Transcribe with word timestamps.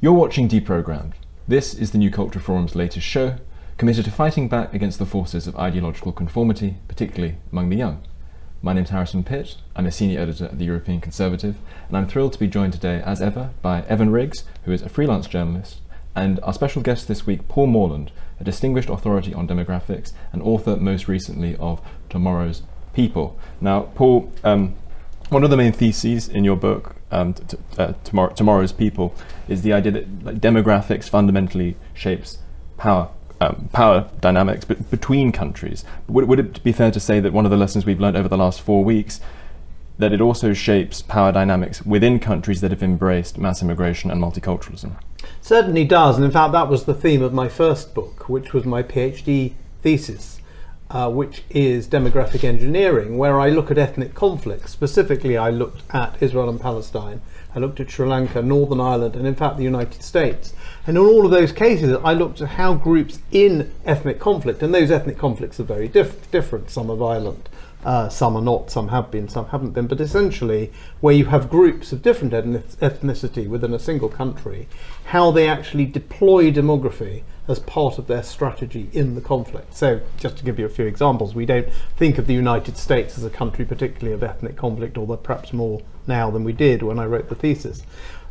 You're 0.00 0.12
watching 0.12 0.48
Deprogrammed. 0.48 1.14
This 1.48 1.74
is 1.74 1.90
the 1.90 1.98
New 1.98 2.12
Culture 2.12 2.38
Forum's 2.38 2.76
latest 2.76 3.04
show, 3.04 3.34
committed 3.78 4.04
to 4.04 4.12
fighting 4.12 4.48
back 4.48 4.72
against 4.72 5.00
the 5.00 5.04
forces 5.04 5.48
of 5.48 5.56
ideological 5.56 6.12
conformity, 6.12 6.76
particularly 6.86 7.36
among 7.50 7.68
the 7.68 7.76
young. 7.76 8.04
My 8.62 8.72
name's 8.72 8.90
Harrison 8.90 9.24
Pitt, 9.24 9.56
I'm 9.74 9.86
a 9.86 9.90
senior 9.90 10.20
editor 10.20 10.44
at 10.44 10.58
the 10.58 10.64
European 10.64 11.00
Conservative, 11.00 11.56
and 11.88 11.96
I'm 11.96 12.06
thrilled 12.06 12.32
to 12.34 12.38
be 12.38 12.46
joined 12.46 12.74
today, 12.74 13.02
as 13.04 13.20
ever, 13.20 13.50
by 13.60 13.82
Evan 13.82 14.10
Riggs, 14.10 14.44
who 14.64 14.72
is 14.72 14.82
a 14.82 14.88
freelance 14.88 15.26
journalist, 15.26 15.80
and 16.14 16.38
our 16.44 16.52
special 16.52 16.80
guest 16.80 17.08
this 17.08 17.26
week, 17.26 17.48
Paul 17.48 17.66
Morland, 17.66 18.12
a 18.38 18.44
distinguished 18.44 18.88
authority 18.88 19.34
on 19.34 19.48
demographics 19.48 20.12
and 20.32 20.42
author 20.42 20.76
most 20.76 21.08
recently 21.08 21.56
of 21.56 21.80
Tomorrow's 22.08 22.62
People. 22.94 23.38
Now, 23.60 23.82
Paul, 23.96 24.32
um, 24.44 24.76
one 25.30 25.44
of 25.44 25.50
the 25.50 25.56
main 25.56 25.72
theses 25.72 26.28
in 26.28 26.44
your 26.44 26.56
book, 26.56 26.96
um, 27.10 27.34
uh, 27.76 27.92
Tomorrow, 28.04 28.32
Tomorrow's 28.34 28.72
People, 28.72 29.14
is 29.48 29.62
the 29.62 29.72
idea 29.72 29.92
that 29.92 30.24
like, 30.24 30.36
demographics 30.36 31.08
fundamentally 31.08 31.76
shapes 31.94 32.38
power. 32.76 33.10
Um, 33.40 33.68
power 33.72 34.10
dynamics 34.20 34.64
b- 34.64 34.74
between 34.90 35.30
countries. 35.30 35.84
Would, 36.08 36.26
would 36.26 36.40
it 36.40 36.62
be 36.64 36.72
fair 36.72 36.90
to 36.90 36.98
say 36.98 37.20
that 37.20 37.32
one 37.32 37.44
of 37.44 37.52
the 37.52 37.56
lessons 37.56 37.86
we've 37.86 38.00
learned 38.00 38.16
over 38.16 38.28
the 38.28 38.36
last 38.36 38.60
four 38.60 38.82
weeks 38.82 39.20
that 39.96 40.12
it 40.12 40.20
also 40.20 40.52
shapes 40.52 41.02
power 41.02 41.30
dynamics 41.30 41.84
within 41.86 42.18
countries 42.18 42.60
that 42.62 42.72
have 42.72 42.82
embraced 42.82 43.38
mass 43.38 43.62
immigration 43.62 44.10
and 44.10 44.20
multiculturalism? 44.20 44.96
Certainly 45.40 45.84
does, 45.84 46.16
and 46.16 46.24
in 46.24 46.30
fact, 46.32 46.52
that 46.52 46.68
was 46.68 46.84
the 46.84 46.94
theme 46.94 47.22
of 47.22 47.32
my 47.32 47.48
first 47.48 47.94
book, 47.94 48.28
which 48.28 48.52
was 48.52 48.64
my 48.64 48.82
PhD 48.82 49.54
thesis, 49.82 50.37
uh, 50.90 51.10
which 51.10 51.42
is 51.50 51.86
demographic 51.86 52.44
engineering, 52.44 53.18
where 53.18 53.38
I 53.38 53.50
look 53.50 53.70
at 53.70 53.78
ethnic 53.78 54.14
conflicts. 54.14 54.72
Specifically, 54.72 55.36
I 55.36 55.50
looked 55.50 55.82
at 55.90 56.16
Israel 56.20 56.48
and 56.48 56.60
Palestine, 56.60 57.20
I 57.54 57.60
looked 57.60 57.80
at 57.80 57.90
Sri 57.90 58.06
Lanka, 58.06 58.42
Northern 58.42 58.80
Ireland, 58.80 59.16
and 59.16 59.26
in 59.26 59.34
fact, 59.34 59.56
the 59.56 59.64
United 59.64 60.02
States. 60.02 60.54
And 60.86 60.96
in 60.96 61.02
all 61.02 61.24
of 61.24 61.30
those 61.30 61.50
cases, 61.50 61.96
I 62.04 62.12
looked 62.12 62.40
at 62.40 62.50
how 62.50 62.74
groups 62.74 63.20
in 63.32 63.72
ethnic 63.84 64.20
conflict, 64.20 64.62
and 64.62 64.74
those 64.74 64.90
ethnic 64.90 65.18
conflicts 65.18 65.58
are 65.58 65.64
very 65.64 65.88
diff- 65.88 66.30
different, 66.30 66.70
some 66.70 66.90
are 66.90 66.96
violent. 66.96 67.48
Uh, 67.84 68.08
some 68.08 68.36
are 68.36 68.42
not, 68.42 68.70
some 68.70 68.88
have 68.88 69.10
been, 69.10 69.28
some 69.28 69.46
haven't 69.46 69.70
been, 69.70 69.86
but 69.86 70.00
essentially, 70.00 70.72
where 71.00 71.14
you 71.14 71.26
have 71.26 71.48
groups 71.48 71.92
of 71.92 72.02
different 72.02 72.32
ethnicity 72.32 73.48
within 73.48 73.72
a 73.72 73.78
single 73.78 74.08
country, 74.08 74.68
how 75.06 75.30
they 75.30 75.48
actually 75.48 75.86
deploy 75.86 76.50
demography 76.50 77.22
as 77.46 77.60
part 77.60 77.96
of 77.96 78.08
their 78.08 78.22
strategy 78.22 78.90
in 78.92 79.14
the 79.14 79.20
conflict. 79.20 79.74
So, 79.74 80.00
just 80.18 80.36
to 80.38 80.44
give 80.44 80.58
you 80.58 80.66
a 80.66 80.68
few 80.68 80.86
examples, 80.86 81.34
we 81.34 81.46
don't 81.46 81.68
think 81.96 82.18
of 82.18 82.26
the 82.26 82.34
United 82.34 82.76
States 82.76 83.16
as 83.16 83.24
a 83.24 83.30
country 83.30 83.64
particularly 83.64 84.12
of 84.12 84.22
ethnic 84.22 84.56
conflict, 84.56 84.98
although 84.98 85.16
perhaps 85.16 85.52
more 85.52 85.80
now 86.06 86.30
than 86.30 86.44
we 86.44 86.52
did 86.52 86.82
when 86.82 86.98
I 86.98 87.06
wrote 87.06 87.28
the 87.28 87.34
thesis. 87.34 87.82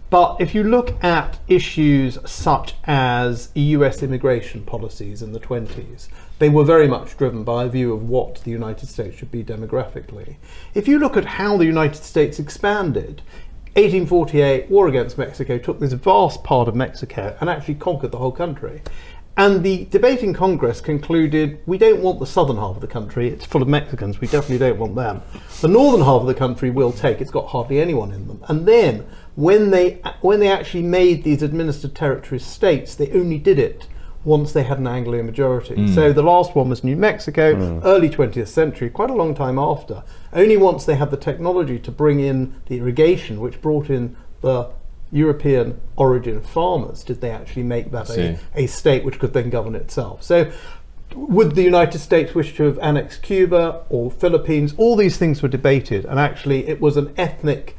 But 0.09 0.37
if 0.39 0.55
you 0.55 0.63
look 0.63 1.03
at 1.03 1.39
issues 1.47 2.17
such 2.25 2.75
as 2.85 3.49
US 3.55 4.01
immigration 4.01 4.63
policies 4.63 5.21
in 5.21 5.33
the 5.33 5.39
20s, 5.39 6.07
they 6.39 6.49
were 6.49 6.63
very 6.63 6.87
much 6.87 7.17
driven 7.17 7.43
by 7.43 7.63
a 7.63 7.69
view 7.69 7.93
of 7.93 8.07
what 8.07 8.41
the 8.43 8.51
United 8.51 8.87
States 8.87 9.17
should 9.17 9.31
be 9.31 9.43
demographically. 9.43 10.35
If 10.73 10.87
you 10.87 10.99
look 10.99 11.17
at 11.17 11.25
how 11.25 11.57
the 11.57 11.65
United 11.65 12.03
States 12.03 12.39
expanded, 12.39 13.21
1848, 13.73 14.69
war 14.69 14.87
against 14.87 15.17
Mexico, 15.17 15.57
took 15.57 15.79
this 15.79 15.93
vast 15.93 16.43
part 16.43 16.67
of 16.67 16.75
Mexico 16.75 17.35
and 17.39 17.49
actually 17.49 17.75
conquered 17.75 18.11
the 18.11 18.17
whole 18.17 18.31
country. 18.31 18.81
And 19.39 19.63
the 19.63 19.85
debate 19.85 20.23
in 20.23 20.33
Congress 20.33 20.81
concluded 20.81 21.59
we 21.67 21.77
don't 21.77 22.01
want 22.01 22.19
the 22.19 22.25
southern 22.25 22.57
half 22.57 22.73
of 22.75 22.81
the 22.81 22.87
country, 22.87 23.27
it's 23.27 23.45
full 23.45 23.61
of 23.61 23.67
Mexicans, 23.67 24.19
we 24.19 24.27
definitely 24.27 24.57
don't 24.57 24.79
want 24.79 24.95
them. 24.95 25.21
The 25.61 25.67
northern 25.67 26.01
half 26.01 26.21
of 26.21 26.27
the 26.27 26.33
country 26.33 26.71
will 26.71 26.91
take, 26.91 27.21
it's 27.21 27.29
got 27.29 27.45
hardly 27.47 27.79
anyone 27.79 28.11
in 28.11 28.27
them. 28.27 28.43
And 28.47 28.67
then 28.67 29.05
when 29.35 29.69
they, 29.69 30.01
when 30.21 30.39
they 30.39 30.51
actually 30.51 30.81
made 30.81 31.23
these 31.23 31.43
administered 31.43 31.93
territories 31.93 32.45
states, 32.45 32.95
they 32.95 33.11
only 33.11 33.37
did 33.37 33.59
it 33.59 33.87
once 34.27 34.51
they 34.51 34.63
had 34.63 34.77
an 34.77 34.87
Anglo 34.87 35.23
majority. 35.23 35.75
Mm. 35.75 35.95
So 35.95 36.11
the 36.11 36.21
last 36.21 36.53
one 36.53 36.67
was 36.67 36.83
New 36.83 36.97
Mexico, 36.97 37.55
mm. 37.55 37.81
early 37.85 38.09
20th 38.09 38.49
century, 38.49 38.89
quite 38.89 39.09
a 39.09 39.13
long 39.13 39.33
time 39.33 39.57
after. 39.57 40.03
Only 40.33 40.57
once 40.57 40.83
they 40.83 40.95
had 40.95 41.11
the 41.11 41.17
technology 41.17 41.79
to 41.79 41.91
bring 41.91 42.19
in 42.19 42.53
the 42.65 42.79
irrigation, 42.79 43.39
which 43.39 43.61
brought 43.61 43.89
in 43.89 44.17
the 44.41 44.69
European 45.13 45.79
origin 45.95 46.41
farmers, 46.41 47.05
did 47.05 47.21
they 47.21 47.31
actually 47.31 47.63
make 47.63 47.91
that 47.91 48.09
a, 48.09 48.37
a 48.53 48.67
state 48.67 49.05
which 49.05 49.17
could 49.17 49.31
then 49.31 49.49
govern 49.49 49.75
itself. 49.75 50.21
So 50.23 50.51
would 51.15 51.55
the 51.55 51.63
United 51.63 51.99
States 51.99 52.35
wish 52.35 52.53
to 52.57 52.63
have 52.63 52.77
annexed 52.79 53.21
Cuba 53.21 53.85
or 53.87 54.11
Philippines? 54.11 54.73
All 54.75 54.97
these 54.97 55.17
things 55.17 55.41
were 55.41 55.47
debated, 55.47 56.03
and 56.03 56.19
actually 56.19 56.67
it 56.67 56.81
was 56.81 56.97
an 56.97 57.13
ethnic 57.17 57.77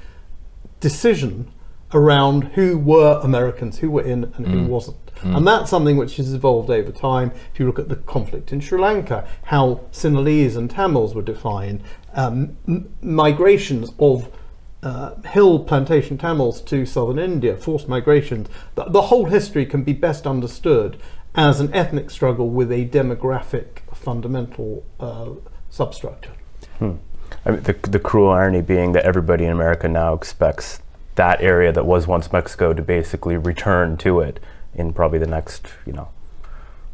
decision 0.81 1.51
around 1.93 2.45
who 2.55 2.79
were 2.79 3.21
Americans, 3.23 3.79
who 3.79 3.91
were 3.91 4.03
in 4.03 4.33
and 4.37 4.47
who 4.47 4.63
mm. 4.63 4.67
wasn't. 4.67 5.08
Mm. 5.23 5.37
And 5.37 5.47
that's 5.47 5.71
something 5.71 5.97
which 5.97 6.17
has 6.17 6.33
evolved 6.33 6.71
over 6.71 6.93
time. 6.93 7.33
If 7.53 7.61
you 7.61 7.67
look 7.67 7.79
at 7.79 7.89
the 7.89 7.97
conflict 7.97 8.53
in 8.53 8.61
Sri 8.61 8.79
Lanka, 8.79 9.27
how 9.45 9.81
Sinhalese 9.93 10.57
and 10.57 10.71
Tamils 10.71 11.15
were 11.15 11.23
defined, 11.23 11.83
um, 12.15 12.57
m- 12.67 12.93
migrations 13.03 13.91
of 13.99 14.31
uh, 14.83 15.17
hill 15.23 15.59
plantation 15.59 16.17
Tamils 16.19 16.61
to 16.63 16.87
southern 16.87 17.19
India, 17.19 17.57
forced 17.57 17.89
migrations, 17.89 18.49
the, 18.77 18.85
the, 18.85 19.03
whole 19.03 19.25
history 19.25 19.67
can 19.67 19.83
be 19.83 19.93
best 19.93 20.27
understood 20.27 21.01
as 21.35 21.61
an 21.61 21.73
ethnic 21.75 22.11
struggle 22.11 22.49
with 22.49 22.71
a 22.71 22.87
demographic 22.87 23.81
fundamental 23.93 24.85
uh, 25.01 25.31
substructure. 25.71 26.33
Hmm. 26.79 26.93
I 27.45 27.51
mean, 27.51 27.63
the, 27.63 27.73
the 27.73 27.99
cruel 27.99 28.31
irony 28.31 28.63
being 28.63 28.93
that 28.93 29.05
everybody 29.05 29.45
in 29.45 29.51
America 29.51 29.89
now 29.89 30.15
expects 30.15 30.81
that 31.17 31.41
area 31.41 31.73
that 31.73 31.85
was 31.85 32.07
once 32.07 32.33
Mexico 32.33 32.73
to 32.73 32.83
basically 32.83 33.37
return 33.37 33.97
to 33.99 34.21
it 34.21 34.39
in 34.75 34.93
probably 34.93 35.19
the 35.19 35.27
next, 35.27 35.67
you 35.87 35.93
know, 35.93 36.09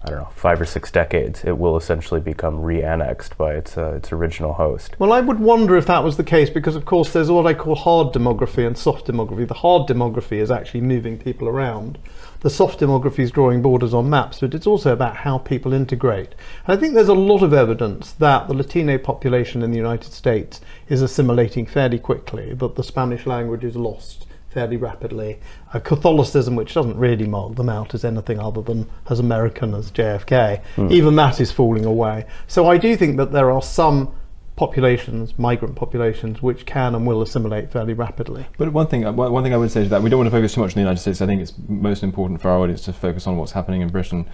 I 0.05 0.11
don't 0.11 0.19
know, 0.19 0.29
five 0.35 0.61
or 0.61 0.67
six 0.67 0.91
decades, 0.91 1.45
it 1.45 1.57
will 1.57 1.79
essentially 1.79 2.21
become 2.21 2.61
re-annexed 2.61 3.39
by 3.39 3.55
its 3.55 3.79
uh, 3.79 3.95
its 3.95 4.12
original 4.12 4.53
host. 4.53 4.97
Well, 4.99 5.15
I 5.15 5.21
would 5.21 5.41
wonder 5.41 5.79
if 5.79 5.87
that 5.87 6.05
was 6.05 6.19
the 6.19 6.25
case 6.25 6.51
because, 6.51 6.77
of 6.77 6.85
course, 6.85 7.12
there's 7.12 7.31
what 7.31 7.47
I 7.47 7.55
call 7.55 7.75
hard 7.75 8.12
demography 8.12 8.67
and 8.67 8.77
soft 8.77 9.07
demography. 9.07 9.49
The 9.49 9.55
hard 9.55 9.89
demography 9.89 10.39
is 10.43 10.51
actually 10.51 10.83
moving 10.83 11.19
people 11.19 11.49
around. 11.49 11.97
The 12.41 12.51
soft 12.51 12.81
demography 12.81 13.21
is 13.21 13.31
drawing 13.31 13.62
borders 13.62 13.95
on 13.95 14.11
maps, 14.11 14.41
but 14.41 14.55
it's 14.55 14.67
also 14.67 14.93
about 14.93 15.17
how 15.17 15.39
people 15.39 15.73
integrate. 15.73 16.35
And 16.67 16.77
I 16.77 16.79
think 16.79 16.93
there's 16.93 17.09
a 17.09 17.15
lot 17.15 17.43
of 17.43 17.55
evidence 17.55 18.12
that 18.12 18.47
the 18.47 18.53
Latino 18.53 18.99
population 18.99 19.62
in 19.62 19.71
the 19.71 19.79
United 19.79 20.12
States 20.12 20.61
is 20.91 21.01
assimilating 21.01 21.65
fairly 21.65 21.99
quickly, 21.99 22.53
that 22.53 22.75
the 22.77 22.85
Spanish 22.85 23.25
language 23.25 23.65
is 23.65 23.77
lost 23.77 24.27
fairly 24.51 24.77
rapidly. 24.77 25.41
A 25.75 25.81
Catholicism, 25.81 26.57
which 26.57 26.73
doesn't 26.73 26.97
really 26.97 27.27
mark 27.27 27.57
them 27.57 27.69
out 27.69 27.95
as 27.95 28.05
anything 28.05 28.39
other 28.39 28.62
than 28.62 28.89
as 29.11 29.19
American 29.19 29.75
as 29.75 29.91
JFK, 29.91 30.62
mm. 30.77 30.91
even 30.91 31.17
that 31.17 31.41
is 31.41 31.53
falling 31.53 31.85
away. 31.85 32.27
So 32.47 32.69
I 32.69 32.79
do 32.79 32.97
think 32.97 33.17
that 33.19 33.33
there 33.33 33.51
are 33.51 33.61
some 33.61 34.15
populations, 34.57 35.37
migrant 35.39 35.75
populations, 35.75 36.41
which 36.41 36.65
can 36.65 36.95
and 36.95 37.07
will 37.07 37.23
assimilate 37.23 37.73
fairly 37.73 37.93
rapidly. 37.93 38.47
But 38.57 38.73
one 38.73 38.87
thing, 38.87 39.03
one 39.17 39.43
thing 39.43 39.53
I 39.53 39.57
would 39.57 39.71
say 39.71 39.83
is 39.83 39.91
that 39.91 40.03
we 40.03 40.11
don't 40.11 40.19
want 40.19 40.29
to 40.29 40.37
focus 40.37 40.55
too 40.55 40.61
much 40.61 40.71
on 40.71 40.75
the 40.75 40.81
United 40.81 41.01
States. 41.01 41.21
I 41.21 41.27
think 41.27 41.43
it's 41.43 41.55
most 41.69 42.03
important 42.03 42.41
for 42.41 42.51
our 42.51 42.61
audience 42.61 42.85
to 42.85 42.93
focus 42.93 43.27
on 43.27 43.37
what's 43.37 43.53
happening 43.53 43.81
in 43.81 43.89
Britain 43.89 44.27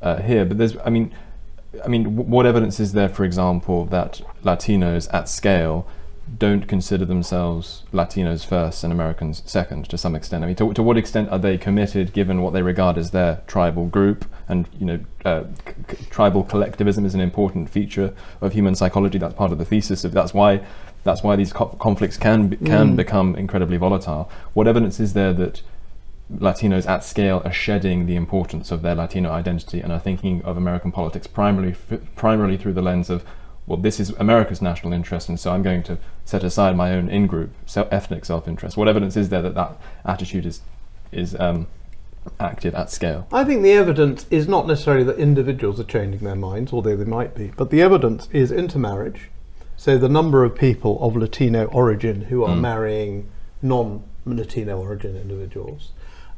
uh, 0.00 0.22
here. 0.22 0.44
But 0.44 0.58
there's, 0.58 0.76
I 0.84 0.90
mean, 0.90 1.12
I 1.84 1.88
mean, 1.88 2.16
what 2.16 2.46
evidence 2.46 2.78
is 2.78 2.92
there, 2.92 3.08
for 3.08 3.24
example, 3.24 3.84
that 3.86 4.20
Latinos 4.44 5.12
at 5.12 5.28
scale 5.28 5.88
don't 6.38 6.66
consider 6.66 7.04
themselves 7.04 7.84
Latinos 7.92 8.44
first 8.46 8.82
and 8.82 8.92
Americans 8.92 9.42
second 9.46 9.88
to 9.90 9.98
some 9.98 10.14
extent. 10.14 10.42
I 10.42 10.46
mean, 10.46 10.56
to, 10.56 10.72
to 10.72 10.82
what 10.82 10.96
extent 10.96 11.28
are 11.30 11.38
they 11.38 11.58
committed, 11.58 12.12
given 12.12 12.42
what 12.42 12.52
they 12.52 12.62
regard 12.62 12.98
as 12.98 13.10
their 13.10 13.42
tribal 13.46 13.86
group? 13.86 14.24
And 14.48 14.68
you 14.78 14.86
know, 14.86 15.00
uh, 15.24 15.44
c- 15.88 16.06
tribal 16.10 16.42
collectivism 16.42 17.04
is 17.04 17.14
an 17.14 17.20
important 17.20 17.70
feature 17.70 18.14
of 18.40 18.52
human 18.52 18.74
psychology. 18.74 19.18
That's 19.18 19.34
part 19.34 19.52
of 19.52 19.58
the 19.58 19.64
thesis. 19.64 20.04
Of 20.04 20.12
that's 20.12 20.34
why 20.34 20.64
that's 21.04 21.22
why 21.22 21.36
these 21.36 21.52
co- 21.52 21.76
conflicts 21.78 22.16
can 22.16 22.48
be, 22.48 22.56
can 22.56 22.92
mm. 22.92 22.96
become 22.96 23.36
incredibly 23.36 23.76
volatile. 23.76 24.30
What 24.54 24.66
evidence 24.66 24.98
is 24.98 25.12
there 25.12 25.34
that 25.34 25.62
Latinos 26.32 26.88
at 26.88 27.04
scale 27.04 27.42
are 27.44 27.52
shedding 27.52 28.06
the 28.06 28.16
importance 28.16 28.70
of 28.70 28.80
their 28.80 28.94
Latino 28.94 29.30
identity 29.30 29.80
and 29.80 29.92
are 29.92 30.00
thinking 30.00 30.42
of 30.42 30.56
American 30.56 30.90
politics 30.90 31.26
primarily 31.26 31.72
f- 31.72 32.00
primarily 32.16 32.56
through 32.56 32.72
the 32.72 32.82
lens 32.82 33.10
of 33.10 33.24
well, 33.66 33.78
this 33.78 33.98
is 33.98 34.10
America's 34.10 34.60
national 34.60 34.92
interest, 34.92 35.28
and 35.28 35.40
so 35.40 35.52
I'm 35.52 35.62
going 35.62 35.82
to 35.84 35.98
set 36.24 36.44
aside 36.44 36.76
my 36.76 36.92
own 36.92 37.08
in-group 37.08 37.50
ethnic 37.76 38.24
self-interest. 38.24 38.76
What 38.76 38.88
evidence 38.88 39.16
is 39.16 39.30
there 39.30 39.42
that 39.42 39.54
that 39.54 39.78
attitude 40.04 40.44
is 40.46 40.60
is 41.12 41.34
um, 41.38 41.66
active 42.40 42.74
at 42.74 42.90
scale? 42.90 43.26
I 43.32 43.44
think 43.44 43.62
the 43.62 43.72
evidence 43.72 44.26
is 44.30 44.48
not 44.48 44.66
necessarily 44.66 45.04
that 45.04 45.18
individuals 45.18 45.80
are 45.80 45.84
changing 45.84 46.20
their 46.20 46.34
minds, 46.34 46.72
although 46.72 46.96
they 46.96 47.04
might 47.04 47.34
be, 47.34 47.52
but 47.56 47.70
the 47.70 47.80
evidence 47.80 48.28
is 48.32 48.52
intermarriage. 48.52 49.30
So 49.76 49.98
the 49.98 50.08
number 50.08 50.44
of 50.44 50.54
people 50.54 51.02
of 51.02 51.16
Latino 51.16 51.64
origin 51.66 52.22
who 52.22 52.44
are 52.44 52.54
mm. 52.54 52.60
marrying 52.60 53.30
non-Latino 53.62 54.78
origin 54.78 55.16
individuals. 55.16 55.92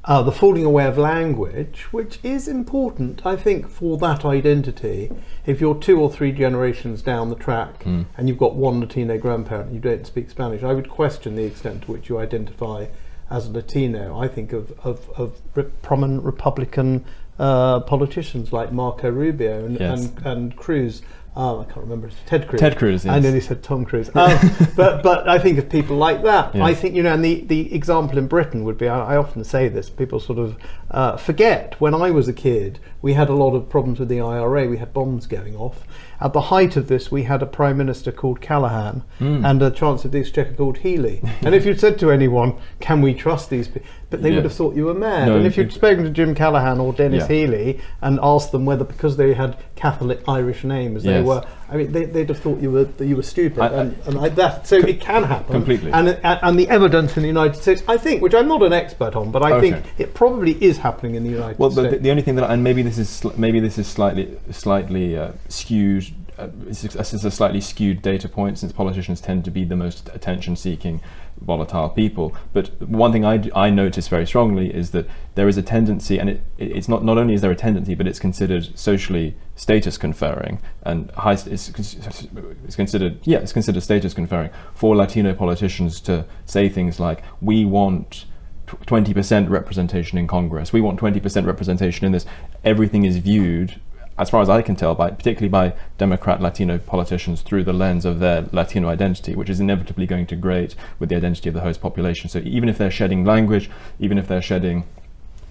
Uh, 0.07 0.23
the 0.23 0.31
falling 0.33 0.65
away 0.65 0.87
of 0.87 0.97
language, 0.97 1.87
which 1.91 2.19
is 2.23 2.47
important, 2.47 3.27
I 3.27 3.35
think, 3.37 3.69
for 3.69 3.97
that 3.99 4.25
identity. 4.25 5.11
If 5.45 5.61
you're 5.61 5.75
two 5.75 6.01
or 6.01 6.11
three 6.11 6.31
generations 6.33 7.03
down 7.03 7.29
the 7.29 7.35
track 7.37 7.85
and 7.85 8.29
you've 8.29 8.39
got 8.39 8.55
one 8.55 8.81
Latino 8.81 9.19
grandparent 9.19 9.67
and 9.67 9.75
you 9.75 9.81
don't 9.81 10.07
speak 10.07 10.31
Spanish, 10.31 10.63
I 10.63 10.73
would 10.75 10.89
question 10.89 11.35
the 11.35 11.45
extent 11.45 11.83
to 11.83 11.93
which 11.93 12.09
you 12.09 12.19
identify 12.19 12.87
as 13.31 13.47
a 13.49 13.51
Latino. 13.53 14.17
I 14.19 14.29
think 14.29 14.53
of, 14.53 14.71
of, 14.85 15.11
of 15.17 15.41
re- 15.57 15.65
prominent 15.83 16.23
Republican 16.23 17.05
uh, 17.39 17.81
politicians 17.81 18.53
like 18.53 18.73
Marco 18.73 19.11
Rubio 19.11 19.65
and, 19.67 19.79
Yes. 19.81 20.07
and, 20.07 20.27
and 20.27 20.57
Cruz. 20.57 21.03
Um, 21.37 21.61
I 21.61 21.65
can't 21.65 21.79
remember. 21.79 22.09
Ted 22.25 22.49
Cruz. 22.49 22.59
Ted 22.61 22.79
Cruz, 22.79 23.05
Yes. 23.05 23.15
I 23.15 23.19
nearly 23.19 23.41
said 23.43 23.63
Tom 23.63 23.85
Cruise. 23.85 24.09
Um, 24.15 24.39
but 24.77 25.03
but 25.03 25.29
I 25.29 25.39
think 25.39 25.59
of 25.59 25.69
people 25.69 25.97
like 25.97 26.23
that. 26.23 26.55
I 26.57 26.73
think 26.73 26.95
you 26.95 27.03
know, 27.03 27.13
and 27.13 27.23
the, 27.23 27.43
the 27.43 27.75
example 27.75 28.17
in 28.17 28.27
Britain 28.27 28.65
would 28.65 28.79
be. 28.79 28.89
I, 28.89 29.15
I 29.15 29.17
often 29.19 29.45
say 29.45 29.69
this. 29.69 29.91
People 29.91 30.19
sort 30.19 30.39
of 30.39 30.57
uh, 30.91 31.19
forget. 31.19 31.79
When 31.79 31.95
I 31.95 32.11
was 32.11 32.27
a 32.27 32.33
kid, 32.33 32.79
we 33.03 33.13
had 33.13 33.29
a 33.29 33.35
lot 33.35 33.55
of 33.55 33.69
problems 33.69 34.01
with 34.01 34.09
the 34.09 34.21
IRA. 34.21 34.67
We 34.67 34.79
had 34.79 34.95
bombs 34.95 35.27
going 35.27 35.55
off. 35.57 35.85
At 36.23 36.33
the 36.33 36.41
height 36.41 36.77
of 36.79 36.89
this, 36.89 37.11
we 37.13 37.25
had 37.25 37.43
a 37.43 37.47
prime 37.47 37.77
minister 37.77 38.11
called 38.11 38.41
Callaghan 38.41 39.03
Hmm. 39.19 39.45
and 39.45 39.61
a 39.63 39.71
chancellor 39.71 40.09
of 40.09 40.13
the 40.13 40.21
exchequer 40.21 40.55
called 40.55 40.79
Healey. 40.79 41.21
and 41.43 41.55
if 41.55 41.67
you'd 41.67 41.79
said 41.81 41.99
to 41.99 42.11
anyone, 42.11 42.57
"Can 42.81 43.03
we 43.03 43.13
trust 43.13 43.51
these?" 43.51 43.69
people? 43.69 43.87
But 44.09 44.23
they 44.23 44.31
would 44.33 44.45
have 44.45 44.53
thought 44.53 44.77
you 44.77 44.85
were 44.85 44.95
mad. 44.95 45.27
No, 45.27 45.37
and 45.37 45.47
if 45.47 45.57
you'd 45.57 45.73
spoken 45.73 46.05
to 46.05 46.11
Jim 46.11 46.33
Callaghan 46.37 46.79
or 46.79 46.93
Denis 46.93 47.23
Yeah. 47.29 47.35
Healey 47.37 47.81
and 48.01 48.21
asked 48.23 48.53
them 48.53 48.65
whether 48.65 48.85
because 48.85 49.17
they 49.17 49.35
had 49.35 49.57
Catholic 49.75 50.23
Irish 50.29 50.63
names 50.63 51.03
they 51.03 51.11
Yes. 51.19 51.27
were, 51.27 51.43
I 51.69 51.77
mean, 51.77 51.91
they, 51.91 52.05
they'd 52.05 52.29
have 52.29 52.39
thought 52.39 52.61
you 52.61 52.71
were 52.71 52.85
that 52.85 53.05
you 53.05 53.17
were 53.17 53.25
stupid. 53.25 53.59
I- 53.59 53.67
I- 53.67 53.73
and, 53.81 53.97
and 54.07 54.15
like 54.15 54.37
that, 54.37 54.65
so 54.69 54.77
it 54.77 55.01
can 55.01 55.25
happen 55.25 55.53
completely. 55.53 55.91
And, 55.91 56.09
and 56.23 56.57
the 56.57 56.69
evidence 56.69 57.17
in 57.17 57.23
the 57.23 57.29
United 57.29 57.57
States, 57.61 57.83
I 57.89 57.97
think, 57.97 58.23
which 58.23 58.33
I'm 58.35 58.47
not 58.47 58.63
an 58.63 58.73
expert 58.73 59.17
on, 59.17 59.33
but 59.33 59.43
I 59.43 59.55
Okay. 59.55 59.73
think 59.73 59.85
it 59.99 60.15
probably 60.15 60.53
is 60.63 60.79
happening 60.79 61.17
in 61.17 61.25
the 61.25 61.31
United 61.31 61.57
States. 61.57 61.59
Well, 61.59 61.71
the, 61.71 61.99
the, 61.99 62.11
only 62.13 62.23
thing 62.23 62.37
that, 62.37 62.49
I- 62.49 62.55
and 62.55 62.63
maybe 62.63 62.83
this 62.83 62.99
is 62.99 63.09
sli- 63.09 63.37
maybe 63.37 63.59
this 63.59 63.77
is 63.77 63.89
slightly 63.89 64.39
slightly 64.53 65.19
uh, 65.19 65.33
skewed. 65.49 66.07
Uh, 66.39 66.49
it's, 66.69 66.85
it's 66.85 67.13
a 67.25 67.31
slightly 67.31 67.61
skewed 67.61 68.03
data 68.03 68.29
point 68.29 68.59
since 68.59 68.71
politicians 68.73 69.21
tend 69.21 69.45
to 69.45 69.51
be 69.51 69.65
the 69.65 69.77
most 69.77 70.11
attention-seeking, 70.13 71.01
volatile 71.41 71.89
people. 71.89 72.35
But 72.53 72.81
one 72.83 73.11
thing 73.13 73.25
I, 73.25 73.49
I 73.55 73.71
notice 73.71 74.09
very 74.09 74.27
strongly 74.27 74.75
is 74.75 74.91
that 74.91 75.07
there 75.35 75.49
is 75.49 75.57
a 75.57 75.63
tendency, 75.63 76.19
and 76.19 76.29
it- 76.31 76.43
it's 76.59 76.89
not 76.89 77.05
not 77.05 77.17
only 77.19 77.33
is 77.35 77.41
there 77.41 77.51
a 77.51 77.57
tendency, 77.57 77.95
but 77.95 78.07
it's 78.07 78.19
considered 78.19 78.79
socially 78.79 79.35
status 79.55 79.97
conferring 79.97 80.61
and 80.83 81.11
high. 81.13 81.33
It's, 81.33 81.47
it's 81.47 82.77
considered 82.77 83.19
yeah, 83.25 83.39
it's 83.39 83.53
considered 83.53 83.83
status 83.83 84.13
conferring 84.15 84.51
for 84.75 84.95
Latino 84.97 85.35
politicians 85.35 86.01
to 86.03 86.27
say 86.45 86.69
things 86.69 87.01
like, 87.01 87.23
"We 87.41 87.65
want." 87.65 88.27
20% 88.67 89.49
representation 89.49 90.19
in 90.19 90.27
Congress. 90.27 90.73
We 90.73 90.81
want 90.81 90.99
20% 90.99 91.47
representation 91.47 92.05
in 92.05 92.11
this. 92.11 92.27
Everything 92.65 93.05
is 93.05 93.17
viewed, 93.19 93.81
as 94.19 94.31
far 94.31 94.41
as 94.41 94.49
I 94.49 94.63
can 94.63 94.77
tell, 94.77 94.95
by 94.95 95.11
particularly 95.11 95.49
by 95.49 95.75
Democrat 95.99 96.41
Latino 96.41 96.79
politicians 96.79 97.43
through 97.43 97.65
the 97.65 97.73
lens 97.73 98.05
of 98.05 98.19
their 98.19 98.47
Latino 98.51 98.89
identity, 98.89 99.35
which 99.35 99.51
is 99.51 99.61
inevitably 99.61 100.07
going 100.07 100.27
to 100.27 100.37
grate 100.37 100.75
with 100.99 101.11
the 101.11 101.17
identity 101.17 101.49
of 101.49 101.55
the 101.55 101.61
host 101.61 101.81
population. 101.81 102.31
So 102.31 102.39
even 102.41 102.69
if 102.69 102.79
they're 102.79 102.91
shedding 102.91 103.25
language, 103.25 103.71
even 103.99 104.17
if 104.17 104.27
they're 104.27 104.43
shedding 104.43 104.85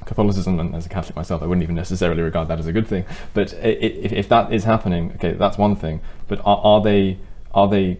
Catholicism, 0.06 0.59
and 0.59 0.75
as 0.75 0.85
a 0.85 0.89
Catholic 0.89 1.15
myself, 1.15 1.41
I 1.41 1.45
wouldn't 1.45 1.63
even 1.63 1.75
necessarily 1.75 2.21
regard 2.21 2.47
that 2.47 2.59
as 2.59 2.67
a 2.67 2.73
good 2.73 2.88
thing. 2.88 3.06
But 3.33 3.53
if, 3.53 4.12
if 4.12 4.29
that 4.29 4.51
is 4.51 4.63
happening, 4.63 5.12
okay, 5.15 5.33
that's 5.33 5.57
one 5.57 5.75
thing. 5.75 6.01
But 6.27 6.39
are, 6.39 6.57
are 6.63 6.81
they 6.81 7.17
are 7.53 7.67
they 7.67 8.00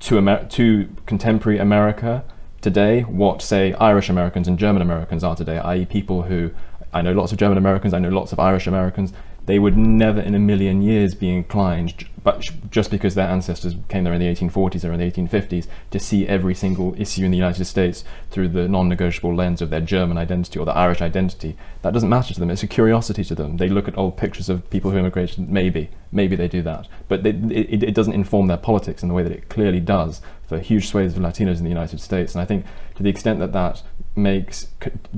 to 0.00 0.18
Amer- 0.18 0.46
to 0.50 0.88
contemporary 1.06 1.58
America 1.58 2.24
today 2.60 3.02
what 3.02 3.42
say 3.42 3.72
Irish 3.74 4.08
Americans 4.08 4.48
and 4.48 4.58
German 4.58 4.82
Americans 4.82 5.24
are 5.24 5.36
today, 5.36 5.58
i.e., 5.58 5.84
people 5.84 6.22
who 6.22 6.50
I 6.94 7.02
know 7.02 7.12
lots 7.12 7.32
of 7.32 7.38
German 7.38 7.58
Americans, 7.58 7.94
I 7.94 7.98
know 7.98 8.10
lots 8.10 8.32
of 8.32 8.38
Irish 8.38 8.66
Americans. 8.66 9.12
They 9.46 9.58
would 9.58 9.76
never 9.76 10.20
in 10.20 10.34
a 10.34 10.38
million 10.38 10.82
years 10.82 11.14
be 11.14 11.28
inclined, 11.28 12.06
but 12.22 12.48
just 12.70 12.90
because 12.90 13.16
their 13.16 13.28
ancestors 13.28 13.74
came 13.88 14.04
there 14.04 14.12
in 14.12 14.20
the 14.20 14.32
1840s 14.32 14.84
or 14.84 14.92
in 14.92 15.00
the 15.00 15.10
1850s, 15.10 15.66
to 15.90 15.98
see 15.98 16.28
every 16.28 16.54
single 16.54 16.94
issue 17.00 17.24
in 17.24 17.32
the 17.32 17.36
United 17.36 17.64
States 17.64 18.04
through 18.30 18.48
the 18.48 18.68
non-negotiable 18.68 19.34
lens 19.34 19.60
of 19.60 19.70
their 19.70 19.80
German 19.80 20.16
identity 20.16 20.58
or 20.58 20.64
the 20.64 20.76
Irish 20.76 21.00
identity. 21.00 21.56
That 21.82 21.92
doesn't 21.92 22.08
matter 22.08 22.32
to 22.34 22.38
them. 22.38 22.50
It's 22.50 22.62
a 22.62 22.68
curiosity 22.68 23.24
to 23.24 23.34
them. 23.34 23.56
They 23.56 23.68
look 23.68 23.88
at 23.88 23.98
old 23.98 24.16
pictures 24.16 24.48
of 24.48 24.68
people 24.70 24.92
who 24.92 24.98
immigrated. 24.98 25.50
Maybe, 25.50 25.90
maybe 26.12 26.36
they 26.36 26.48
do 26.48 26.62
that, 26.62 26.86
but 27.08 27.24
they, 27.24 27.30
it, 27.30 27.82
it 27.82 27.94
doesn't 27.94 28.12
inform 28.12 28.46
their 28.46 28.56
politics 28.56 29.02
in 29.02 29.08
the 29.08 29.14
way 29.14 29.24
that 29.24 29.32
it 29.32 29.48
clearly 29.48 29.80
does 29.80 30.20
for 30.52 30.58
huge 30.58 30.88
swathes 30.88 31.16
of 31.16 31.22
Latinos 31.22 31.58
in 31.58 31.64
the 31.64 31.70
United 31.70 32.00
States. 32.00 32.34
And 32.34 32.42
I 32.42 32.44
think 32.44 32.66
to 32.96 33.02
the 33.02 33.08
extent 33.08 33.38
that 33.40 33.52
that 33.52 33.82
makes 34.14 34.68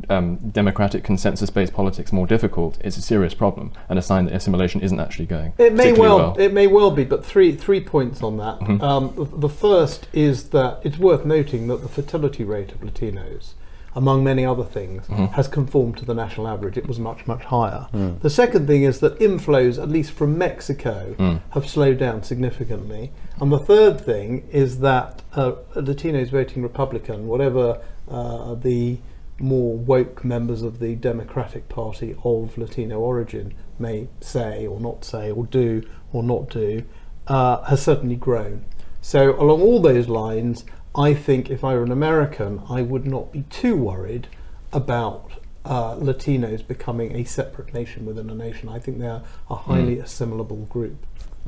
um, 0.09 0.37
democratic 0.37 1.03
consensus-based 1.03 1.73
politics 1.73 2.13
more 2.13 2.27
difficult, 2.27 2.79
it's 2.85 2.97
a 2.97 3.03
serious 3.03 3.35
problem 3.35 3.73
and 3.89 3.99
a 3.99 4.03
sign 4.03 4.27
that 4.27 4.35
assimilation 4.35 4.81
isn't 4.81 5.01
actually 5.01 5.27
going. 5.27 5.53
It 5.59 5.73
may 5.73 5.91
particularly 5.91 6.01
well, 6.01 6.37
it 6.39 6.53
may 6.53 6.67
well 6.69 6.91
be, 6.91 7.05
but 7.05 7.25
three 7.25 7.55
three 7.57 7.81
points 7.81 8.23
on 8.23 8.37
that. 8.37 8.61
Mm-hmm. 8.61 8.83
Um, 8.83 9.15
the, 9.17 9.25
the 9.25 9.49
first 9.49 10.07
is 10.13 10.51
that 10.51 10.81
it's 10.85 10.99
worth 10.99 11.25
noting 11.25 11.67
that 11.67 11.83
the 11.83 11.89
fertility 11.89 12.45
rate 12.45 12.71
of 12.73 12.81
Latinos, 12.81 13.55
among 13.95 14.25
many 14.25 14.45
other 14.45 14.65
things, 14.65 15.07
Mm-hmm. 15.07 15.27
has 15.35 15.47
conformed 15.49 15.97
to 15.99 16.05
the 16.05 16.15
national 16.15 16.49
average. 16.49 16.77
It 16.77 16.87
was 16.89 16.99
much 16.99 17.27
much 17.27 17.45
higher. 17.45 17.87
Mm. 17.93 18.21
The 18.21 18.31
second 18.31 18.67
thing 18.67 18.83
is 18.83 19.01
that 19.01 19.19
inflows, 19.19 19.81
at 19.83 19.89
least 19.89 20.13
from 20.13 20.37
Mexico, 20.39 21.15
Mm. 21.19 21.41
have 21.51 21.69
slowed 21.69 21.99
down 21.99 22.23
significantly. 22.23 23.13
And 23.41 23.53
the 23.53 23.59
third 23.59 24.01
thing 24.01 24.47
is 24.51 24.81
that 24.81 25.23
uh, 25.35 25.53
Latinos 25.77 26.31
voting 26.31 26.63
Republican, 26.63 27.27
whatever 27.27 27.81
uh, 28.11 28.55
the 28.55 28.99
more 29.41 29.77
woke 29.77 30.25
members 30.25 30.63
of 30.63 30.79
the 30.79 30.95
Democratic 30.95 31.69
Party 31.69 32.15
of 32.25 32.57
Latino 32.57 33.01
origin 33.01 33.53
may 33.81 34.07
say 34.21 34.67
or 34.67 34.79
not 34.81 35.05
say 35.05 35.31
or 35.31 35.45
do 35.47 35.83
or 36.13 36.23
not 36.23 36.49
do, 36.51 36.83
uh, 37.27 37.63
has 37.65 37.83
certainly 37.83 38.15
grown. 38.17 38.65
So, 39.03 39.35
along 39.41 39.61
all 39.63 39.81
those 39.83 40.09
lines, 40.09 40.65
I 40.95 41.15
think 41.15 41.51
if 41.51 41.65
I 41.65 41.75
were 41.75 41.83
an 41.83 41.93
American, 41.93 42.63
I 42.69 42.83
would 42.83 43.07
not 43.07 43.33
be 43.33 43.43
too 43.51 43.77
worried 43.77 44.29
about 44.73 45.33
uh, 45.65 45.97
Latinos 45.97 46.67
becoming 46.67 47.17
a 47.17 47.25
separate 47.25 47.73
nation 47.75 48.07
within 48.07 48.31
a 48.31 48.35
nation. 48.35 48.69
I 48.69 48.79
think 48.79 48.99
they're 48.99 49.23
a 49.51 49.55
highly 49.55 49.99
assimilable 49.99 50.67
group. 50.67 50.97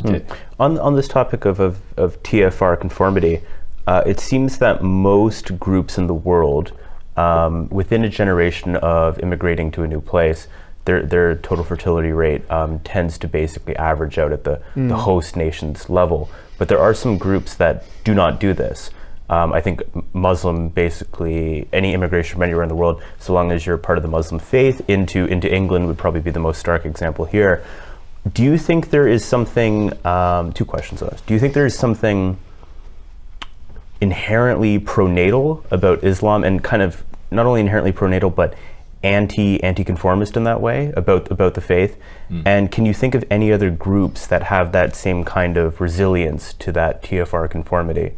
Okay. 0.05 0.25
On, 0.59 0.79
on 0.79 0.95
this 0.95 1.09
topic 1.09 1.45
of, 1.45 1.61
of, 1.61 1.81
of 1.97 2.23
TFR 2.23 2.79
conformity, 2.79 3.41
uh, 3.87 4.03
it 4.05 4.21
seems 4.21 4.59
that 4.59 4.83
most 4.83 5.59
groups 5.59 5.97
in 5.97 6.07
the 6.07 6.15
world, 6.15 6.73
um, 7.17 7.69
within 7.69 8.05
a 8.05 8.09
generation 8.09 8.77
of 8.77 9.19
immigrating 9.21 9.71
to 9.73 9.83
a 9.85 9.87
new 9.87 10.01
place, 10.01 10.49
their, 10.87 11.03
their 11.05 11.37
total 11.37 11.65
fertility 11.65 12.13
rate 12.13 12.49
um, 12.51 12.79
tends 12.81 13.19
to 13.19 13.29
basically 13.29 13.77
average 13.77 14.19
out 14.19 14.33
at 14.33 14.45
the, 14.45 14.63
the 14.77 14.97
host 14.97 15.37
nation's 15.37 15.89
level. 15.89 16.31
But 16.59 16.69
there 16.69 16.79
are 16.79 16.95
some 16.95 17.19
groups 17.19 17.55
that 17.57 17.85
do 18.05 18.15
not 18.15 18.41
do 18.41 18.53
this. 18.53 18.91
Um, 19.29 19.53
I 19.53 19.61
think 19.61 19.83
Muslim, 20.15 20.69
basically, 20.69 21.69
any 21.73 21.95
immigration 21.95 22.35
from 22.35 22.43
anywhere 22.43 22.63
in 22.63 22.69
the 22.69 22.77
world, 22.77 23.03
so 23.19 23.33
long 23.33 23.51
as 23.51 23.67
you're 23.67 23.77
part 23.77 23.99
of 23.99 24.03
the 24.03 24.09
Muslim 24.09 24.39
faith, 24.39 24.89
into 24.89 25.27
into 25.27 25.53
England 25.53 25.87
would 25.89 25.99
probably 25.99 26.21
be 26.21 26.31
the 26.31 26.41
most 26.41 26.59
stark 26.59 26.87
example 26.87 27.25
here. 27.25 27.65
Do 28.33 28.43
you 28.43 28.57
think 28.59 28.91
there 28.91 29.09
is 29.09 29.25
something? 29.25 29.93
Um, 30.07 30.53
two 30.53 30.65
questions 30.65 31.03
on 31.03 31.09
this. 31.09 31.21
Do 31.23 31.35
you 31.35 31.41
think 31.41 31.55
there 31.55 31.67
is 31.67 31.77
something 31.77 32.39
inherently 34.01 34.79
pronatal 34.79 35.65
about 35.73 36.05
Islam, 36.05 36.45
and 36.45 36.63
kind 36.63 36.83
of 36.83 37.03
not 37.31 37.47
only 37.47 37.61
inherently 37.61 37.93
pronatal, 37.93 38.33
but 38.33 38.55
anti 39.03 39.63
anti-conformist 39.63 40.37
in 40.37 40.45
that 40.45 40.61
way 40.61 40.93
about 40.97 41.31
about 41.33 41.55
the 41.55 41.61
faith? 41.61 41.97
And 42.47 42.71
can 42.71 42.87
you 42.87 42.95
think 42.95 43.15
of 43.15 43.25
any 43.31 43.53
other 43.53 43.71
groups 43.71 44.27
that 44.29 44.45
have 44.45 44.73
that 44.73 44.95
same 44.95 45.25
kind 45.25 45.57
of 45.57 45.81
resilience 45.81 46.53
to 46.55 46.73
that 46.73 47.03
TFR 47.03 47.49
conformity, 47.51 48.17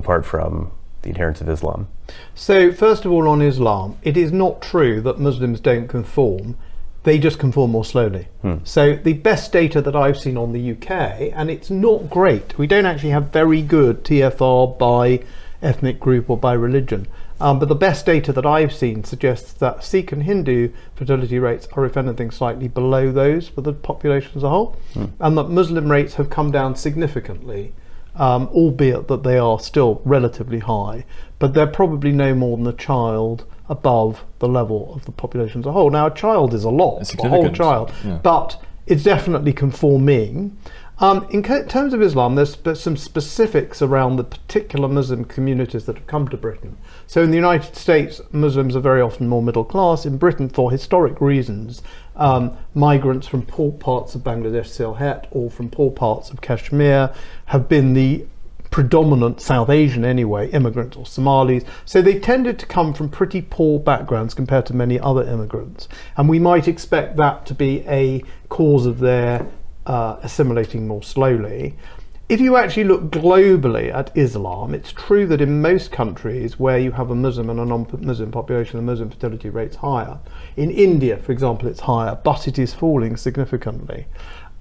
apart 0.00 0.26
from 0.26 0.72
the 1.02 1.10
adherents 1.10 1.40
of 1.40 1.48
Islam? 1.48 1.86
So, 2.34 2.72
first 2.72 3.04
of 3.04 3.12
all, 3.12 3.28
on 3.28 3.40
Islam, 3.40 3.96
it 4.02 4.16
is 4.16 4.32
not 4.32 4.60
true 4.60 5.00
that 5.02 5.20
Muslims 5.20 5.60
don't 5.60 5.86
conform. 5.86 6.56
They 7.04 7.18
just 7.18 7.38
conform 7.38 7.70
more 7.70 7.84
slowly. 7.84 8.28
So, 8.64 8.94
the 8.96 9.14
best 9.14 9.52
data 9.52 9.80
that 9.80 9.96
I've 9.96 10.18
seen 10.18 10.36
on 10.36 10.52
the 10.52 10.72
UK, 10.72 10.90
and 11.34 11.50
it's 11.50 11.70
not 11.70 12.10
great, 12.10 12.58
we 12.58 12.66
don't 12.66 12.84
actually 12.84 13.10
have 13.10 13.32
very 13.32 13.62
good 13.62 14.04
TFR 14.04 14.76
by 14.78 15.22
ethnic 15.62 16.00
group 16.00 16.28
or 16.28 16.36
by 16.36 16.52
religion. 16.52 17.06
Um, 17.40 17.58
but 17.58 17.68
the 17.68 17.74
best 17.74 18.04
data 18.04 18.34
that 18.34 18.44
I've 18.44 18.72
seen 18.72 19.02
suggests 19.04 19.54
that 19.54 19.82
Sikh 19.82 20.12
and 20.12 20.24
Hindu 20.24 20.72
fertility 20.94 21.38
rates 21.38 21.66
are, 21.72 21.86
if 21.86 21.96
anything, 21.96 22.30
slightly 22.30 22.68
below 22.68 23.10
those 23.10 23.48
for 23.48 23.62
the 23.62 23.72
population 23.72 24.32
as 24.36 24.42
a 24.42 24.50
whole, 24.50 24.76
and 25.18 25.38
that 25.38 25.48
Muslim 25.48 25.90
rates 25.90 26.14
have 26.14 26.28
come 26.28 26.50
down 26.50 26.76
significantly 26.76 27.72
um, 28.16 28.48
albeit 28.48 29.08
that 29.08 29.22
they 29.22 29.38
are 29.38 29.58
still 29.60 30.00
relatively 30.04 30.58
high, 30.58 31.04
but 31.38 31.54
they're 31.54 31.66
probably 31.66 32.12
no 32.12 32.34
more 32.34 32.56
than 32.56 32.66
a 32.66 32.72
child 32.72 33.44
above 33.68 34.24
the 34.40 34.48
level 34.48 34.92
of 34.94 35.04
the 35.04 35.12
population 35.12 35.60
as 35.60 35.66
a 35.66 35.72
whole. 35.72 35.90
Now, 35.90 36.06
a 36.06 36.14
child 36.14 36.54
is 36.54 36.64
a 36.64 36.70
lot, 36.70 37.12
a 37.14 37.28
whole 37.28 37.50
child, 37.50 37.92
yeah. 38.04 38.18
but 38.22 38.60
it's 38.86 39.04
definitely 39.04 39.52
conforming. 39.52 40.56
Um, 40.98 41.26
in 41.30 41.42
co- 41.42 41.64
terms 41.64 41.94
of 41.94 42.02
Islam, 42.02 42.34
there's 42.34 42.52
sp- 42.60 42.76
some 42.76 42.96
specifics 42.96 43.80
around 43.80 44.16
the 44.16 44.24
particular 44.24 44.86
Muslim 44.86 45.24
communities 45.24 45.86
that 45.86 45.96
have 45.96 46.06
come 46.06 46.28
to 46.28 46.36
Britain. 46.36 46.76
So, 47.06 47.22
in 47.22 47.30
the 47.30 47.36
United 47.36 47.74
States, 47.74 48.20
Muslims 48.32 48.76
are 48.76 48.80
very 48.80 49.00
often 49.00 49.26
more 49.26 49.42
middle 49.42 49.64
class. 49.64 50.04
In 50.04 50.18
Britain, 50.18 50.50
for 50.50 50.70
historic 50.70 51.18
reasons, 51.20 51.80
um, 52.16 52.56
migrants 52.74 53.26
from 53.26 53.42
poor 53.42 53.72
parts 53.72 54.14
of 54.14 54.22
Bangladesh, 54.22 54.66
Sylhet, 54.66 55.26
or 55.30 55.50
from 55.50 55.70
poor 55.70 55.90
parts 55.90 56.30
of 56.30 56.40
Kashmir 56.40 57.12
have 57.46 57.68
been 57.68 57.94
the 57.94 58.26
predominant 58.70 59.40
South 59.40 59.68
Asian 59.68 60.04
anyway, 60.04 60.48
immigrants 60.50 60.96
or 60.96 61.04
Somalis. 61.04 61.64
So 61.84 62.00
they 62.00 62.18
tended 62.18 62.58
to 62.60 62.66
come 62.66 62.94
from 62.94 63.08
pretty 63.08 63.42
poor 63.42 63.80
backgrounds 63.80 64.32
compared 64.32 64.66
to 64.66 64.74
many 64.74 64.98
other 65.00 65.22
immigrants. 65.22 65.88
And 66.16 66.28
we 66.28 66.38
might 66.38 66.68
expect 66.68 67.16
that 67.16 67.46
to 67.46 67.54
be 67.54 67.84
a 67.88 68.22
cause 68.48 68.86
of 68.86 69.00
their 69.00 69.46
uh, 69.86 70.18
assimilating 70.22 70.86
more 70.86 71.02
slowly. 71.02 71.74
If 72.30 72.40
you 72.40 72.54
actually 72.54 72.84
look 72.84 73.10
globally 73.10 73.92
at 73.92 74.16
Islam, 74.16 74.72
it's 74.72 74.92
true 74.92 75.26
that 75.26 75.40
in 75.40 75.60
most 75.60 75.90
countries 75.90 76.60
where 76.60 76.78
you 76.78 76.92
have 76.92 77.10
a 77.10 77.14
Muslim 77.16 77.50
and 77.50 77.58
a 77.58 77.64
non 77.64 77.88
Muslim 77.98 78.30
population, 78.30 78.76
the 78.76 78.84
Muslim 78.84 79.10
fertility 79.10 79.50
rate's 79.50 79.74
higher. 79.74 80.20
In 80.56 80.70
India, 80.70 81.16
for 81.16 81.32
example, 81.32 81.66
it's 81.66 81.80
higher, 81.80 82.16
but 82.22 82.46
it 82.46 82.56
is 82.56 82.72
falling 82.72 83.16
significantly. 83.16 84.06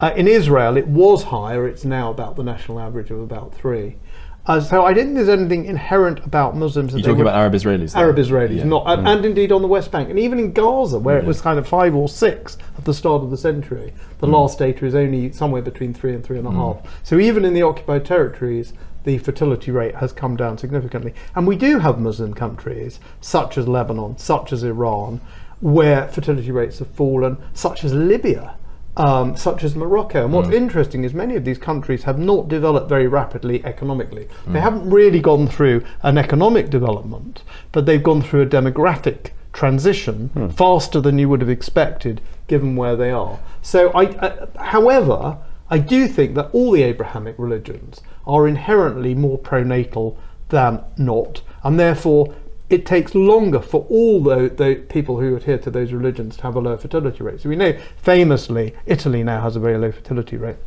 Uh, 0.02 0.12
in 0.16 0.28
Israel, 0.28 0.78
it 0.78 0.88
was 0.88 1.22
higher. 1.22 1.68
It's 1.68 1.86
now 1.86 2.10
about 2.10 2.38
the 2.38 2.44
national 2.44 2.80
average 2.80 3.12
of 3.12 3.20
about 3.20 3.54
three. 3.54 3.98
Uh, 4.46 4.60
so 4.60 4.84
I 4.84 4.94
don't 4.94 5.06
think 5.06 5.16
there's 5.16 5.30
anything 5.30 5.66
inherent 5.66 6.26
about 6.26 6.56
Muslims. 6.56 6.94
You're 6.94 7.02
talking 7.02 7.22
about 7.22 7.36
Arab 7.36 7.54
Israelis. 7.54 7.96
Arab 7.96 8.16
Israelis, 8.16 8.58
yeah. 8.58 8.64
not, 8.64 8.86
and, 8.88 9.06
mm. 9.06 9.16
and, 9.16 9.26
indeed 9.26 9.52
on 9.52 9.62
the 9.62 9.68
West 9.68 9.92
Bank, 9.92 10.10
and 10.10 10.18
even 10.18 10.40
in 10.40 10.54
Gaza, 10.54 10.98
where 10.98 11.20
it 11.20 11.26
was 11.26 11.42
kind 11.42 11.60
of 11.60 11.68
five 11.68 11.94
or 11.94 12.10
six 12.10 12.58
at 12.78 12.86
the 12.86 12.94
start 12.94 13.22
of 13.22 13.30
the 13.30 13.38
century. 13.38 13.94
The 14.20 14.28
mm. 14.28 14.34
last 14.34 14.58
data 14.58 14.86
is 14.86 14.96
only 14.96 15.32
somewhere 15.32 15.62
between 15.62 15.94
three 15.94 16.14
and 16.14 16.24
three 16.24 16.40
and 16.40 16.48
a 16.48 16.52
mm. 16.52 16.56
half. 16.56 17.00
So 17.04 17.20
even 17.20 17.46
in 17.46 17.54
the 17.54 17.62
occupied 17.62 18.06
territories, 18.06 18.74
the 19.04 19.18
fertility 19.18 19.72
rate 19.72 19.96
has 19.96 20.12
come 20.12 20.36
down 20.36 20.58
significantly. 20.58 21.14
And 21.36 21.48
we 21.48 21.56
do 21.56 21.80
have 21.80 22.00
Muslim 22.00 22.34
countries, 22.34 23.00
such 23.22 23.58
as 23.58 23.68
Lebanon, 23.68 24.18
such 24.18 24.52
as 24.52 24.64
Iran, 24.64 25.22
where 25.62 26.08
fertility 26.08 26.52
rates 26.52 26.80
have 26.80 26.90
fallen, 26.90 27.38
such 27.54 27.84
as 27.84 27.94
Libya 27.94 28.56
um, 29.00 29.36
such 29.38 29.64
as 29.64 29.76
Morocco. 29.76 30.26
And 30.26 30.34
what's 30.34 30.50
mm. 30.50 30.56
interesting 30.56 31.06
is 31.06 31.14
many 31.14 31.36
of 31.36 31.46
these 31.46 31.58
countries 31.58 32.04
have 32.04 32.20
not 32.20 32.50
developed 32.50 32.90
very 32.90 33.08
rapidly 33.08 33.64
economically. 33.66 34.28
Mm. 34.46 34.54
They 34.54 34.60
haven't 34.60 34.90
really 34.90 35.22
gone 35.22 35.48
through 35.48 35.84
an 36.04 36.18
economic 36.18 36.70
development, 36.70 37.44
but 37.72 37.86
they've 37.86 38.04
gone 38.04 38.22
through 38.22 38.42
a 38.42 38.46
demographic 38.46 39.32
transition 39.54 40.30
mm. 40.36 40.54
faster 40.54 41.00
than 41.00 41.18
you 41.18 41.30
would 41.30 41.40
have 41.42 41.50
expected 41.50 42.22
given 42.48 42.76
where 42.76 42.98
they 42.98 43.10
are. 43.10 43.40
So, 43.62 43.90
I, 43.92 44.06
uh, 44.06 44.48
however, 44.62 45.38
I 45.70 45.78
do 45.78 46.08
think 46.08 46.36
that 46.36 46.50
all 46.52 46.72
the 46.72 46.84
Abrahamic 46.84 47.36
religions 47.38 48.02
are 48.28 48.48
inherently 48.48 49.16
more 49.16 49.40
pronatal 49.40 50.18
than 50.50 50.84
not, 50.98 51.42
and 51.64 51.80
therefore 51.80 52.34
it 52.70 52.86
takes 52.86 53.16
longer 53.16 53.60
for 53.60 53.86
all 53.90 54.22
the, 54.22 54.50
the, 54.50 54.76
people 54.90 55.20
who 55.20 55.36
adhere 55.36 55.58
to 55.58 55.72
those 55.72 55.92
religions 55.92 56.38
to 56.38 56.44
have 56.44 56.56
a 56.56 56.60
low 56.60 56.78
fertility 56.78 57.24
rate. 57.24 57.42
So 57.42 57.50
we 57.50 57.56
know 57.56 57.78
famously 57.98 58.76
Italy 58.86 59.24
now 59.24 59.42
has 59.42 59.56
a 59.56 59.60
very 59.60 59.78
low 59.78 59.92
fertility 59.92 60.38
rate. 60.38 60.58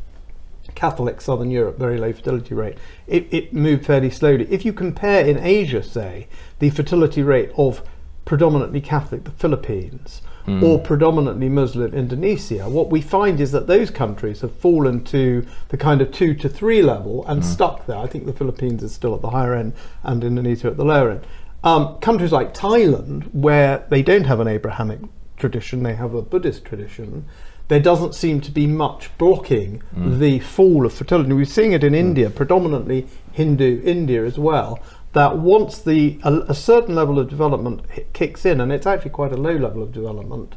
Catholic 0.75 1.21
Southern 1.21 1.51
Europe, 1.51 1.79
very 1.79 1.99
low 1.99 2.13
fertility 2.13 2.55
rate. 2.55 2.79
It, 3.07 3.29
it 3.33 3.53
moved 3.53 3.87
fairly 3.87 4.11
slowly. 4.11 4.47
If 4.51 4.65
you 4.65 4.73
compare 4.73 5.25
in 5.25 5.39
Asia, 5.39 5.83
say, 5.83 6.29
the 6.59 6.71
fertility 6.71 7.23
rate 7.23 7.51
of 7.57 7.83
predominantly 8.25 8.81
Catholic, 8.81 9.25
the 9.25 9.31
Philippines, 9.33 10.23
mm. 10.47 10.63
or 10.63 10.79
predominantly 10.79 11.49
Muslim 11.49 11.93
Indonesia, 11.95 12.69
what 12.69 12.91
we 12.91 13.01
find 13.01 13.41
is 13.41 13.53
that 13.53 13.67
those 13.67 13.91
countries 13.91 14.41
have 14.41 14.55
fallen 14.55 15.05
to 15.05 15.47
the 15.69 15.77
kind 15.77 16.01
of 16.01 16.13
two 16.13 16.35
to 16.35 16.49
three 16.49 16.83
level 16.83 17.25
and 17.27 17.43
mm. 17.43 17.45
stuck 17.45 17.87
there. 17.87 17.99
I 17.99 18.07
think 18.07 18.27
the 18.27 18.33
Philippines 18.33 18.83
is 18.83 18.93
still 18.93 19.15
at 19.15 19.21
the 19.21 19.31
higher 19.31 19.55
end 19.55 19.75
and 20.03 20.23
Indonesia 20.25 20.69
at 20.69 20.77
the 20.77 20.85
lower 20.85 21.11
end. 21.11 21.27
Um, 21.65 21.99
countries 22.01 22.33
like 22.33 22.55
Thailand, 22.55 23.33
where 23.33 23.87
they 23.89 24.03
don't 24.03 24.25
have 24.25 24.41
an 24.41 24.49
Abrahamic 24.49 25.01
tradition, 25.37 25.83
they 25.83 25.95
have 25.95 26.15
a 26.15 26.23
Buddhist 26.23 26.65
tradition, 26.65 27.25
there 27.69 27.81
doesn't 27.81 28.15
seem 28.15 28.41
to 28.41 28.51
be 28.51 28.67
much 28.67 29.17
blocking 29.17 29.83
mm. 29.97 30.19
the 30.19 30.41
fall 30.41 30.85
of 30.85 30.93
fertility. 30.93 31.33
We're 31.33 31.45
seeing 31.45 31.73
it 31.73 31.85
in 31.85 31.93
mm. 31.93 31.99
India, 31.99 32.31
predominantly 32.31 33.07
Hindu 33.33 33.83
India 33.85 34.25
as 34.25 34.39
well. 34.39 34.81
That 35.13 35.39
once 35.39 35.79
the 35.79 36.19
a, 36.23 36.33
a 36.49 36.55
certain 36.55 36.95
level 36.95 37.19
of 37.19 37.29
development 37.29 37.83
kicks 38.13 38.45
in, 38.45 38.61
and 38.61 38.73
it's 38.73 38.87
actually 38.87 39.11
quite 39.11 39.33
a 39.33 39.37
low 39.37 39.57
level 39.57 39.83
of 39.83 39.93
development, 39.93 40.55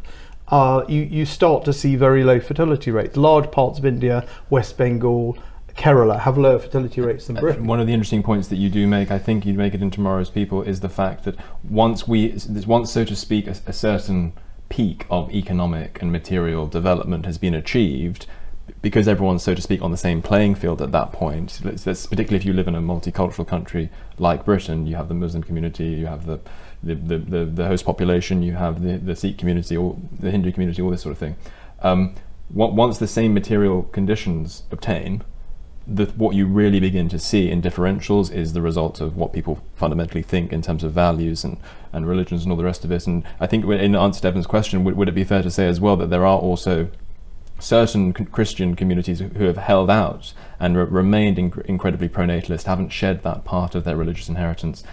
uh, 0.47 0.85
you, 0.87 1.01
you 1.01 1.25
start 1.25 1.65
to 1.65 1.73
see 1.73 1.95
very 1.95 2.23
low 2.23 2.39
fertility 2.39 2.91
rates. 2.91 3.17
Large 3.17 3.51
parts 3.51 3.79
of 3.79 3.85
India, 3.85 4.27
West 4.49 4.77
Bengal, 4.77 5.37
Kerala 5.75 6.19
have 6.21 6.37
lower 6.37 6.59
fertility 6.59 7.01
rates 7.01 7.27
than 7.27 7.35
Britain. 7.35 7.67
One 7.67 7.79
of 7.79 7.87
the 7.87 7.93
interesting 7.93 8.23
points 8.23 8.47
that 8.47 8.55
you 8.55 8.69
do 8.69 8.87
make, 8.87 9.11
I 9.11 9.19
think 9.19 9.45
you'd 9.45 9.57
make 9.57 9.73
it 9.73 9.81
in 9.81 9.91
tomorrow's 9.91 10.29
people, 10.29 10.61
is 10.61 10.79
the 10.79 10.89
fact 10.89 11.25
that 11.25 11.35
once 11.63 12.07
we, 12.07 12.37
once 12.65 12.91
so 12.91 13.03
to 13.03 13.15
speak, 13.15 13.47
a, 13.47 13.55
a 13.67 13.73
certain 13.73 14.33
peak 14.69 15.05
of 15.09 15.31
economic 15.33 16.01
and 16.01 16.11
material 16.11 16.65
development 16.65 17.25
has 17.25 17.37
been 17.37 17.53
achieved, 17.53 18.25
because 18.81 19.07
everyone's 19.07 19.43
so 19.43 19.53
to 19.53 19.61
speak 19.61 19.81
on 19.81 19.91
the 19.91 19.97
same 19.97 20.21
playing 20.21 20.55
field 20.55 20.81
at 20.81 20.91
that 20.91 21.11
point. 21.11 21.59
particularly 21.63 22.37
if 22.37 22.45
you 22.45 22.53
live 22.53 22.67
in 22.67 22.75
a 22.75 22.81
multicultural 22.81 23.47
country 23.47 23.91
like 24.17 24.43
Britain, 24.43 24.87
you 24.87 24.95
have 24.95 25.07
the 25.07 25.13
Muslim 25.13 25.43
community, 25.43 25.85
you 25.85 26.07
have 26.07 26.25
the 26.25 26.39
the, 26.83 26.95
the, 26.95 27.17
the, 27.17 27.45
the 27.45 27.67
host 27.67 27.83
population, 27.85 28.43
you 28.43 28.53
have 28.53 28.83
the, 28.83 28.97
the 28.97 29.15
Sikh 29.15 29.37
community, 29.37 29.75
or 29.75 29.97
the 30.19 30.29
Hindu 30.29 30.51
community, 30.51 30.81
all 30.81 30.91
this 30.91 31.01
sort 31.01 31.13
of 31.13 31.17
thing. 31.17 31.35
Um, 31.81 32.13
once 32.51 32.99
the 32.99 33.07
same 33.07 33.33
material 33.33 33.83
conditions 33.83 34.63
obtain, 34.71 35.23
the, 35.87 36.05
what 36.15 36.35
you 36.35 36.47
really 36.47 36.79
begin 36.79 37.09
to 37.09 37.19
see 37.19 37.49
in 37.49 37.61
differentials 37.61 38.33
is 38.33 38.53
the 38.53 38.61
result 38.61 39.01
of 39.01 39.15
what 39.15 39.33
people 39.33 39.61
fundamentally 39.75 40.23
think 40.23 40.51
in 40.51 40.61
terms 40.61 40.83
of 40.83 40.93
values 40.93 41.43
and, 41.43 41.57
and 41.93 42.07
religions 42.07 42.43
and 42.43 42.51
all 42.51 42.57
the 42.57 42.63
rest 42.63 42.83
of 42.83 42.91
it. 42.91 43.05
And 43.05 43.23
I 43.39 43.47
think 43.47 43.65
in 43.65 43.95
answer 43.95 44.21
to 44.21 44.27
Evan's 44.27 44.47
question, 44.47 44.83
would, 44.83 44.95
would 44.95 45.09
it 45.09 45.15
be 45.15 45.23
fair 45.23 45.43
to 45.43 45.51
say 45.51 45.67
as 45.67 45.79
well 45.79 45.95
that 45.97 46.09
there 46.09 46.25
are 46.25 46.39
also 46.39 46.89
certain 47.59 48.13
Christian 48.13 48.75
communities 48.75 49.19
who 49.19 49.45
have 49.45 49.57
held 49.57 49.89
out 49.89 50.33
and 50.59 50.75
re- 50.75 50.83
remained 50.83 51.37
inc- 51.37 51.65
incredibly 51.65 52.09
pronatalist, 52.09 52.63
haven't 52.63 52.89
shed 52.89 53.23
that 53.23 53.45
part 53.45 53.75
of 53.75 53.83
their 53.83 53.95
religious 53.95 54.27
inheritance 54.27 54.83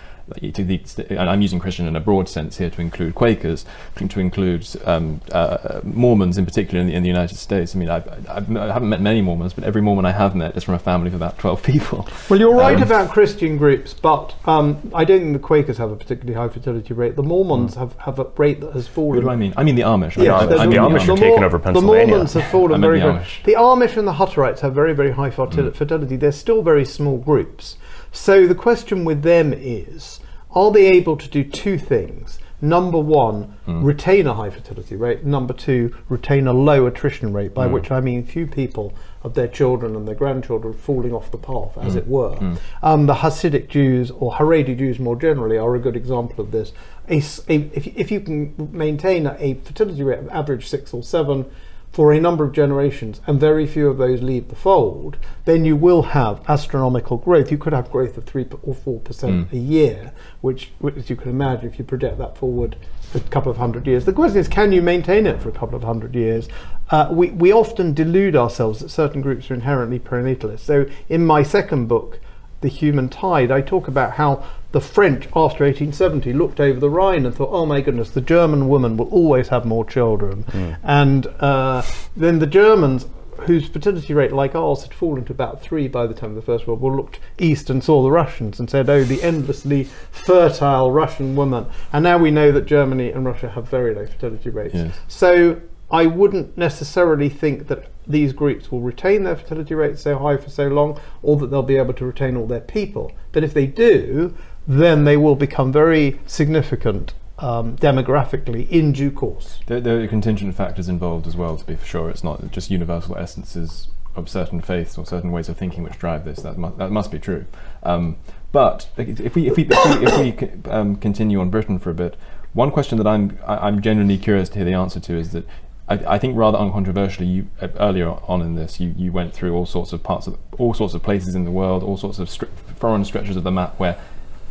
and 0.41 1.19
I'm 1.31 1.43
using 1.43 1.59
Christian 1.59 1.87
in 1.87 1.97
a 1.97 2.01
broad 2.01 2.29
sense 2.29 2.59
here 2.59 2.71
to 2.71 2.81
include 2.81 3.15
Quakers, 3.15 3.65
to 3.97 4.21
include 4.21 4.69
um, 4.85 5.21
uh, 5.33 5.81
Mormons 5.85 6.39
in 6.39 6.45
particular 6.45 6.81
in 6.81 6.87
the, 6.87 6.95
in 6.95 7.03
the, 7.03 7.09
United 7.09 7.37
States. 7.37 7.75
I 7.75 7.79
mean, 7.79 7.91
I've, 7.91 8.09
I've, 8.29 8.57
I 8.57 8.73
have 8.73 8.83
not 8.83 8.89
met 8.89 9.01
many 9.01 9.21
Mormons, 9.21 9.53
but 9.53 9.65
every 9.65 9.83
Mormon 9.83 10.05
I 10.07 10.13
have 10.13 10.35
met 10.35 10.57
is 10.57 10.65
from 10.65 10.75
a 10.75 10.79
family 10.79 11.09
of 11.09 11.15
about 11.15 11.39
12 11.39 11.63
people. 11.63 12.09
Well, 12.29 12.39
you're 12.39 12.55
right 12.55 12.77
um, 12.77 12.83
about 12.83 13.11
Christian 13.11 13.57
groups, 13.57 13.95
but 13.95 14.35
um, 14.47 14.91
I 14.95 15.05
don't 15.05 15.21
think 15.21 15.33
the 15.35 15.39
Quakers 15.39 15.79
have 15.79 15.91
a 15.91 15.97
particularly 15.97 16.35
high 16.35 16.53
fertility 16.53 16.95
rate. 16.95 17.17
The 17.17 17.23
Mormons 17.23 17.75
mm. 17.75 17.79
have, 17.79 17.97
have 17.97 18.19
a 18.19 18.25
rate 18.37 18.61
that 18.61 18.73
has 18.73 18.89
fallen. 18.89 19.17
What 19.17 19.23
do 19.23 19.31
I 19.31 19.37
mean? 19.37 19.55
I 19.57 19.65
mean 19.65 19.75
the 19.75 19.83
Amish. 19.83 20.23
Yeah, 20.23 20.35
I, 20.35 20.45
I, 20.45 20.63
I 20.63 20.67
mean, 20.67 20.71
the 20.71 20.77
Amish 20.77 21.13
are 21.13 21.17
taking 21.17 21.45
over 21.45 21.59
Pennsylvania. 21.59 22.07
The 22.07 22.11
Mormons 22.11 22.33
have 22.35 22.51
fallen 22.51 22.81
very 22.81 23.01
the, 23.01 23.07
Amish. 23.07 23.45
the 23.45 23.55
Amish 23.55 23.97
and 23.97 24.09
the 24.09 24.13
Hutterites 24.13 24.61
have 24.61 24.75
very, 24.75 24.95
very 24.95 25.13
high 25.13 25.31
fertility. 25.31 26.17
Mm. 26.17 26.21
They're 26.21 26.33
still 26.33 26.63
very 26.63 26.85
small 26.85 27.19
groups. 27.19 27.77
So 28.13 28.47
the 28.47 28.55
question 28.55 29.05
with 29.05 29.23
them 29.23 29.53
is, 29.53 30.21
are 30.55 30.71
they 30.71 30.87
able 30.89 31.17
to 31.17 31.29
do 31.29 31.43
two 31.43 31.79
things? 31.79 32.39
Number 32.61 32.99
one, 32.99 33.57
mm. 33.67 33.83
retain 33.83 34.29
a 34.29 34.35
high 34.35 34.51
fertility 34.51 34.95
rate. 34.95 35.25
Number 35.25 35.53
two, 35.53 35.97
retain 36.09 36.47
a 36.47 36.53
low 36.53 36.87
attrition 36.87 37.33
rate, 37.33 37.53
by 37.53 37.67
mm. 37.67 37.73
which 37.73 37.91
I 37.91 38.01
mean 38.01 38.25
few 38.25 38.47
people 38.47 38.95
of 39.25 39.35
their 39.35 39.49
children 39.49 39.97
and 39.97 40.07
their 40.07 40.15
grandchildren 40.15 40.75
falling 40.75 41.13
off 41.13 41.33
the 41.33 41.39
path, 41.39 41.77
as 41.79 41.95
mm. 41.95 41.99
it 41.99 42.07
were. 42.07 42.37
Hmm. 42.37 42.55
Um, 42.83 43.07
the 43.07 43.15
Hasidic 43.15 43.69
Jews 43.69 44.13
or 44.13 44.33
Haredi 44.33 44.79
Jews 44.79 45.01
more 45.01 45.17
generally 45.17 45.59
are 45.59 45.75
a 45.75 45.81
good 45.81 45.97
example 45.97 46.45
of 46.45 46.53
this. 46.53 46.73
A, 47.09 47.17
a, 47.49 47.71
if, 47.73 47.87
if 47.89 48.11
you 48.13 48.21
can 48.21 48.71
maintain 48.73 49.27
a 49.27 49.55
fertility 49.55 50.03
rate 50.05 50.21
of 50.21 50.29
average 50.29 50.69
six 50.69 50.95
or 50.95 51.03
seven, 51.03 51.51
for 51.93 52.13
a 52.13 52.21
number 52.21 52.43
of 52.43 52.53
generations 52.53 53.21
and 53.27 53.39
very 53.39 53.67
few 53.67 53.89
of 53.89 53.99
those 53.99 54.23
leave 54.23 54.49
the 54.49 54.57
fold, 54.57 55.19
then 55.45 55.65
you 55.65 55.77
will 55.77 56.03
have 56.03 56.43
astronomical 56.49 57.19
growth. 57.19 57.51
You 57.51 57.59
could 57.59 57.75
have 57.75 57.91
growth 57.91 58.17
of 58.17 58.25
3 58.25 58.47
or 58.63 58.75
4% 58.75 59.03
mm. 59.03 59.53
a 59.53 59.57
year, 59.57 60.13
which, 60.41 60.73
which 60.79 61.11
you 61.11 61.17
can 61.17 61.31
imagine 61.31 61.69
if 61.69 61.79
you 61.79 61.85
project 61.85 62.17
that 62.19 62.37
forward 62.39 62.77
a 63.15 63.21
couple 63.21 63.51
of 63.51 63.59
hundred 63.59 63.87
years. 63.87 64.07
The 64.07 64.13
question 64.13 64.39
is, 64.39 64.49
can 64.49 64.73
you 64.73 64.81
maintain 64.81 65.27
it 65.27 65.41
for 65.41 65.51
a 65.51 65.53
couple 65.53 65.77
of 65.77 65.85
hundred 65.85 66.15
years? 66.15 66.49
Uh, 66.91 67.09
we, 67.11 67.31
we 67.31 67.53
often 67.53 67.93
delude 67.93 68.37
ourselves 68.37 68.81
that 68.81 68.89
certain 68.89 69.21
groups 69.21 69.51
are 69.51 69.55
inherently 69.55 69.99
pronatalist. 69.99 70.61
So 70.61 70.87
in 71.11 71.27
my 71.27 71.43
second 71.43 71.89
book, 71.89 72.21
The 72.63 72.69
Human 72.69 73.09
Tide, 73.09 73.51
I 73.51 73.61
talk 73.61 73.89
about 73.89 74.13
how 74.13 74.45
the 74.73 74.81
French, 74.81 75.27
after 75.37 75.65
1870, 75.65 76.33
looked 76.33 76.59
over 76.59 76.81
the 76.81 76.89
Rhine 76.89 77.27
and 77.27 77.35
thought, 77.35 77.51
oh 77.53 77.67
my 77.67 77.81
goodness, 77.81 78.11
the 78.11 78.21
German 78.21 78.69
woman 78.69 78.97
will 78.97 79.09
always 79.09 79.49
have 79.49 79.65
more 79.65 79.85
children. 79.85 80.45
Mm. 80.45 80.79
And 80.83 81.27
uh, 81.41 81.83
then 82.17 82.39
the 82.39 82.47
Germans, 82.47 83.07
whose 83.43 83.69
fertility 83.69 84.15
rate, 84.15 84.33
like 84.33 84.55
ours, 84.55 84.83
had 84.83 84.95
fallen 84.95 85.25
to 85.27 85.33
about 85.33 85.61
three 85.61 85.89
by 85.89 86.07
the 86.07 86.15
time 86.15 86.31
of 86.31 86.37
the 86.37 86.43
First 86.43 86.67
World 86.67 86.81
War, 86.81 86.97
looked 86.97 87.21
east 87.39 87.69
and 87.69 87.85
saw 87.85 88.03
the 88.03 88.11
Russians 88.11 88.59
and 88.59 88.71
said, 88.71 88.89
oh, 88.89 89.05
the 89.05 89.23
endlessly 89.23 89.85
fertile 90.11 90.91
Russian 90.91 91.37
woman. 91.37 91.67
And 91.93 92.03
now 92.03 92.17
we 92.17 92.31
know 92.31 92.51
that 92.53 92.65
Germany 92.65 93.11
and 93.11 93.27
Russia 93.27 93.51
have 93.51 93.69
very 93.69 93.95
low 93.95 94.07
fertility 94.07 94.49
rates. 94.49 94.75
Yes. 94.75 94.99
So 95.07 95.61
I 95.91 96.07
wouldn't 96.07 96.57
necessarily 96.57 97.29
think 97.29 97.69
that 97.69 97.92
these 98.07 98.33
groups 98.33 98.71
will 98.71 98.81
retain 98.81 99.25
their 99.25 99.37
fertility 99.37 99.75
rates 99.75 100.03
so 100.03 100.19
high 100.19 100.37
for 100.37 100.51
so 100.51 100.69
long, 100.69 101.01
or 101.23 101.37
that 101.37 101.49
they'll 101.49 101.63
be 101.63 101.77
able 101.77 101.95
to 101.95 102.05
retain 102.05 102.37
all 102.37 102.47
their 102.47 102.61
people. 102.61 103.13
But 103.33 103.45
if 103.45 103.55
they 103.55 103.67
do, 103.67 104.35
then 104.67 105.05
they 105.05 105.17
will 105.17 105.37
become 105.37 105.73
very 105.73 106.21
significant 106.27 107.15
um, 107.39 107.77
demographically 107.77 108.69
in 108.71 108.93
due 108.93 109.11
course. 109.11 109.61
There, 109.67 109.81
there, 109.81 110.01
are 110.01 110.07
contingent 110.07 110.55
factors 110.55 110.89
involved 110.89 111.27
as 111.27 111.37
well, 111.37 111.57
to 111.57 111.65
be 111.65 111.77
sure. 111.85 112.09
It's 112.11 112.25
not 112.25 112.51
just 112.53 112.71
universal 112.71 113.17
essences 113.17 113.89
of 114.15 114.29
certain 114.29 114.61
faiths 114.61 114.99
or 114.99 115.07
certain 115.07 115.33
ways 115.33 115.49
of 115.49 115.57
thinking 115.57 115.83
which 115.83 115.99
drive 115.99 116.25
this. 116.25 116.43
That, 116.43 116.59
mu- 116.59 116.77
that 116.77 116.91
must 116.91 117.11
be 117.11 117.19
true. 117.19 117.47
Um, 117.83 118.17
but 118.53 118.89
if 118.97 119.35
we, 119.35 119.49
if 119.49 119.57
we, 119.57 119.67
if 119.69 119.85
we, 119.85 120.07
if 120.07 120.41
we 120.41 120.71
um, 120.71 120.97
continue 120.97 121.41
on 121.41 121.51
Britain 121.51 121.79
for 121.79 121.91
a 121.91 121.95
bit, 121.95 122.17
one 122.53 122.71
question 122.71 122.99
that 122.99 123.07
I'm, 123.07 123.39
I'm 123.47 123.81
genuinely 123.81 124.19
curious 124.19 124.51
to 124.51 124.57
hear 124.57 124.65
the 124.67 124.75
answer 124.75 125.01
to 125.01 125.17
is 125.17 125.33
that 125.33 125.47
I, 125.89 126.15
I 126.15 126.19
think 126.19 126.37
rather 126.37 126.59
uncontroversially, 126.59 127.27
you, 127.27 127.47
uh, 127.61 127.69
earlier 127.79 128.09
on 128.09 128.41
in 128.43 128.55
this, 128.55 128.81
you, 128.81 128.95
you 128.97 129.13
went 129.13 129.33
through 129.33 129.55
all 129.55 129.67
sorts 129.67 129.93
of 129.93 130.03
parts 130.03 130.27
of 130.27 130.39
all 130.59 130.75
sorts 130.75 130.95
of 130.95 131.03
places 131.03 131.35
in 131.35 131.45
the 131.45 131.51
world, 131.51 131.83
all 131.83 131.97
sorts 131.97 132.19
of 132.19 132.29
stri- 132.29 132.49
foreign 132.77 133.05
stretches 133.05 133.37
of 133.37 133.45
the 133.45 133.51
map 133.51 133.79
where 133.79 133.99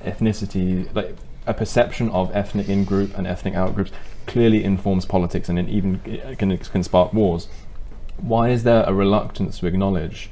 ethnicity, 0.03 0.93
like 0.95 1.15
a 1.47 1.53
perception 1.53 2.09
of 2.09 2.35
ethnic 2.35 2.69
in 2.69 2.83
group 2.83 3.17
and 3.17 3.25
ethnic 3.25 3.55
out 3.55 3.73
groups, 3.75 3.91
clearly 4.27 4.63
informs 4.63 5.05
politics 5.05 5.49
and 5.49 5.69
even 5.69 5.99
can, 6.37 6.57
can 6.57 6.83
spark 6.83 7.13
wars. 7.13 7.47
Why 8.17 8.49
is 8.49 8.63
there 8.63 8.83
a 8.83 8.93
reluctance 8.93 9.59
to 9.59 9.67
acknowledge 9.67 10.29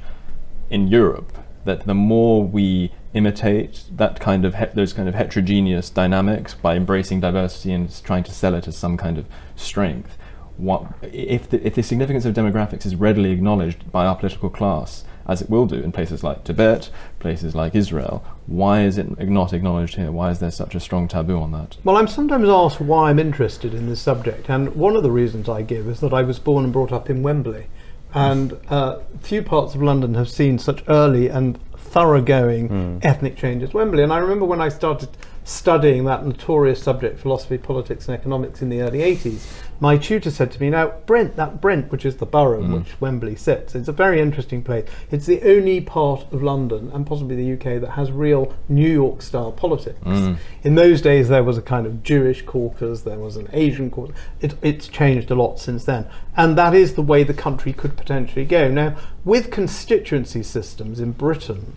in 0.68 0.86
Europe 0.86 1.36
that 1.64 1.86
the 1.86 1.94
more 1.94 2.44
we 2.44 2.92
imitate 3.12 3.84
that 3.90 4.20
kind 4.20 4.44
of 4.44 4.54
those 4.74 4.92
kind 4.92 5.08
of 5.08 5.14
heterogeneous 5.14 5.90
dynamics 5.90 6.54
by 6.54 6.76
embracing 6.76 7.20
diversity 7.20 7.72
and 7.72 8.02
trying 8.04 8.22
to 8.22 8.30
sell 8.30 8.54
it 8.54 8.68
as 8.68 8.76
some 8.76 8.96
kind 8.96 9.18
of 9.18 9.26
strength, 9.56 10.16
what 10.60 10.86
if 11.02 11.48
the, 11.50 11.64
if 11.66 11.74
the 11.74 11.82
significance 11.82 12.24
of 12.24 12.34
demographics 12.34 12.86
is 12.86 12.94
readily 12.96 13.30
acknowledged 13.30 13.90
by 13.90 14.06
our 14.06 14.16
political 14.16 14.50
class, 14.50 15.04
as 15.26 15.40
it 15.40 15.48
will 15.48 15.66
do 15.66 15.76
in 15.76 15.92
places 15.92 16.24
like 16.24 16.44
Tibet, 16.44 16.90
places 17.18 17.54
like 17.54 17.74
Israel, 17.74 18.24
why 18.46 18.82
is 18.82 18.98
it 18.98 19.18
not 19.28 19.52
acknowledged 19.52 19.96
here? 19.96 20.10
Why 20.10 20.30
is 20.30 20.40
there 20.40 20.50
such 20.50 20.74
a 20.74 20.80
strong 20.80 21.08
taboo 21.08 21.38
on 21.38 21.52
that? 21.52 21.76
Well, 21.84 21.96
I'm 21.96 22.08
sometimes 22.08 22.48
asked 22.48 22.80
why 22.80 23.10
I'm 23.10 23.18
interested 23.18 23.74
in 23.74 23.88
this 23.88 24.00
subject, 24.00 24.48
and 24.48 24.74
one 24.74 24.96
of 24.96 25.02
the 25.02 25.10
reasons 25.10 25.48
I 25.48 25.62
give 25.62 25.88
is 25.88 26.00
that 26.00 26.12
I 26.12 26.22
was 26.22 26.38
born 26.38 26.64
and 26.64 26.72
brought 26.72 26.92
up 26.92 27.08
in 27.08 27.22
Wembley, 27.22 27.66
and 28.12 28.58
uh, 28.68 29.00
few 29.20 29.42
parts 29.42 29.74
of 29.74 29.82
London 29.82 30.14
have 30.14 30.28
seen 30.28 30.58
such 30.58 30.82
early 30.88 31.28
and 31.28 31.58
thoroughgoing 31.76 32.68
mm. 32.68 33.04
ethnic 33.04 33.36
change 33.36 33.62
as 33.62 33.74
Wembley. 33.74 34.02
And 34.02 34.12
I 34.12 34.18
remember 34.18 34.44
when 34.44 34.60
I 34.60 34.68
started 34.68 35.10
studying 35.44 36.04
that 36.04 36.24
notorious 36.24 36.82
subject, 36.82 37.18
philosophy, 37.18 37.58
politics, 37.58 38.08
and 38.08 38.16
economics, 38.16 38.62
in 38.62 38.68
the 38.68 38.80
early 38.82 38.98
80s, 38.98 39.46
my 39.80 39.96
tutor 39.96 40.30
said 40.30 40.52
to 40.52 40.60
me, 40.60 40.68
Now, 40.68 40.92
Brent, 41.06 41.36
that 41.36 41.60
Brent, 41.60 41.90
which 41.90 42.04
is 42.04 42.16
the 42.16 42.26
borough 42.26 42.60
in 42.60 42.68
mm. 42.68 42.78
which 42.78 43.00
Wembley 43.00 43.34
sits, 43.34 43.74
it's 43.74 43.88
a 43.88 43.92
very 43.92 44.20
interesting 44.20 44.62
place. 44.62 44.86
It's 45.10 45.24
the 45.24 45.42
only 45.42 45.80
part 45.80 46.30
of 46.32 46.42
London 46.42 46.90
and 46.92 47.06
possibly 47.06 47.34
the 47.34 47.54
UK 47.54 47.80
that 47.80 47.92
has 47.92 48.12
real 48.12 48.54
New 48.68 48.90
York 48.90 49.22
style 49.22 49.52
politics. 49.52 49.98
Mm. 50.04 50.36
In 50.62 50.74
those 50.74 51.00
days, 51.00 51.28
there 51.28 51.42
was 51.42 51.56
a 51.56 51.62
kind 51.62 51.86
of 51.86 52.02
Jewish 52.02 52.42
caucus, 52.42 53.02
there 53.02 53.18
was 53.18 53.36
an 53.36 53.48
Asian 53.52 53.90
caucus. 53.90 54.14
It, 54.40 54.54
it's 54.62 54.86
changed 54.86 55.30
a 55.30 55.34
lot 55.34 55.58
since 55.58 55.84
then. 55.84 56.06
And 56.36 56.58
that 56.58 56.74
is 56.74 56.94
the 56.94 57.02
way 57.02 57.24
the 57.24 57.34
country 57.34 57.72
could 57.72 57.96
potentially 57.96 58.44
go. 58.44 58.68
Now, 58.68 58.96
with 59.24 59.50
constituency 59.50 60.42
systems 60.42 61.00
in 61.00 61.12
Britain, 61.12 61.74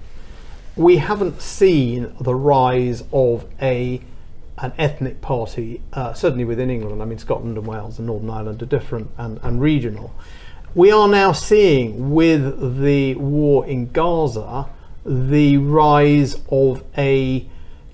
we 0.75 0.97
haven't 0.97 1.41
seen 1.41 2.15
the 2.19 2.35
rise 2.35 3.03
of 3.11 3.45
a 3.61 4.01
an 4.59 4.71
ethnic 4.77 5.19
party, 5.19 5.81
uh, 5.93 6.13
certainly 6.13 6.45
within 6.45 6.69
England. 6.69 7.01
I 7.01 7.05
mean, 7.05 7.17
Scotland 7.17 7.57
and 7.57 7.65
Wales 7.65 7.97
and 7.97 8.07
Northern 8.07 8.29
Ireland 8.29 8.61
are 8.61 8.67
different 8.67 9.09
and, 9.17 9.39
and 9.41 9.59
regional. 9.59 10.13
We 10.75 10.91
are 10.91 11.07
now 11.07 11.31
seeing 11.31 12.11
with 12.11 12.81
the 12.81 13.15
war 13.15 13.65
in 13.65 13.91
Gaza 13.91 14.67
the 15.05 15.57
rise 15.57 16.37
of 16.49 16.83
a 16.97 17.47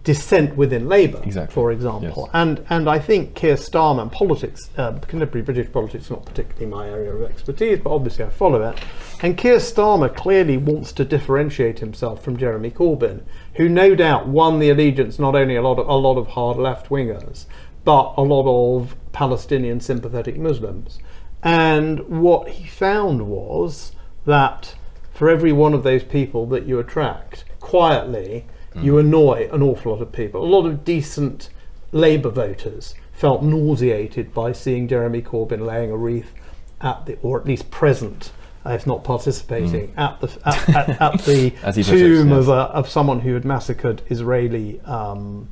dissent 0.09 0.55
within 0.55 0.89
Labour, 0.89 1.21
exactly. 1.23 1.53
for 1.53 1.71
example. 1.71 2.23
Yes. 2.25 2.31
And 2.33 2.65
and 2.71 2.89
I 2.89 2.97
think 2.97 3.35
Keir 3.35 3.57
Starmer, 3.57 4.11
politics, 4.11 4.71
uh, 4.75 4.93
contemporary 4.93 5.43
British 5.43 5.71
politics, 5.71 6.09
not 6.09 6.25
particularly 6.25 6.65
my 6.65 6.89
area 6.89 7.13
of 7.13 7.21
expertise, 7.29 7.77
but 7.77 7.91
obviously 7.91 8.25
I 8.25 8.31
follow 8.31 8.59
it. 8.67 8.79
And 9.21 9.37
Keir 9.37 9.57
Starmer 9.57 10.09
clearly 10.15 10.57
wants 10.57 10.93
to 10.93 11.05
differentiate 11.05 11.77
himself 11.77 12.23
from 12.23 12.37
Jeremy 12.37 12.71
Corbyn, 12.71 13.21
who 13.53 13.69
no 13.69 13.93
doubt 13.93 14.27
won 14.27 14.57
the 14.57 14.71
allegiance 14.71 15.19
not 15.19 15.35
only 15.35 15.55
a 15.55 15.61
lot 15.61 15.77
of 15.77 15.87
a 15.87 15.93
lot 15.93 16.17
of 16.17 16.29
hard 16.29 16.57
left 16.57 16.89
wingers, 16.89 17.45
but 17.83 18.15
a 18.17 18.23
lot 18.23 18.47
of 18.47 18.95
Palestinian 19.11 19.79
sympathetic 19.79 20.37
Muslims. 20.37 20.97
And 21.43 21.99
what 22.23 22.49
he 22.49 22.67
found 22.67 23.27
was 23.27 23.91
that 24.25 24.73
for 25.13 25.29
every 25.29 25.51
one 25.51 25.75
of 25.75 25.83
those 25.83 26.03
people 26.03 26.47
that 26.47 26.65
you 26.65 26.79
attract, 26.79 27.45
quietly 27.59 28.47
mm. 28.73 28.83
you 28.83 28.97
annoy 28.97 29.49
an 29.51 29.61
awful 29.61 29.93
lot 29.93 30.01
of 30.01 30.11
people. 30.11 30.43
A 30.43 30.45
lot 30.45 30.65
of 30.65 30.83
decent 30.83 31.49
Labour 31.91 32.29
voters 32.29 32.95
felt 33.13 33.43
nauseated 33.43 34.33
by 34.33 34.51
seeing 34.51 34.87
Jeremy 34.87 35.21
Corbyn 35.21 35.65
laying 35.65 35.91
a 35.91 35.97
wreath 35.97 36.33
at 36.81 37.05
the, 37.05 37.17
or 37.21 37.39
at 37.39 37.45
least 37.45 37.69
present, 37.71 38.31
uh, 38.65 38.71
if 38.71 38.87
not 38.87 39.03
participating, 39.03 39.89
mm. 39.89 39.97
at 39.97 40.21
the 40.21 40.27
at, 40.45 40.69
at, 40.69 41.01
at 41.01 41.17
the 41.25 41.49
tomb 41.83 42.29
yes. 42.29 42.37
of, 42.37 42.49
a, 42.49 42.51
of 42.51 42.87
someone 42.87 43.19
who 43.19 43.33
had 43.33 43.45
massacred 43.45 44.01
Israeli. 44.09 44.79
Um, 44.81 45.49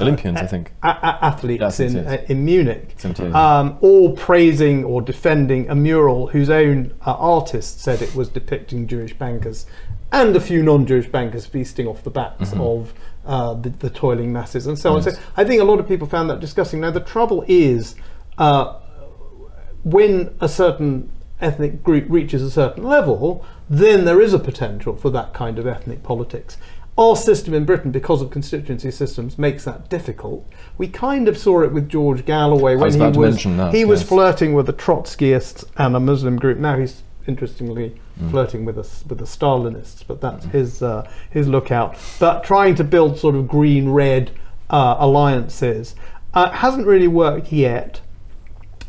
Olympians, 0.00 0.38
uh, 0.38 0.42
I 0.42 0.46
think. 0.46 0.72
A- 0.82 0.88
a- 0.88 1.18
athletes 1.22 1.78
in, 1.78 1.94
yes. 1.94 2.06
uh, 2.06 2.24
in 2.28 2.44
Munich, 2.44 2.96
um, 3.20 3.78
all 3.80 4.16
praising 4.16 4.84
or 4.84 5.02
defending 5.02 5.70
a 5.70 5.74
mural 5.74 6.28
whose 6.28 6.50
own 6.50 6.94
uh, 7.06 7.12
artist 7.12 7.80
said 7.80 8.02
it 8.02 8.14
was 8.14 8.28
depicting 8.28 8.88
Jewish 8.88 9.12
bankers 9.14 9.66
and 10.12 10.36
a 10.36 10.40
few 10.40 10.62
non-Jewish 10.62 11.08
bankers 11.08 11.46
feasting 11.46 11.88
off 11.88 12.04
the 12.04 12.10
backs 12.10 12.50
mm-hmm. 12.50 12.60
of 12.60 12.94
uh, 13.24 13.54
the, 13.54 13.70
the, 13.70 13.90
toiling 13.90 14.32
masses 14.32 14.66
and 14.66 14.78
so 14.78 14.96
yes. 14.96 15.06
on. 15.06 15.12
So 15.14 15.20
I 15.36 15.44
think 15.44 15.60
a 15.60 15.64
lot 15.64 15.80
of 15.80 15.88
people 15.88 16.06
found 16.06 16.28
that 16.30 16.38
disgusting. 16.38 16.80
Now 16.80 16.90
the 16.90 17.00
trouble 17.00 17.44
is 17.48 17.94
uh, 18.38 18.78
when 19.84 20.34
a 20.40 20.48
certain 20.48 21.10
ethnic 21.40 21.82
group 21.82 22.04
reaches 22.08 22.42
a 22.42 22.50
certain 22.50 22.84
level, 22.84 23.44
then 23.68 24.04
there 24.04 24.20
is 24.20 24.34
a 24.34 24.38
potential 24.38 24.96
for 24.96 25.10
that 25.10 25.32
kind 25.32 25.58
of 25.58 25.66
ethnic 25.66 26.02
politics. 26.02 26.58
Our 26.98 27.16
system 27.16 27.54
in 27.54 27.64
Britain, 27.64 27.90
because 27.90 28.20
of 28.20 28.30
constituency 28.30 28.90
systems, 28.90 29.38
makes 29.38 29.64
that 29.64 29.88
difficult. 29.88 30.46
We 30.76 30.88
kind 30.88 31.26
of 31.26 31.38
saw 31.38 31.62
it 31.62 31.72
with 31.72 31.88
George 31.88 32.26
Galloway 32.26 32.76
when 32.76 32.84
was 32.84 32.94
he 32.94 33.00
was 33.00 33.42
that, 33.44 33.72
he 33.72 33.80
yes. 33.80 33.88
was 33.88 34.02
flirting 34.02 34.52
with 34.52 34.66
the 34.66 34.74
Trotskyists 34.74 35.64
and 35.78 35.96
a 35.96 36.00
Muslim 36.00 36.36
group. 36.36 36.58
Now 36.58 36.76
he's 36.76 37.02
interestingly 37.26 37.98
mm. 38.20 38.30
flirting 38.30 38.64
with 38.64 38.78
us 38.78 39.04
with 39.08 39.18
the 39.18 39.24
Stalinists, 39.24 40.04
but 40.06 40.20
that's 40.20 40.46
mm. 40.46 40.50
his 40.50 40.82
uh, 40.82 41.08
his 41.30 41.48
lookout. 41.48 41.96
But 42.18 42.44
trying 42.44 42.74
to 42.76 42.84
build 42.84 43.18
sort 43.18 43.34
of 43.34 43.48
green 43.48 43.90
red 43.90 44.32
uh, 44.70 44.96
alliances 44.98 45.94
uh, 46.34 46.50
hasn't 46.50 46.86
really 46.86 47.08
worked 47.08 47.52
yet. 47.52 48.00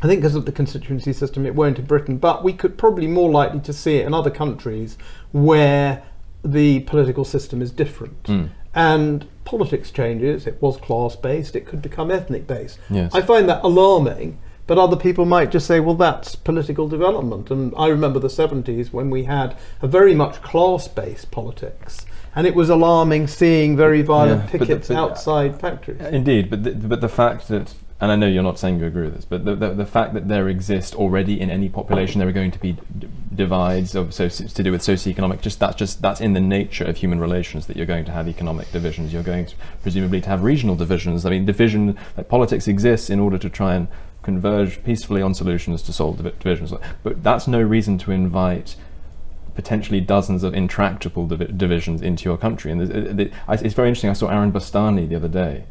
I 0.02 0.06
think 0.06 0.20
because 0.20 0.34
of 0.34 0.44
the 0.44 0.52
constituency 0.52 1.14
system, 1.14 1.46
it 1.46 1.54
won't 1.54 1.78
in 1.78 1.86
Britain, 1.86 2.18
but 2.18 2.44
we 2.44 2.52
could 2.52 2.76
probably 2.76 3.06
more 3.06 3.30
likely 3.30 3.60
to 3.60 3.72
see 3.72 3.96
it 3.96 4.06
in 4.06 4.12
other 4.12 4.30
countries 4.30 4.98
where 5.32 6.02
the 6.44 6.80
political 6.80 7.24
system 7.24 7.62
is 7.62 7.70
different. 7.70 8.22
Mm. 8.24 8.50
And 8.74 9.26
politics 9.44 9.90
changes. 9.90 10.46
It 10.46 10.60
was 10.60 10.76
class 10.76 11.16
based, 11.16 11.56
it 11.56 11.66
could 11.66 11.80
become 11.80 12.10
ethnic 12.10 12.46
based. 12.46 12.78
Yes. 12.90 13.14
I 13.14 13.22
find 13.22 13.48
that 13.48 13.62
alarming 13.62 14.38
but 14.66 14.78
other 14.78 14.96
people 14.96 15.24
might 15.24 15.50
just 15.50 15.66
say, 15.66 15.80
well, 15.80 15.94
that's 15.94 16.34
political 16.36 16.88
development. 16.88 17.50
And 17.50 17.74
I 17.76 17.88
remember 17.88 18.18
the 18.18 18.28
70s 18.28 18.92
when 18.92 19.10
we 19.10 19.24
had 19.24 19.56
a 19.82 19.88
very 19.88 20.14
much 20.14 20.40
class 20.42 20.88
based 20.88 21.30
politics. 21.30 22.06
And 22.36 22.46
it 22.46 22.54
was 22.54 22.68
alarming 22.68 23.28
seeing 23.28 23.76
very 23.76 24.02
violent 24.02 24.44
yeah, 24.44 24.50
pickets 24.50 24.68
but 24.68 24.88
the, 24.88 24.94
but 24.94 25.00
outside 25.00 25.60
factories. 25.60 26.00
Indeed, 26.00 26.50
but 26.50 26.64
the, 26.64 26.72
but 26.72 27.00
the 27.00 27.08
fact 27.08 27.48
that 27.48 27.74
and 28.00 28.10
I 28.10 28.16
know 28.16 28.26
you're 28.26 28.42
not 28.42 28.58
saying 28.58 28.80
you 28.80 28.86
agree 28.86 29.04
with 29.04 29.14
this, 29.14 29.24
but 29.24 29.44
the, 29.44 29.54
the, 29.54 29.72
the, 29.72 29.86
fact 29.86 30.14
that 30.14 30.28
there 30.28 30.48
exist 30.48 30.94
already 30.96 31.40
in 31.40 31.48
any 31.48 31.68
population, 31.68 32.18
there 32.18 32.28
are 32.28 32.32
going 32.32 32.50
to 32.50 32.58
be 32.58 32.72
d- 32.72 33.08
divides 33.34 33.94
of 33.94 34.12
so, 34.12 34.28
to 34.28 34.62
do 34.62 34.72
with 34.72 34.82
socioeconomic. 34.82 35.40
Just 35.40 35.60
that's 35.60 35.76
just 35.76 36.02
that's 36.02 36.20
in 36.20 36.32
the 36.32 36.40
nature 36.40 36.84
of 36.84 36.96
human 36.96 37.20
relations 37.20 37.66
that 37.66 37.76
you're 37.76 37.86
going 37.86 38.04
to 38.04 38.12
have 38.12 38.28
economic 38.28 38.70
divisions. 38.72 39.12
You're 39.12 39.22
going 39.22 39.46
to 39.46 39.54
presumably 39.82 40.20
to 40.20 40.28
have 40.28 40.42
regional 40.42 40.74
divisions. 40.74 41.24
I 41.24 41.30
mean, 41.30 41.46
division 41.46 41.96
like 42.16 42.28
politics 42.28 42.66
exists 42.66 43.10
in 43.10 43.20
order 43.20 43.38
to 43.38 43.48
try 43.48 43.74
and 43.74 43.86
converge 44.24 44.82
peacefully 44.82 45.22
on 45.22 45.34
solutions 45.34 45.82
to 45.82 45.92
solve 45.92 46.22
divisions. 46.38 46.72
But 47.02 47.22
that's 47.22 47.46
no 47.46 47.60
reason 47.62 47.98
to 47.98 48.10
invite 48.10 48.76
potentially 49.54 50.00
dozens 50.00 50.42
of 50.42 50.52
intractable 50.54 51.28
div- 51.28 51.56
divisions 51.56 52.02
into 52.02 52.24
your 52.24 52.36
country. 52.36 52.72
And 52.72 52.82
it's 52.82 53.74
very 53.74 53.88
interesting. 53.88 54.10
I 54.10 54.14
saw 54.14 54.28
Aaron 54.28 54.52
Bastani 54.52 55.08
the 55.08 55.16
other 55.16 55.28
day. 55.28 55.64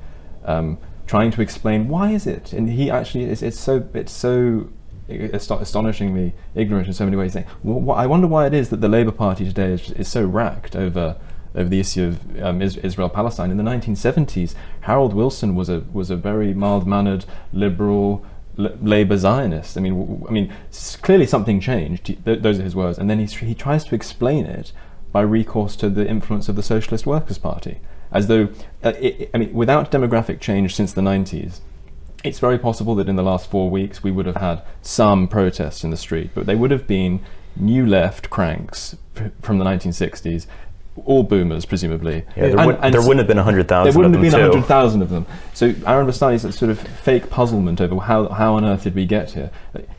Um, 0.46 0.78
trying 1.06 1.32
to 1.32 1.42
explain 1.42 1.88
why 1.88 2.12
is 2.12 2.26
it, 2.26 2.54
and 2.54 2.70
he 2.70 2.90
actually 2.90 3.26
it's, 3.26 3.42
it's 3.42 3.60
so 3.60 3.88
it's 3.94 4.12
so 4.12 4.70
astonishingly 5.10 6.34
ignorant 6.56 6.88
in 6.88 6.94
so 6.94 7.06
many 7.06 7.18
ways. 7.18 7.34
Saying, 7.34 7.46
well, 7.64 7.98
I 7.98 8.06
wonder 8.06 8.28
why 8.28 8.48
it 8.48 8.54
is 8.54 8.70
that 8.70 8.82
the 8.82 8.88
Labour 8.88 9.12
Party 9.12 9.46
today 9.46 9.74
is, 9.74 9.92
is 9.92 10.08
so 10.08 10.26
racked 10.26 10.76
over 10.76 11.18
over 11.56 11.70
the 11.70 11.80
issue 11.80 12.06
of 12.06 12.42
um, 12.42 12.62
Israel 12.62 13.10
Palestine. 13.10 13.52
In 13.52 13.58
the 13.58 13.64
1970s, 13.64 14.56
Harold 14.82 15.14
Wilson 15.14 15.56
was 15.56 15.70
a 15.70 15.82
was 15.92 16.10
a 16.10 16.16
very 16.16 16.54
mild 16.54 16.88
mannered 16.88 17.26
liberal 17.52 18.26
L- 18.58 18.78
Labour 18.82 19.18
Zionist. 19.18 19.78
I 19.78 19.82
mean, 19.82 20.24
I 20.28 20.32
mean, 20.32 20.54
clearly 21.02 21.26
something 21.26 21.60
changed. 21.60 22.06
Th- 22.06 22.42
those 22.42 22.60
are 22.60 22.64
his 22.64 22.76
words, 22.76 22.98
and 22.98 23.10
then 23.10 23.20
he 23.20 23.26
he 23.26 23.56
tries 23.56 23.84
to 23.86 23.96
explain 23.96 24.46
it 24.46 24.72
by 25.12 25.22
recourse 25.22 25.76
to 25.78 25.90
the 25.90 26.08
influence 26.08 26.50
of 26.50 26.56
the 26.56 26.64
Socialist 26.64 27.06
Workers' 27.06 27.38
Party, 27.38 27.80
as 28.12 28.28
though, 28.28 28.50
uh, 28.84 28.94
it, 29.00 29.30
I 29.34 29.38
mean, 29.38 29.54
without 29.54 29.92
demographic 29.92 30.40
change 30.40 30.76
since 30.76 30.92
the 30.92 31.02
90s, 31.02 31.60
it's 32.24 32.40
very 32.40 32.58
possible 32.58 32.96
that 32.96 33.10
in 33.10 33.16
the 33.16 33.24
last 33.24 33.50
four 33.50 33.70
weeks 33.70 34.02
we 34.02 34.12
would 34.12 34.26
have 34.26 34.38
had 34.38 34.62
some 34.82 35.28
protests 35.28 35.84
in 35.84 35.92
the 35.92 35.98
street, 35.98 36.32
but 36.34 36.46
they 36.46 36.56
would 36.56 36.72
have 36.72 36.88
been 36.88 37.20
new 37.56 37.86
left 37.86 38.30
cranks 38.30 38.96
from 39.42 39.60
the 39.60 39.66
1960s, 39.66 40.48
all 41.06 41.24
boomers 41.24 41.66
presumably. 41.66 42.24
Yeah, 42.36 42.48
there, 42.50 42.58
And- 42.58 42.68
would, 42.68 42.80
and 42.82 42.94
there 42.94 43.02
wouldn't 43.02 43.20
have 43.20 43.28
been 43.28 43.38
100,000 43.38 43.84
there 43.92 43.98
wouldn't 43.98 44.16
of 44.16 44.22
have 44.24 44.32
been 44.32 44.40
too. 44.40 44.48
100,000 44.50 45.02
of 45.02 45.10
them. 45.10 45.26
So 45.54 45.74
Aaron 45.88 46.06
Bastani's 46.08 46.42
sort 46.58 46.70
of 46.72 46.80
fake 46.80 47.30
puzzlement 47.30 47.82
over 47.82 48.00
how, 48.00 48.28
how 48.30 48.56
on 48.56 48.66
earth 48.66 48.84
did 48.84 48.96
we 48.96 49.06
get 49.06 49.32
here. 49.32 49.52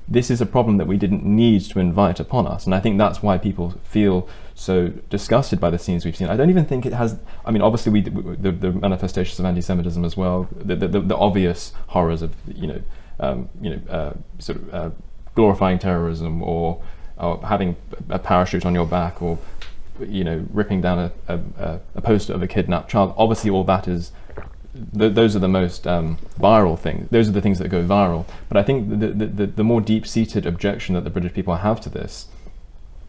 This 0.07 0.30
is 0.30 0.40
a 0.40 0.46
problem 0.46 0.76
that 0.78 0.87
we 0.87 0.96
didn't 0.96 1.24
need 1.24 1.62
to 1.62 1.80
invite 1.80 2.20
upon 2.20 2.46
us. 2.46 2.66
And 2.66 2.74
I 2.74 2.80
think 2.80 2.98
that's 2.98 3.22
why 3.22 3.38
people 3.38 3.74
feel 3.85 4.28
so 4.54 4.88
disgusted 5.11 5.59
by 5.59 5.70
the 5.70 5.78
scenes 5.78 6.04
we've 6.04 6.16
seen. 6.16 6.28
I 6.28 6.37
don't 6.37 6.50
even 6.50 6.64
think 6.64 6.87
it 6.87 6.92
has, 6.92 7.18
I 7.44 7.50
mean, 7.50 7.62
obviously 7.62 7.90
we, 7.90 8.00
the, 8.02 8.52
the 8.52 8.72
manifestations 8.72 9.40
of 9.40 9.46
anti-Semitism 9.46 10.04
as 10.04 10.16
well, 10.16 10.48
the, 10.54 10.76
the, 10.76 10.87
the, 10.88 11.00
the 11.00 11.16
obvious 11.16 11.72
horrors 11.88 12.22
of, 12.22 12.33
you 12.46 12.68
know, 12.68 12.83
um, 13.18 13.48
you 13.61 13.70
know, 13.70 13.80
uh, 13.90 14.12
sort 14.38 14.59
of 14.59 14.74
uh, 14.74 14.90
glorifying 15.35 15.78
terrorism 15.78 16.42
or, 16.42 16.80
or 17.18 17.44
having 17.44 17.76
a 18.11 18.18
parachute 18.18 18.64
on 18.64 18.74
your 18.74 18.87
back 18.87 19.20
or 19.22 19.38
you 20.00 20.24
know, 20.24 20.44
ripping 20.52 20.80
down 20.80 20.98
a, 20.98 21.12
a, 21.28 21.80
a- 21.96 22.00
poster 22.02 22.33
of 22.33 22.42
a 22.42 22.46
kidnapped 22.46 22.90
child. 22.90 23.14
Obviously, 23.16 23.50
all 23.50 23.64
that 23.64 23.88
is, 23.88 24.12
th- 24.98 25.14
those 25.14 25.37
are 25.37 25.38
the 25.38 25.48
most 25.48 25.87
um, 25.87 26.18
viral 26.38 26.78
things. 26.78 27.09
Those 27.11 27.28
are 27.28 27.33
the 27.33 27.40
things 27.40 27.59
that 27.59 27.68
go 27.68 27.83
viral. 27.83 28.26
But 28.48 28.57
I 28.57 28.62
think 28.62 28.88
the, 28.88 29.09
the, 29.09 29.26
the, 29.26 29.46
the 29.46 29.64
more 29.64 29.80
deep-seated 29.80 30.46
objection 30.46 30.94
that 30.94 31.04
the 31.04 31.11
British 31.11 31.33
people 31.33 31.57
have 31.57 31.80
to 31.83 31.90
this 31.90 32.28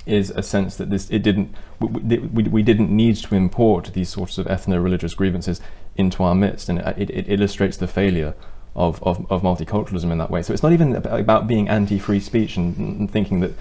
is 0.06 0.30
a 0.32 0.44
sense 0.44 0.76
that 0.76 0.92
this 0.92 1.10
it 1.10 1.24
didn't 1.24 1.52
we, 1.80 2.20
we, 2.20 2.44
we 2.44 2.62
didn't 2.62 2.96
need 2.96 3.16
to 3.16 3.34
import 3.34 3.90
these 3.94 4.10
sorts 4.10 4.38
of 4.38 4.46
ethno-religious 4.46 5.16
grievances 5.16 5.60
into 5.96 6.24
our 6.24 6.36
midst, 6.36 6.70
and 6.70 6.80
it, 6.80 7.10
it 7.10 7.26
illustrates 7.28 7.78
the 7.78 7.88
failure 7.88 8.36
of, 8.76 9.02
of, 9.04 9.30
of 9.32 9.42
multiculturalism 9.42 10.12
in 10.12 10.18
that 10.18 10.30
way. 10.30 10.42
So 10.42 10.54
it's 10.54 10.62
not 10.62 10.74
even 10.74 10.96
about 10.96 11.48
being 11.48 11.70
anti-free 11.70 12.20
speech 12.20 12.58
and, 12.58 12.78
and 12.78 13.12
thinking 13.12 13.40
that 13.40 13.52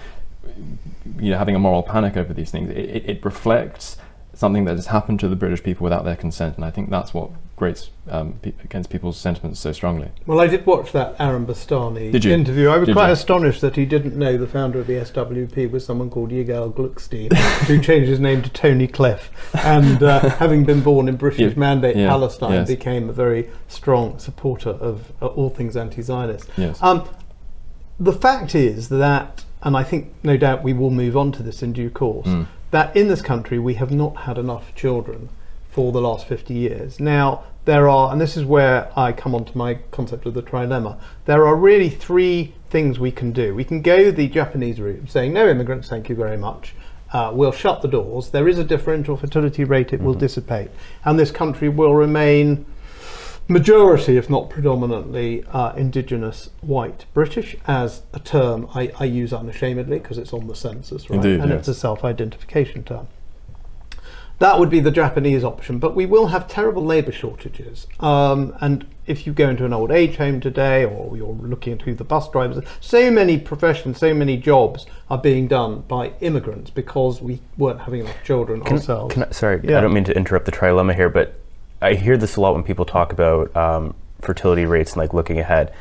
you 1.19 1.31
know 1.31 1.37
having 1.37 1.55
a 1.55 1.59
moral 1.59 1.83
panic 1.83 2.17
over 2.17 2.33
these 2.33 2.51
things. 2.51 2.69
It, 2.71 2.77
it, 2.77 3.09
it 3.09 3.25
reflects 3.25 3.97
something 4.33 4.65
that 4.65 4.75
has 4.75 4.87
happened 4.87 5.19
to 5.21 5.29
the 5.29 5.35
British 5.35 5.63
people 5.63 5.83
without 5.85 6.03
their 6.03 6.15
consent, 6.17 6.55
and 6.57 6.65
I 6.65 6.69
think 6.71 6.89
that's 6.89 7.13
what 7.13 7.29
grates 7.55 7.89
um, 8.09 8.33
pe- 8.41 8.51
against 8.65 8.89
people's 8.89 9.17
sentiments 9.17 9.61
so 9.61 9.71
strongly. 9.71 10.09
Well, 10.25 10.41
I 10.41 10.47
did 10.47 10.65
watch 10.65 10.91
that 10.91 11.15
Aaron 11.21 11.45
Bastani 11.45 12.13
interview. 12.25 12.67
I 12.67 12.77
was 12.77 12.85
Did 12.87 12.95
quite 12.97 13.07
you? 13.07 13.13
astonished 13.13 13.61
that 13.61 13.77
he 13.77 13.85
didn't 13.85 14.17
know 14.17 14.35
the 14.37 14.45
founder 14.45 14.81
of 14.81 14.87
the 14.87 14.95
SWP 14.95 15.71
was 15.71 15.85
someone 15.85 16.09
called 16.09 16.31
Yigal 16.31 16.73
Gluckstein, 16.73 17.31
who 17.67 17.79
changed 17.79 18.09
his 18.09 18.19
name 18.19 18.41
to 18.41 18.49
Tony 18.49 18.87
Cliff, 18.87 19.31
and 19.63 20.03
uh, 20.03 20.19
having 20.31 20.65
been 20.65 20.81
born 20.81 21.07
in 21.07 21.15
British 21.15 21.39
Yeah, 21.39 21.53
Mandate 21.55 21.95
yeah, 21.95 22.09
Palestine, 22.09 22.51
yes. 22.51 22.67
became 22.67 23.09
a 23.09 23.13
very 23.13 23.49
strong 23.69 24.19
supporter 24.19 24.71
of 24.71 25.13
uh, 25.21 25.27
all 25.27 25.49
things 25.49 25.77
anti-Zionist. 25.77 26.49
Yes. 26.57 26.83
Um, 26.83 27.07
the 28.01 28.11
fact 28.11 28.53
is 28.53 28.89
that, 28.89 29.45
and 29.63 29.75
I 29.75 29.83
think 29.83 30.13
no 30.23 30.37
doubt 30.37 30.63
we 30.63 30.73
will 30.73 30.91
move 30.91 31.15
on 31.17 31.31
to 31.33 31.43
this 31.43 31.63
in 31.63 31.73
due 31.73 31.89
course, 31.89 32.27
Mm. 32.27 32.47
that 32.71 32.95
in 32.95 33.07
this 33.07 33.21
country 33.21 33.57
we 33.59 33.75
have 33.75 33.91
not 33.91 34.17
had 34.17 34.37
enough 34.37 34.73
children 34.75 35.29
for 35.69 35.91
the 35.91 36.01
last 36.01 36.27
50 36.27 36.53
years. 36.53 36.99
Now, 36.99 37.41
there 37.65 37.89
are, 37.89 38.11
and 38.11 38.21
this 38.21 38.37
is 38.37 38.45
where 38.45 38.89
I 38.95 39.11
come 39.11 39.33
on 39.35 39.43
to 39.45 39.57
my 39.57 39.79
concept 39.91 40.25
of 40.25 40.33
the 40.35 40.41
trilemma, 40.43 40.97
there 41.25 41.45
are 41.47 41.55
really 41.55 41.89
three 41.89 42.53
things 42.69 42.99
we 42.99 43.11
can 43.11 43.31
do. 43.31 43.55
We 43.55 43.63
can 43.63 43.81
go 43.81 44.11
the 44.11 44.27
Japanese 44.27 44.79
route, 44.79 45.09
saying 45.09 45.33
no 45.33 45.47
immigrants, 45.49 45.89
thank 45.89 46.07
you 46.09 46.15
very 46.15 46.37
much. 46.37 46.75
Uh, 47.11 47.31
we'll 47.33 47.51
shut 47.51 47.81
the 47.81 47.87
doors. 47.87 48.29
There 48.29 48.47
is 48.47 48.59
a 48.59 48.63
differential 48.63 49.15
fertility 49.17 49.63
rate, 49.63 49.93
it 49.93 50.01
will 50.01 50.13
dissipate. 50.13 50.69
And 51.05 51.17
this 51.17 51.31
country 51.31 51.69
will 51.69 51.93
remain 51.95 52.65
majority, 53.47 54.17
if 54.17 54.29
not 54.29 54.49
predominantly, 54.49 55.43
uh, 55.51 55.73
indigenous 55.73 56.49
white 56.61 57.05
British 57.13 57.55
as 57.67 58.01
a 58.13 58.19
term 58.19 58.67
I, 58.73 58.91
I 58.99 59.05
use 59.05 59.33
unashamedly 59.33 59.99
because 59.99 60.17
it's 60.17 60.33
on 60.33 60.47
the 60.47 60.55
census, 60.55 61.09
right? 61.09 61.17
Indeed, 61.17 61.39
and 61.41 61.49
yes. 61.49 61.59
it's 61.59 61.67
a 61.67 61.73
self 61.73 62.03
identification 62.03 62.83
term. 62.83 63.07
That 64.39 64.59
would 64.59 64.69
be 64.69 64.81
the 64.81 64.91
Japanese 64.91 65.45
option, 65.45 65.79
but 65.79 65.95
we 65.95 66.05
will 66.05 66.27
have 66.27 66.47
terrible 66.49 66.83
labour 66.83 67.13
shortages. 67.13 67.87
Um, 68.01 68.53
and 68.59 68.85
if 69.07 69.25
you 69.25 69.31
go 69.31 69.49
into 69.49 69.63
an 69.63 69.71
old 69.71 69.91
age 69.91 70.17
home 70.17 70.41
today, 70.41 70.83
or 70.83 71.15
you're 71.15 71.27
looking 71.27 71.71
at 71.71 71.83
who 71.83 71.93
the 71.93 72.03
bus 72.03 72.29
drivers 72.29 72.57
are, 72.57 72.63
so 72.81 73.09
many 73.09 73.37
professions, 73.37 73.97
so 73.97 74.13
many 74.13 74.35
jobs 74.35 74.85
are 75.09 75.17
being 75.17 75.47
done 75.47 75.81
by 75.87 76.11
immigrants 76.19 76.69
because 76.69 77.21
we 77.21 77.39
weren't 77.57 77.79
having 77.79 78.01
enough 78.01 78.23
children 78.25 78.61
Can, 78.61 78.75
ourselves. 78.75 79.13
can 79.13 79.23
I, 79.23 79.29
sorry, 79.29 79.61
Yeah. 79.63 79.77
I 79.77 79.81
don't 79.81 79.93
mean 79.93 80.03
to 80.03 80.15
interrupt 80.15 80.45
the 80.45 80.51
trilemma 80.51 80.95
here, 80.95 81.09
but 81.09 81.39
I 81.81 81.93
hear 81.93 82.17
this 82.17 82.35
a 82.35 82.41
lot 82.41 82.53
when 82.53 82.63
people 82.63 82.85
talk 82.85 83.11
about 83.11 83.55
um, 83.55 83.95
fertility 84.21 84.65
rates 84.65 84.93
and 84.93 84.97
like 85.01 85.13
looking 85.13 85.39
ahead. 85.39 85.73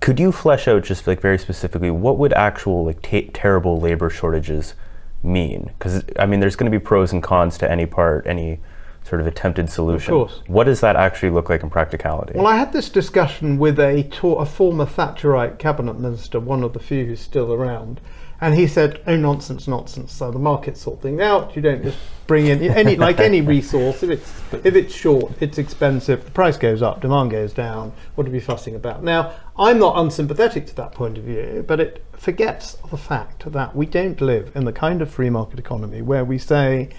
Could 0.00 0.18
you 0.18 0.32
flesh 0.32 0.66
out 0.66 0.82
just 0.82 1.06
like 1.06 1.20
very 1.20 1.38
specifically 1.38 1.90
what 1.90 2.18
would 2.18 2.32
actual 2.32 2.84
like 2.86 3.02
ta 3.02 3.20
terrible 3.32 3.80
labor 3.80 4.10
shortages 4.10 4.74
mean? 5.22 5.70
Because 5.78 6.04
I 6.18 6.26
mean, 6.26 6.40
there's 6.40 6.56
going 6.56 6.70
to 6.70 6.76
be 6.76 6.82
pros 6.82 7.12
and 7.12 7.22
cons 7.22 7.58
to 7.58 7.70
any 7.70 7.86
part, 7.86 8.26
any 8.26 8.60
sort 9.04 9.20
of 9.20 9.26
attempted 9.26 9.68
solution. 9.68 10.14
Of 10.14 10.28
course. 10.28 10.42
What 10.46 10.64
does 10.64 10.80
that 10.80 10.96
actually 10.96 11.30
look 11.30 11.48
like 11.48 11.62
in 11.62 11.70
practicality? 11.70 12.34
Well, 12.36 12.46
I 12.46 12.56
had 12.56 12.72
this 12.72 12.88
discussion 12.88 13.58
with 13.58 13.78
a, 13.78 14.04
to- 14.04 14.34
a 14.34 14.46
former 14.46 14.86
Thatcherite 14.86 15.58
cabinet 15.58 15.98
minister, 15.98 16.38
one 16.40 16.62
of 16.62 16.72
the 16.72 16.78
few 16.78 17.04
who's 17.06 17.20
still 17.20 17.52
around, 17.52 18.00
and 18.42 18.56
he 18.56 18.66
said, 18.66 19.00
"Oh, 19.06 19.16
nonsense, 19.16 19.68
nonsense. 19.68 20.12
So 20.12 20.32
the 20.32 20.38
market 20.38 20.76
sort 20.76 21.00
things 21.00 21.20
out. 21.20 21.54
You 21.54 21.62
don't 21.62 21.80
just 21.80 21.96
bring 22.26 22.48
in 22.48 22.60
any 22.60 22.96
like 22.96 23.20
any 23.20 23.40
resource. 23.56 24.02
If 24.02 24.10
it's 24.10 24.42
if 24.64 24.74
it's 24.74 24.92
short, 24.92 25.32
it's 25.40 25.58
expensive. 25.58 26.24
The 26.24 26.30
price 26.32 26.56
goes 26.56 26.82
up, 26.82 27.00
demand 27.00 27.30
goes 27.30 27.52
down. 27.52 27.92
What 28.16 28.26
are 28.26 28.30
we 28.30 28.40
fussing 28.40 28.74
about?" 28.74 29.04
Now, 29.04 29.32
I'm 29.56 29.78
not 29.78 29.96
unsympathetic 29.96 30.66
to 30.66 30.74
that 30.74 30.90
point 30.90 31.18
of 31.18 31.24
view, 31.24 31.64
but 31.66 31.78
it 31.78 32.04
forgets 32.14 32.74
the 32.90 32.96
fact 32.96 33.50
that 33.52 33.76
we 33.76 33.86
don't 33.86 34.20
live 34.20 34.50
in 34.56 34.64
the 34.64 34.72
kind 34.72 35.02
of 35.02 35.08
free 35.08 35.30
market 35.30 35.60
economy 35.60 36.02
where 36.02 36.24
we 36.24 36.36
say. 36.36 36.90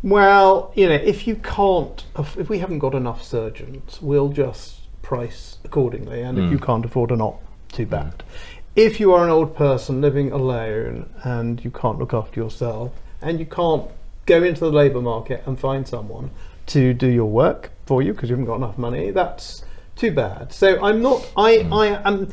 Well, 0.00 0.72
you 0.76 0.88
know, 0.88 0.94
if 0.94 1.26
you 1.26 1.34
can't, 1.34 2.04
if 2.16 2.48
we 2.48 2.60
haven't 2.60 2.78
got 2.78 2.94
enough 2.94 3.20
surgeons, 3.20 4.00
we'll 4.00 4.28
just 4.28 4.82
price 5.02 5.58
accordingly, 5.64 6.22
and 6.22 6.38
if 6.38 6.52
you 6.52 6.58
hmm. 6.58 6.64
can't 6.64 6.84
afford 6.84 7.10
a 7.10 7.16
not 7.16 7.34
too 7.72 7.84
bad. 7.84 8.22
Hmm. 8.22 8.57
If 8.78 9.00
you 9.00 9.12
are 9.12 9.24
an 9.24 9.30
old 9.30 9.56
person 9.56 10.00
living 10.00 10.30
alone 10.30 11.12
and 11.24 11.64
you 11.64 11.70
can't 11.72 11.98
look 11.98 12.14
after 12.14 12.38
yourself, 12.38 12.92
and 13.20 13.40
you 13.40 13.44
can't 13.44 13.90
go 14.24 14.44
into 14.44 14.60
the 14.60 14.70
labour 14.70 15.02
market 15.02 15.42
and 15.46 15.58
find 15.58 15.84
someone 15.88 16.30
to 16.66 16.94
do 16.94 17.08
your 17.08 17.28
work 17.28 17.72
for 17.86 18.02
you 18.02 18.12
because 18.12 18.30
you 18.30 18.36
haven't 18.36 18.46
got 18.46 18.54
enough 18.54 18.78
money, 18.78 19.10
that's 19.10 19.64
too 19.96 20.12
bad. 20.12 20.52
So 20.52 20.80
I'm 20.80 21.02
not, 21.02 21.28
I, 21.36 21.56
hmm. 21.56 21.74
I 21.74 21.86
am 22.04 22.32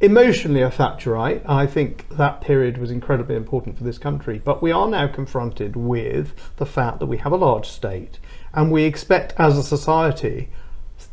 emotionally 0.00 0.62
a 0.62 0.70
Thatcherite. 0.70 1.48
I 1.48 1.68
think 1.68 2.08
that 2.16 2.40
period 2.40 2.78
was 2.78 2.90
incredibly 2.90 3.36
important 3.36 3.78
for 3.78 3.84
this 3.84 3.96
country. 3.96 4.40
But 4.44 4.60
we 4.60 4.72
are 4.72 4.88
now 4.88 5.06
confronted 5.06 5.76
with 5.76 6.32
the 6.56 6.66
fact 6.66 6.98
that 6.98 7.06
we 7.06 7.18
have 7.18 7.30
a 7.30 7.36
large 7.36 7.68
state 7.68 8.18
and 8.54 8.72
we 8.72 8.82
expect 8.82 9.34
as 9.38 9.56
a 9.56 9.62
society 9.62 10.48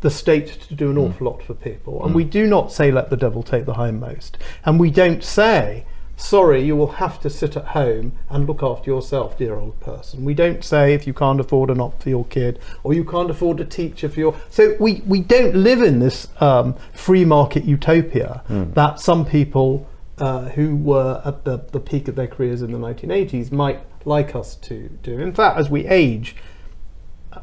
the 0.01 0.09
state 0.09 0.47
to 0.67 0.75
do 0.75 0.89
an 0.89 0.97
awful 0.97 1.27
lot 1.27 1.43
for 1.43 1.53
people. 1.53 2.03
And 2.03 2.13
we 2.13 2.23
do 2.23 2.47
not 2.47 2.71
say 2.71 2.91
let 2.91 3.09
the 3.09 3.17
devil 3.17 3.43
take 3.43 3.65
the 3.65 3.75
hindmost. 3.75 4.31
And 4.65 4.79
we 4.79 4.89
don't 4.89 5.23
say, 5.23 5.85
sorry, 6.17 6.63
you 6.63 6.75
will 6.75 6.93
have 6.93 7.21
to 7.21 7.29
sit 7.29 7.55
at 7.55 7.65
home 7.65 8.13
and 8.29 8.47
look 8.47 8.63
after 8.63 8.89
yourself, 8.89 9.37
dear 9.37 9.55
old 9.55 9.79
person. 9.79 10.25
We 10.25 10.33
don't 10.33 10.63
say 10.63 10.93
if 10.95 11.05
you 11.05 11.13
can't 11.13 11.39
afford 11.39 11.69
an 11.69 11.79
op 11.79 12.01
for 12.01 12.09
your 12.09 12.25
kid 12.25 12.59
or 12.83 12.93
you 12.93 13.05
can't 13.05 13.29
afford 13.29 13.59
a 13.59 13.65
teacher 13.65 14.09
for 14.09 14.19
your. 14.19 14.35
So 14.49 14.75
we, 14.79 15.03
we 15.05 15.21
don't 15.21 15.55
live 15.55 15.81
in 15.81 15.99
this 15.99 16.27
um, 16.41 16.75
free 16.93 17.25
market 17.25 17.63
utopia 17.63 18.43
that 18.47 18.99
some 18.99 19.23
people 19.23 19.87
uh, 20.17 20.49
who 20.49 20.75
were 20.75 21.21
at 21.25 21.45
the, 21.45 21.57
the 21.71 21.79
peak 21.79 22.07
of 22.07 22.15
their 22.15 22.27
careers 22.27 22.61
in 22.61 22.71
the 22.71 22.77
1980s 22.77 23.51
might 23.51 23.81
like 24.05 24.35
us 24.35 24.55
to 24.55 24.89
do. 25.03 25.19
In 25.19 25.33
fact, 25.33 25.59
as 25.59 25.69
we 25.69 25.85
age, 25.87 26.35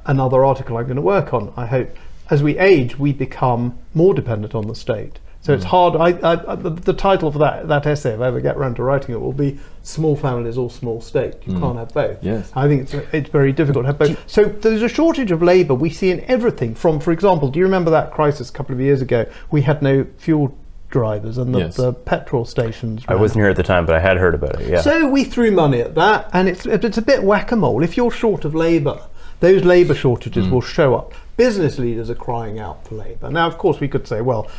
another 0.07 0.45
article 0.45 0.77
I'm 0.77 0.85
going 0.85 0.97
to 0.97 1.03
work 1.03 1.33
on, 1.33 1.53
I 1.57 1.67
hope. 1.67 1.91
As 2.31 2.43
we 2.43 2.59
age, 2.59 2.99
we 2.99 3.13
become 3.13 3.79
more 3.95 4.15
dependent 4.15 4.55
on 4.55 4.67
the 4.67 4.75
state. 4.75 5.19
So 5.41 5.55
it's 5.55 5.65
hmm. 5.65 5.71
hard. 5.71 5.97
I, 5.97 6.09
I, 6.29 6.53
I, 6.53 6.55
the, 6.57 6.71
the 6.71 6.93
title 6.93 7.31
for 7.31 7.39
that, 7.39 7.69
that 7.69 7.87
essay, 7.87 8.13
if 8.15 8.21
I 8.21 8.27
ever 8.27 8.41
get 8.41 8.57
around 8.57 8.75
to 8.77 8.83
writing 8.83 9.15
it, 9.15 9.21
will 9.21 9.33
be 9.33 9.59
"Small 9.83 10.17
Families 10.17 10.59
or 10.59 10.69
Small 10.69 11.01
State." 11.01 11.37
You 11.47 11.55
hmm. 11.55 11.61
can't 11.61 11.79
have 11.79 11.95
both. 11.95 12.23
Yes. 12.23 12.53
I 12.55 12.67
think 12.67 12.83
it's 12.83 12.95
it's 13.15 13.31
very 13.31 13.53
difficult 13.53 13.85
to 13.85 13.87
have 13.87 13.99
both. 13.99 14.19
So 14.29 14.45
there's 14.45 14.83
a 14.83 14.89
shortage 14.89 15.31
of 15.31 15.43
labour 15.43 15.75
we 15.75 15.91
see 15.91 16.11
in 16.11 16.21
everything. 16.25 16.75
From, 16.75 16.99
for 17.01 17.13
example, 17.13 17.51
do 17.51 17.59
you 17.61 17.65
remember 17.65 17.91
that 17.93 18.13
crisis 18.13 18.51
a 18.51 18.53
couple 18.53 18.75
of 18.75 18.81
years 18.81 19.01
ago? 19.01 19.27
We 19.51 19.63
had 19.63 19.81
no 19.81 20.07
fuel 20.19 20.57
drivers 20.91 21.39
and 21.39 21.55
the, 21.55 21.59
Yes. 21.61 21.77
the 21.77 21.93
petrol 21.93 22.45
stations. 22.45 23.05
I 23.09 23.15
wasn't 23.15 23.43
here 23.43 23.51
at 23.51 23.57
the 23.57 23.63
time, 23.63 23.87
but 23.87 23.95
I 23.95 24.01
had 24.01 24.17
heard 24.17 24.35
about 24.35 24.61
it. 24.61 24.69
Yeah. 24.69 24.81
so 24.81 25.09
we 25.09 25.23
threw 25.25 25.51
money 25.51 25.81
at 25.81 25.95
that, 25.95 26.31
and 26.33 26.49
it's 26.49 26.67
it's 26.67 26.99
a 26.99 27.03
bit 27.03 27.23
whack-a-mole. 27.23 27.83
If 27.83 27.97
you're 27.97 28.11
short 28.11 28.45
of 28.45 28.55
labour, 28.55 29.01
those 29.41 29.65
labour 29.65 29.95
shortages 29.95 30.47
hmm. 30.47 30.53
will 30.53 30.63
show 30.63 30.95
up. 30.95 31.15
Business 31.39 31.79
leaders 31.79 32.11
are 32.11 32.17
crying 32.17 32.59
out 32.59 32.85
for 32.85 32.97
labour. 32.97 33.31
Now, 33.31 33.47
of 33.47 33.59
course, 33.59 33.79
we 33.79 33.87
could 33.87 34.09
say, 34.09 34.21
well, 34.21 34.51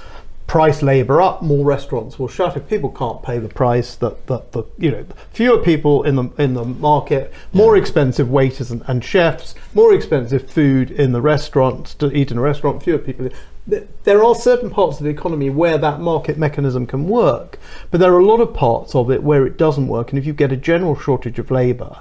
price 0.48 0.82
labour 0.82 1.22
up, 1.22 1.42
more 1.42 1.66
restaurants 1.66 2.18
will 2.18 2.30
shut. 2.30 2.56
If 2.56 2.70
people 2.70 2.90
can't 2.90 3.22
pay 3.22 3.38
the 3.38 3.50
price, 3.50 3.96
that 3.98 4.26
that 4.28 4.54
the 4.54 4.64
you 4.78 4.90
know 4.90 5.06
fewer 5.34 5.58
people 5.58 6.04
in 6.04 6.16
the 6.16 6.30
in 6.38 6.54
the 6.54 6.64
market, 6.64 7.34
more 7.52 7.76
expensive 7.76 8.30
waiters 8.30 8.72
and, 8.72 8.82
and 8.88 9.04
chefs, 9.04 9.56
more 9.74 9.94
expensive 9.94 10.50
food 10.50 10.90
in 10.90 11.12
the 11.12 11.22
restaurants 11.22 11.94
to 11.96 12.16
eat 12.18 12.32
in 12.32 12.38
a 12.38 12.42
restaurant, 12.42 12.82
fewer 12.82 12.98
people. 12.98 13.30
There 13.68 14.24
are 14.24 14.34
certain 14.34 14.70
parts 14.72 15.00
of 15.00 15.04
the 15.04 15.12
economy 15.12 15.50
where 15.50 15.78
that 15.78 16.00
market 16.00 16.38
mechanism 16.38 16.88
can 16.88 17.10
work, 17.10 17.60
but 17.92 18.00
there 18.00 18.14
are 18.14 18.20
a 18.20 18.26
lot 18.26 18.40
of 18.40 18.54
parts 18.54 18.96
of 18.96 19.12
it 19.12 19.22
where 19.22 19.46
it 19.46 19.58
doesn't 19.58 19.90
work. 19.90 20.10
And 20.10 20.18
if 20.18 20.26
you 20.26 20.32
get 20.32 20.54
a 20.54 20.58
general 20.58 20.98
shortage 20.98 21.38
of 21.38 21.52
labour, 21.52 22.00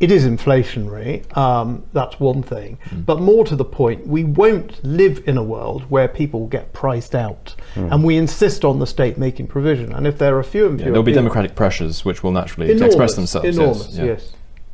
it 0.00 0.10
is 0.10 0.24
inflationary. 0.26 1.24
Um, 1.36 1.84
that's 1.92 2.18
one 2.18 2.42
thing. 2.42 2.78
But 2.90 3.20
more 3.20 3.44
to 3.44 3.54
the 3.54 3.64
point, 3.64 4.06
we 4.06 4.24
won't 4.24 4.82
live 4.82 5.22
in 5.26 5.36
a 5.36 5.42
world 5.42 5.82
where 5.90 6.08
people 6.08 6.46
get 6.46 6.72
priced 6.72 7.14
out, 7.14 7.54
and 7.76 8.02
we 8.02 8.16
insist 8.16 8.64
on 8.64 8.78
the 8.78 8.86
state 8.86 9.18
making 9.18 9.46
provision. 9.46 9.92
And 9.92 10.06
if 10.06 10.18
there 10.18 10.36
are 10.38 10.42
fewer 10.42 10.68
and 10.70 10.80
Yeah, 10.80 10.86
there'll 10.86 11.02
be 11.02 11.12
democratic 11.12 11.54
pressures 11.54 12.04
which 12.04 12.22
will 12.22 12.32
naturally 12.32 12.70
enormous, 12.70 12.86
express 12.94 13.14
themselves. 13.14 13.46
yes, 13.46 13.56
Enormous, 13.56 13.96
yeah. 13.96 14.04
yes. 14.04 14.32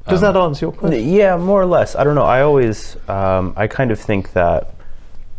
Does 0.08 0.20
that 0.20 0.36
answer 0.36 0.66
your 0.66 0.72
question? 0.72 1.08
Yeah, 1.08 1.36
more 1.36 1.60
or 1.60 1.66
less. 1.66 1.96
I 1.96 2.04
don't 2.04 2.14
know. 2.14 2.22
I 2.22 2.42
always, 2.42 2.96
um, 3.08 3.52
I 3.56 3.66
kind 3.66 3.90
of 3.90 3.98
think 3.98 4.32
that 4.34 4.72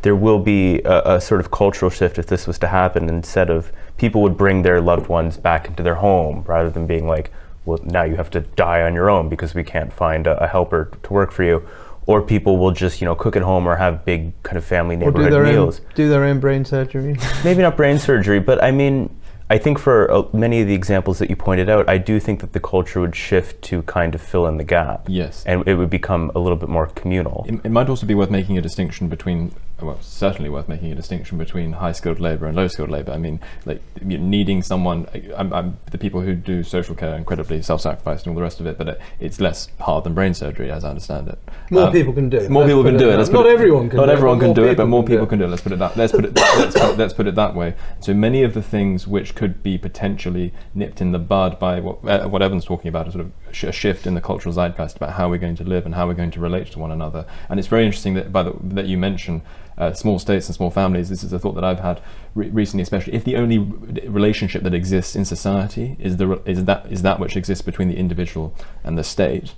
there 0.01 0.15
will 0.15 0.39
be 0.39 0.79
a, 0.81 1.15
a 1.15 1.21
sort 1.21 1.39
of 1.39 1.51
cultural 1.51 1.89
shift 1.89 2.19
if 2.19 2.27
this 2.27 2.45
was 2.45 2.59
to 2.59 2.67
happen. 2.67 3.07
Instead 3.07 3.49
of 3.49 3.71
people 3.95 4.21
would 4.21 4.35
bring 4.35 4.63
their 4.63 4.81
loved 4.81 5.07
ones 5.07 5.37
back 5.37 5.67
into 5.69 5.81
their 5.83 5.95
home 5.95 6.43
rather 6.45 6.69
than 6.69 6.85
being 6.85 7.07
like, 7.07 7.31
well, 7.67 7.79
now 7.83 8.03
you 8.03 8.15
have 8.15 8.31
to 8.31 8.39
die 8.41 8.81
on 8.81 8.93
your 8.95 9.09
own 9.09 9.29
because 9.29 9.53
we 9.53 9.63
can't 9.63 9.91
find 9.93 10.25
a, 10.25 10.41
a 10.43 10.47
helper 10.47 10.89
to 11.03 11.13
work 11.13 11.31
for 11.31 11.43
you. 11.43 11.67
Or 12.05 12.21
people 12.21 12.57
will 12.57 12.71
just, 12.71 13.01
you 13.01 13.05
know, 13.05 13.15
cook 13.15 13.35
at 13.35 13.41
home 13.41 13.67
or 13.67 13.75
have 13.75 14.05
big 14.05 14.31
kind 14.43 14.57
of 14.57 14.63
family 14.63 14.95
Or 14.95 15.11
do 15.11 15.23
neighborhood 15.23 15.33
own 15.33 15.53
meals. 15.53 15.81
do 15.93 16.07
their 16.07 16.23
own 16.23 16.39
brain 16.39 16.63
surgery? 16.63 17.17
Maybe 17.43 17.61
not 17.61 17.75
brain 17.75 17.99
surgery, 17.99 18.39
but 18.39 18.63
I 18.63 18.71
mean, 18.71 19.13
I 19.49 19.57
think 19.57 19.77
for 19.77 20.09
uh, 20.09 20.23
many 20.31 20.61
of 20.61 20.67
the 20.67 20.73
examples 20.73 21.19
that 21.19 21.29
you 21.29 21.35
pointed 21.35 21.69
out, 21.69 21.89
I 21.89 21.97
do 21.97 22.19
think 22.21 22.39
that 22.39 22.53
the 22.53 22.61
culture 22.61 23.01
would 23.01 23.15
shift 23.15 23.61
to 23.63 23.81
kind 23.83 24.15
of 24.15 24.21
fill 24.21 24.47
in 24.47 24.55
the 24.55 24.63
gap. 24.63 25.05
Yes. 25.09 25.43
And 25.45 25.67
it 25.67 25.75
would 25.75 25.89
become 25.89 26.31
a 26.33 26.39
little 26.39 26.57
bit 26.57 26.69
more 26.69 26.87
communal. 26.87 27.45
It, 27.47 27.59
it 27.65 27.71
might 27.71 27.89
also 27.89 28.05
be 28.05 28.15
worth 28.15 28.29
making 28.29 28.57
a 28.57 28.61
distinction 28.61 29.09
between, 29.09 29.53
well, 29.81 29.99
certainly 30.01 30.49
worth 30.49 30.67
making 30.67 30.91
a 30.91 30.95
distinction 30.95 31.37
between 31.37 31.73
high-skilled 31.73 32.19
labour 32.19 32.47
and 32.47 32.55
low-skilled 32.55 32.89
labour. 32.89 33.11
I 33.11 33.17
mean, 33.17 33.39
like 33.65 33.81
needing 34.01 34.63
someone. 34.63 35.07
I'm, 35.35 35.53
I'm, 35.53 35.77
the 35.91 35.97
people 35.97 36.21
who 36.21 36.33
do 36.33 36.63
social 36.63 36.95
care 36.95 37.13
are 37.13 37.17
incredibly 37.17 37.61
self-sacrificed 37.61 38.25
and 38.25 38.31
all 38.31 38.35
the 38.35 38.41
rest 38.41 38.59
of 38.59 38.65
it, 38.65 38.77
but 38.77 38.87
it, 38.87 39.01
it's 39.19 39.39
less 39.39 39.69
hard 39.79 40.03
than 40.03 40.15
brain 40.15 40.33
surgery, 40.33 40.71
as 40.71 40.83
I 40.83 40.89
understand 40.89 41.27
it. 41.27 41.39
More 41.69 41.83
Um, 41.83 41.91
people 41.91 42.13
can 42.13 42.29
do 42.29 42.37
it. 42.37 42.49
More 42.49 42.65
people 42.65 42.83
can 42.83 42.97
do 42.97 43.09
it. 43.09 43.17
Let's 43.17 43.29
Not 43.29 43.45
everyone 43.45 43.89
can 43.89 43.97
Not 43.97 44.09
everyone 44.09 44.39
can 44.39 44.53
do 44.53 44.65
it, 44.65 44.77
but 44.77 44.87
more 44.87 45.03
people 45.03 45.27
can 45.27 45.37
do 45.37 45.45
it. 45.45 45.49
Let's 45.49 45.61
put 45.61 45.71
it 45.71 45.79
that. 45.79 45.95
Let's 45.95 46.11
put 46.11 46.25
it. 46.25 46.35
let's, 46.35 46.79
put, 46.79 46.97
let's 46.97 47.13
put 47.13 47.27
it 47.27 47.35
that 47.35 47.53
way. 47.53 47.75
So 47.99 48.13
many 48.13 48.43
of 48.43 48.53
the 48.53 48.63
things 48.63 49.07
which 49.07 49.35
could 49.35 49.61
be 49.61 49.77
potentially 49.77 50.53
nipped 50.73 51.01
in 51.01 51.11
the 51.11 51.19
bud 51.19 51.59
by 51.59 51.79
what, 51.79 52.03
uh, 52.03 52.27
what 52.27 52.41
Evan's 52.41 52.65
talking 52.65 52.89
about, 52.89 53.07
a 53.07 53.11
sort 53.11 53.25
of 53.25 53.31
a 53.49 53.71
shift 53.71 54.07
in 54.07 54.13
the 54.13 54.21
cultural 54.21 54.53
zeitgeist 54.53 54.97
about 54.97 55.13
how 55.13 55.29
we're 55.29 55.37
going 55.37 55.55
to 55.55 55.63
live 55.63 55.85
and 55.85 55.95
how 55.95 56.07
we're 56.07 56.13
going 56.13 56.31
to 56.31 56.39
relate 56.39 56.71
to 56.71 56.79
one 56.79 56.91
another. 56.91 57.25
And 57.49 57.59
it's 57.59 57.67
very 57.67 57.85
interesting 57.85 58.13
that 58.15 58.31
by 58.31 58.43
the, 58.43 58.53
that 58.61 58.85
you 58.85 58.97
mention 58.97 59.41
uh, 59.77 59.93
small 59.93 60.17
states 60.17 60.47
and 60.47 60.55
small 60.55 60.71
families. 60.71 61.09
This 61.09 61.23
is 61.23 61.31
a 61.31 61.39
thought 61.39 61.53
that 61.53 61.63
I've 61.63 61.81
had 61.81 62.01
re- 62.33 62.49
recently, 62.49 62.81
especially 62.81 63.13
if 63.13 63.23
the 63.23 63.35
only 63.35 63.59
relationship 63.59 64.63
that 64.63 64.73
exists 64.73 65.15
in 65.15 65.23
society 65.23 65.95
is 65.99 66.17
the 66.17 66.27
re- 66.27 66.39
is 66.45 66.65
that 66.65 66.91
is 66.91 67.03
that 67.03 67.19
which 67.19 67.37
exists 67.37 67.61
between 67.61 67.87
the 67.87 67.97
individual 67.97 68.55
and 68.83 68.97
the 68.97 69.03
state 69.03 69.53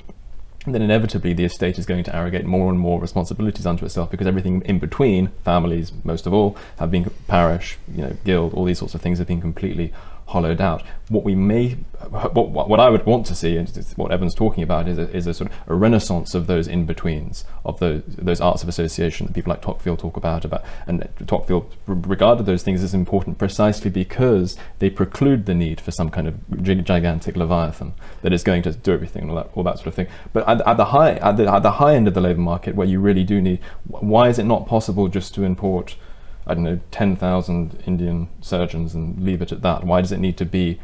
then 0.65 0.81
inevitably 0.81 1.33
the 1.33 1.45
estate 1.45 1.79
is 1.79 1.85
going 1.85 2.03
to 2.03 2.15
arrogate 2.15 2.45
more 2.45 2.69
and 2.69 2.79
more 2.79 2.99
responsibilities 2.99 3.65
unto 3.65 3.85
itself 3.85 4.11
because 4.11 4.27
everything 4.27 4.61
in 4.65 4.79
between, 4.79 5.27
families 5.43 5.91
most 6.03 6.27
of 6.27 6.33
all, 6.33 6.57
have 6.79 6.91
been 6.91 7.09
parish, 7.27 7.77
you 7.93 8.01
know, 8.01 8.15
guild, 8.25 8.53
all 8.53 8.65
these 8.65 8.79
sorts 8.79 8.93
of 8.93 9.01
things 9.01 9.19
have 9.19 9.27
been 9.27 9.41
completely 9.41 9.93
hollowed 10.29 10.61
out. 10.61 10.83
What 11.09 11.23
we 11.23 11.33
may, 11.33 11.69
what, 12.09 12.49
what, 12.51 12.79
I 12.79 12.89
would 12.89 13.05
want 13.05 13.25
to 13.27 13.35
see, 13.35 13.57
and 13.57 13.67
what 13.95 14.11
Evan's 14.11 14.35
talking 14.35 14.63
about, 14.63 14.87
is 14.87 14.99
a, 14.99 15.09
is 15.15 15.25
a 15.25 15.33
sort 15.33 15.51
of 15.51 15.57
a 15.67 15.73
renaissance 15.73 16.35
of 16.35 16.45
those 16.45 16.67
in 16.67 16.85
betweens, 16.85 17.45
of 17.65 17.79
those 17.79 18.03
those 18.07 18.39
arts 18.39 18.61
of 18.61 18.69
association 18.69 19.25
that 19.25 19.33
people 19.33 19.49
like 19.49 19.61
Tocqueville 19.61 19.97
talk 19.97 20.17
about. 20.17 20.45
About 20.45 20.63
and 20.85 21.07
Tocqueville 21.25 21.67
regarded 21.87 22.45
those 22.45 22.61
things 22.61 22.83
as 22.83 22.93
important 22.93 23.39
precisely 23.39 23.89
because 23.89 24.55
they 24.77 24.89
preclude 24.89 25.47
the 25.47 25.55
need 25.55 25.81
for 25.81 25.91
some 25.91 26.11
kind 26.11 26.27
of 26.27 26.63
gigantic 26.63 27.35
leviathan 27.35 27.93
that 28.21 28.31
is 28.31 28.43
going 28.43 28.61
to 28.63 28.71
do 28.71 28.93
everything 28.93 29.23
and 29.23 29.31
all 29.31 29.37
that, 29.37 29.49
all 29.55 29.63
that 29.63 29.77
sort 29.77 29.87
of 29.87 29.95
thing. 29.95 30.07
But 30.31 30.47
at, 30.47 30.65
at 30.67 30.77
the 30.77 30.85
high 30.85 31.13
at 31.13 31.37
the, 31.37 31.51
at 31.51 31.63
the 31.63 31.71
high 31.71 31.95
end 31.95 32.07
of 32.07 32.13
the 32.13 32.21
labour 32.21 32.41
market, 32.41 32.75
where 32.75 32.87
you 32.87 32.99
really 32.99 33.23
do 33.23 33.41
need, 33.41 33.59
why 33.87 34.29
is 34.29 34.37
it 34.37 34.45
not 34.45 34.67
possible 34.67 35.07
just 35.07 35.33
to 35.35 35.43
import? 35.43 35.95
I 36.49 36.55
don't 36.55 36.63
know, 36.63 36.79
10,000 36.91 37.83
Indian 37.85 38.27
surgeons 38.41 38.95
and 38.95 39.23
leave 39.23 39.41
it 39.41 39.51
at 39.51 39.61
that? 39.61 39.83
Why 39.83 40.01
does 40.01 40.11
it 40.11 40.19
need 40.19 40.35
to 40.37 40.45
be? 40.45 40.79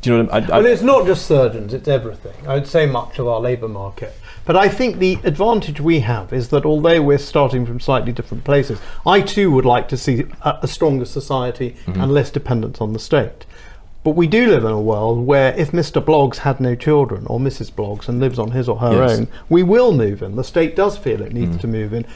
Do 0.00 0.10
you 0.10 0.16
know 0.16 0.24
what 0.24 0.50
I, 0.50 0.56
I, 0.56 0.58
Well, 0.60 0.66
it's 0.66 0.82
not 0.82 1.06
just 1.06 1.26
surgeons, 1.26 1.74
it's 1.74 1.86
everything. 1.86 2.34
I 2.46 2.54
would 2.54 2.66
say 2.66 2.86
much 2.86 3.18
of 3.18 3.28
our 3.28 3.40
labour 3.40 3.68
market. 3.68 4.14
But 4.46 4.56
I 4.56 4.68
think 4.68 4.98
the 4.98 5.18
advantage 5.24 5.80
we 5.80 6.00
have 6.00 6.32
is 6.32 6.48
that 6.48 6.64
although 6.64 7.02
we're 7.02 7.18
starting 7.18 7.66
from 7.66 7.80
slightly 7.80 8.12
different 8.12 8.44
places, 8.44 8.78
I 9.04 9.20
too 9.20 9.50
would 9.50 9.66
like 9.66 9.88
to 9.88 9.96
see 9.96 10.24
a, 10.42 10.60
a 10.62 10.68
stronger 10.68 11.04
society 11.04 11.76
mm-hmm. 11.86 12.00
and 12.00 12.14
less 12.14 12.30
dependence 12.30 12.80
on 12.80 12.92
the 12.92 12.98
state. 12.98 13.44
But 14.06 14.14
we 14.14 14.28
do 14.28 14.46
live 14.46 14.64
in 14.64 14.70
a 14.70 14.80
world 14.80 15.26
where 15.26 15.52
if 15.54 15.72
Mr. 15.72 16.00
Bloggs 16.00 16.36
had 16.36 16.60
no 16.60 16.76
children 16.76 17.26
or 17.26 17.40
Mrs. 17.40 17.72
Bloggs 17.72 18.08
and 18.08 18.20
lives 18.20 18.38
on 18.38 18.52
his 18.52 18.68
or 18.68 18.76
her 18.76 18.92
Yes. 18.92 19.18
own, 19.18 19.28
we 19.48 19.64
will 19.64 19.90
move 19.92 20.22
in. 20.22 20.36
The 20.36 20.44
state 20.44 20.76
does 20.76 20.96
feel 20.96 21.22
it 21.22 21.32
needs 21.32 21.56
mm. 21.56 21.60
to 21.62 21.66
move 21.66 21.92
in. 21.92 22.06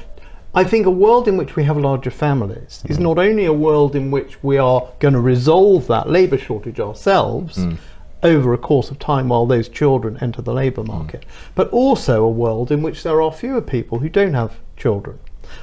I 0.55 0.65
think 0.65 0.87
a 0.87 0.91
world 0.91 1.29
in 1.29 1.37
which 1.37 1.55
we 1.55 1.65
have 1.65 1.77
larger 1.77 2.11
families 2.11 2.83
is 2.87 2.99
mm. 2.99 3.03
not 3.03 3.19
only 3.19 3.45
a 3.45 3.53
world 3.53 3.95
in 3.95 4.11
which 4.11 4.43
we 4.43 4.59
are 4.59 4.89
going 4.99 5.15
to 5.15 5.21
resolve 5.21 5.87
that 5.87 6.11
labour 6.11 6.39
shortage 6.39 6.81
ourselves 6.81 7.59
mm. 7.59 7.79
over 8.23 8.53
a 8.53 8.59
course 8.59 8.91
of 8.91 8.99
time 8.99 9.29
while 9.29 9.47
those 9.47 9.69
children 9.69 10.19
enter 10.21 10.43
the 10.43 10.53
labour 10.53 10.83
mm. 10.83 10.89
market, 10.89 11.25
but 11.55 11.69
also 11.71 12.25
a 12.25 12.31
world 12.31 12.73
in 12.73 12.83
which 12.83 13.03
there 13.03 13.23
are 13.23 13.33
fewer 13.33 13.61
people 13.61 13.99
who 13.99 14.09
don't 14.09 14.35
have 14.35 14.59
children. 14.77 15.19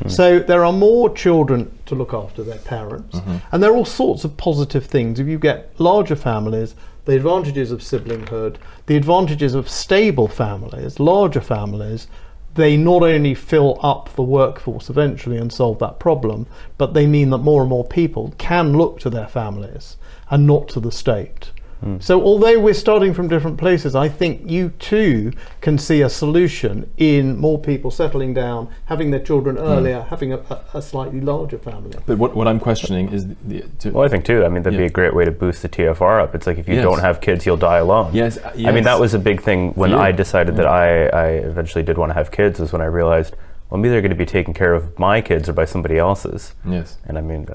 So 0.07 0.39
there 0.39 0.65
are 0.65 0.73
more 0.73 1.13
children 1.13 1.71
to 1.85 1.95
look 1.95 2.13
after 2.13 2.43
their 2.43 2.57
parents, 2.57 3.15
mm-hmm. 3.15 3.37
and 3.51 3.63
there 3.63 3.71
are 3.71 3.75
all 3.75 3.85
sorts 3.85 4.23
of 4.25 4.35
positive 4.37 4.85
things. 4.85 5.19
If 5.19 5.27
you 5.27 5.39
get 5.39 5.71
larger 5.79 6.15
families, 6.15 6.75
the 7.05 7.15
advantages 7.15 7.71
of 7.71 7.79
siblinghood, 7.79 8.57
the 8.85 8.97
advantages 8.97 9.55
of 9.55 9.69
stable 9.69 10.27
families, 10.27 10.99
larger 10.99 11.41
families, 11.41 12.07
they 12.57 12.75
not 12.75 13.03
only 13.03 13.33
fill 13.33 13.79
up 13.81 14.13
the 14.15 14.23
workforce 14.23 14.89
eventually 14.89 15.37
and 15.37 15.53
solve 15.53 15.79
that 15.79 15.99
problem, 15.99 16.47
but 16.77 16.93
they 16.93 17.07
mean 17.07 17.29
that 17.29 17.37
more 17.37 17.61
and 17.61 17.69
more 17.69 17.85
people 17.85 18.33
can 18.37 18.73
look 18.73 18.99
to 18.99 19.09
their 19.09 19.27
families 19.27 19.95
and 20.29 20.45
not 20.45 20.67
to 20.67 20.79
the 20.79 20.91
state. 20.91 21.51
Mm. 21.83 22.01
So, 22.01 22.23
although 22.23 22.59
we're 22.59 22.73
starting 22.73 23.13
from 23.13 23.27
different 23.27 23.57
places, 23.57 23.95
I 23.95 24.09
think 24.09 24.41
you 24.49 24.69
too 24.79 25.31
can 25.61 25.77
see 25.77 26.01
a 26.01 26.09
solution 26.09 26.89
in 26.97 27.37
more 27.37 27.59
people 27.59 27.91
settling 27.91 28.33
down, 28.33 28.69
having 28.85 29.11
their 29.11 29.19
children 29.19 29.57
mm. 29.57 29.61
earlier, 29.61 30.01
having 30.01 30.33
a, 30.33 30.37
a, 30.49 30.61
a 30.75 30.81
slightly 30.81 31.21
larger 31.21 31.57
family. 31.57 31.91
but 32.05 32.17
what, 32.17 32.35
what 32.35 32.47
I'm 32.47 32.59
questioning 32.59 33.09
is 33.09 33.27
the, 33.27 33.35
the 33.45 33.61
to, 33.79 33.91
Well, 33.91 34.05
I 34.05 34.07
think 34.07 34.25
too. 34.25 34.43
I 34.43 34.49
mean, 34.49 34.63
that'd 34.63 34.77
be 34.77 34.85
a 34.85 34.89
great 34.89 35.13
way 35.13 35.25
to 35.25 35.31
boost 35.31 35.61
the 35.61 35.69
TFR 35.69 36.21
up. 36.21 36.33
It's 36.33 36.47
like 36.47 36.57
if 36.57 36.67
you 36.67 36.75
Yes. 36.75 36.83
don't 36.83 36.99
have 36.99 37.21
kids, 37.21 37.45
you'll 37.45 37.57
die 37.57 37.77
alone. 37.77 38.11
Yes, 38.13 38.37
uh, 38.37 38.51
I 38.65 38.71
mean, 38.71 38.83
that 38.83 38.99
was 38.99 39.13
a 39.13 39.19
big 39.19 39.41
thing 39.41 39.71
when 39.73 39.91
you. 39.91 39.97
I 39.97 40.11
decided 40.11 40.55
that 40.57 40.65
mm. 40.65 40.69
I, 40.69 41.07
I 41.07 41.27
eventually 41.29 41.83
did 41.83 41.97
want 41.97 42.09
to 42.09 42.13
have 42.13 42.31
kids. 42.31 42.59
Is 42.59 42.71
when 42.71 42.81
I 42.81 42.85
realized, 42.85 43.35
well, 43.69 43.79
I'm 43.79 43.85
either 43.85 44.01
going 44.01 44.09
to 44.11 44.15
be 44.15 44.25
taken 44.25 44.53
care 44.53 44.73
of 44.73 44.97
my 44.97 45.21
kids 45.21 45.49
or 45.49 45.53
by 45.53 45.65
somebody 45.65 45.97
else's. 45.97 46.53
yes. 46.65 46.97
And 47.05 47.17
I 47.17 47.21
mean, 47.21 47.47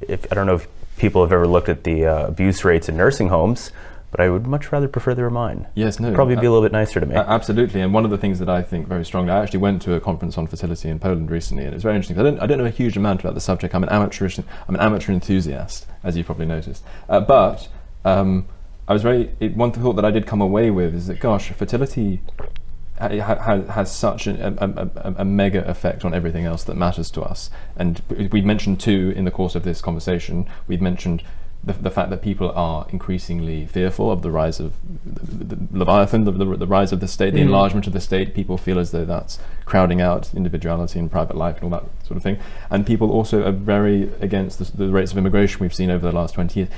if 0.00 0.30
I 0.30 0.34
don't 0.34 0.46
know 0.46 0.54
if 0.54 0.66
people 0.96 1.22
have 1.22 1.32
ever 1.32 1.46
looked 1.46 1.68
at 1.68 1.84
the 1.84 2.06
uh, 2.06 2.26
abuse 2.26 2.64
rates 2.64 2.88
in 2.88 2.96
nursing 2.96 3.28
homes, 3.28 3.72
but 4.10 4.20
I 4.20 4.28
would 4.28 4.46
much 4.46 4.70
rather 4.70 4.88
prefer 4.88 5.14
they 5.14 5.22
were 5.22 5.30
mine. 5.30 5.66
Yes, 5.74 5.98
no. 5.98 6.12
Probably 6.14 6.36
be 6.36 6.46
a 6.46 6.50
little 6.50 6.62
bit 6.62 6.72
nicer 6.72 7.00
to 7.00 7.06
me. 7.06 7.14
Absolutely, 7.14 7.80
and 7.80 7.94
one 7.94 8.04
of 8.04 8.10
the 8.10 8.18
things 8.18 8.38
that 8.40 8.48
I 8.48 8.62
think 8.62 8.86
very 8.86 9.04
strongly, 9.04 9.32
I 9.32 9.42
actually 9.42 9.60
went 9.60 9.80
to 9.82 9.94
a 9.94 10.00
conference 10.00 10.36
on 10.36 10.46
fertility 10.46 10.90
in 10.90 10.98
Poland 10.98 11.30
recently, 11.30 11.64
and 11.64 11.74
it's 11.74 11.82
very 11.82 11.94
interesting. 11.96 12.18
I 12.18 12.22
don't, 12.22 12.38
I 12.40 12.46
don't 12.46 12.58
know 12.58 12.66
a 12.66 12.70
huge 12.70 12.96
amount 12.96 13.20
about 13.20 13.34
the 13.34 13.40
subject. 13.40 13.74
I'm 13.74 13.82
an 13.82 13.88
amateur, 13.88 14.28
I'm 14.68 14.74
an 14.74 14.80
amateur 14.80 15.12
enthusiast, 15.12 15.86
as 16.04 16.16
you 16.16 16.24
probably 16.24 16.46
noticed. 16.46 16.84
Uh, 17.08 17.20
but 17.20 17.68
um, 18.04 18.46
I 18.86 18.92
was 18.92 19.02
very. 19.02 19.34
It, 19.40 19.56
one 19.56 19.72
thought 19.72 19.94
that 19.94 20.04
I 20.04 20.10
did 20.10 20.26
come 20.26 20.42
away 20.42 20.70
with 20.70 20.94
is 20.94 21.06
that, 21.06 21.18
gosh, 21.18 21.50
fertility 21.50 22.20
ha- 23.10 23.36
ha- 23.36 23.72
has 23.72 23.94
such 23.94 24.26
a, 24.26 24.48
a, 24.48 24.88
a, 25.06 25.14
a 25.18 25.24
mega 25.24 25.66
effect 25.68 26.04
on 26.04 26.14
everything 26.14 26.44
else 26.44 26.64
that 26.64 26.76
matters 26.76 27.10
to 27.12 27.22
us. 27.22 27.50
And 27.76 28.02
we've 28.30 28.44
mentioned 28.44 28.80
two 28.80 29.12
in 29.16 29.24
the 29.24 29.30
course 29.30 29.54
of 29.54 29.64
this 29.64 29.80
conversation. 29.80 30.46
We've 30.66 30.82
mentioned 30.82 31.22
the, 31.64 31.74
the 31.74 31.90
fact 31.90 32.10
that 32.10 32.22
people 32.22 32.50
are 32.52 32.86
increasingly 32.90 33.66
fearful 33.66 34.10
of 34.10 34.22
the 34.22 34.30
rise 34.30 34.58
of 34.58 34.74
the, 35.04 35.54
the, 35.54 35.78
Leviathan, 35.78 36.24
the, 36.24 36.32
the, 36.32 36.66
rise 36.66 36.92
of 36.92 37.00
the 37.00 37.08
state, 37.08 37.34
the 37.34 37.40
mm. 37.40 37.44
enlargement 37.44 37.86
of 37.86 37.92
the 37.92 38.00
state. 38.00 38.34
People 38.34 38.58
feel 38.58 38.78
as 38.78 38.90
though 38.90 39.04
that's 39.04 39.38
crowding 39.64 40.00
out 40.00 40.34
individuality 40.34 40.98
and 40.98 41.10
private 41.10 41.36
life 41.36 41.56
and 41.56 41.64
all 41.64 41.70
that 41.70 41.84
sort 42.04 42.16
of 42.16 42.22
thing. 42.22 42.38
And 42.70 42.86
people 42.86 43.10
also 43.10 43.46
are 43.46 43.52
very 43.52 44.10
against 44.20 44.58
the, 44.58 44.76
the 44.76 44.92
rates 44.92 45.12
of 45.12 45.18
immigration 45.18 45.60
we've 45.60 45.74
seen 45.74 45.90
over 45.90 46.04
the 46.04 46.14
last 46.14 46.34
20 46.34 46.58
years. 46.58 46.68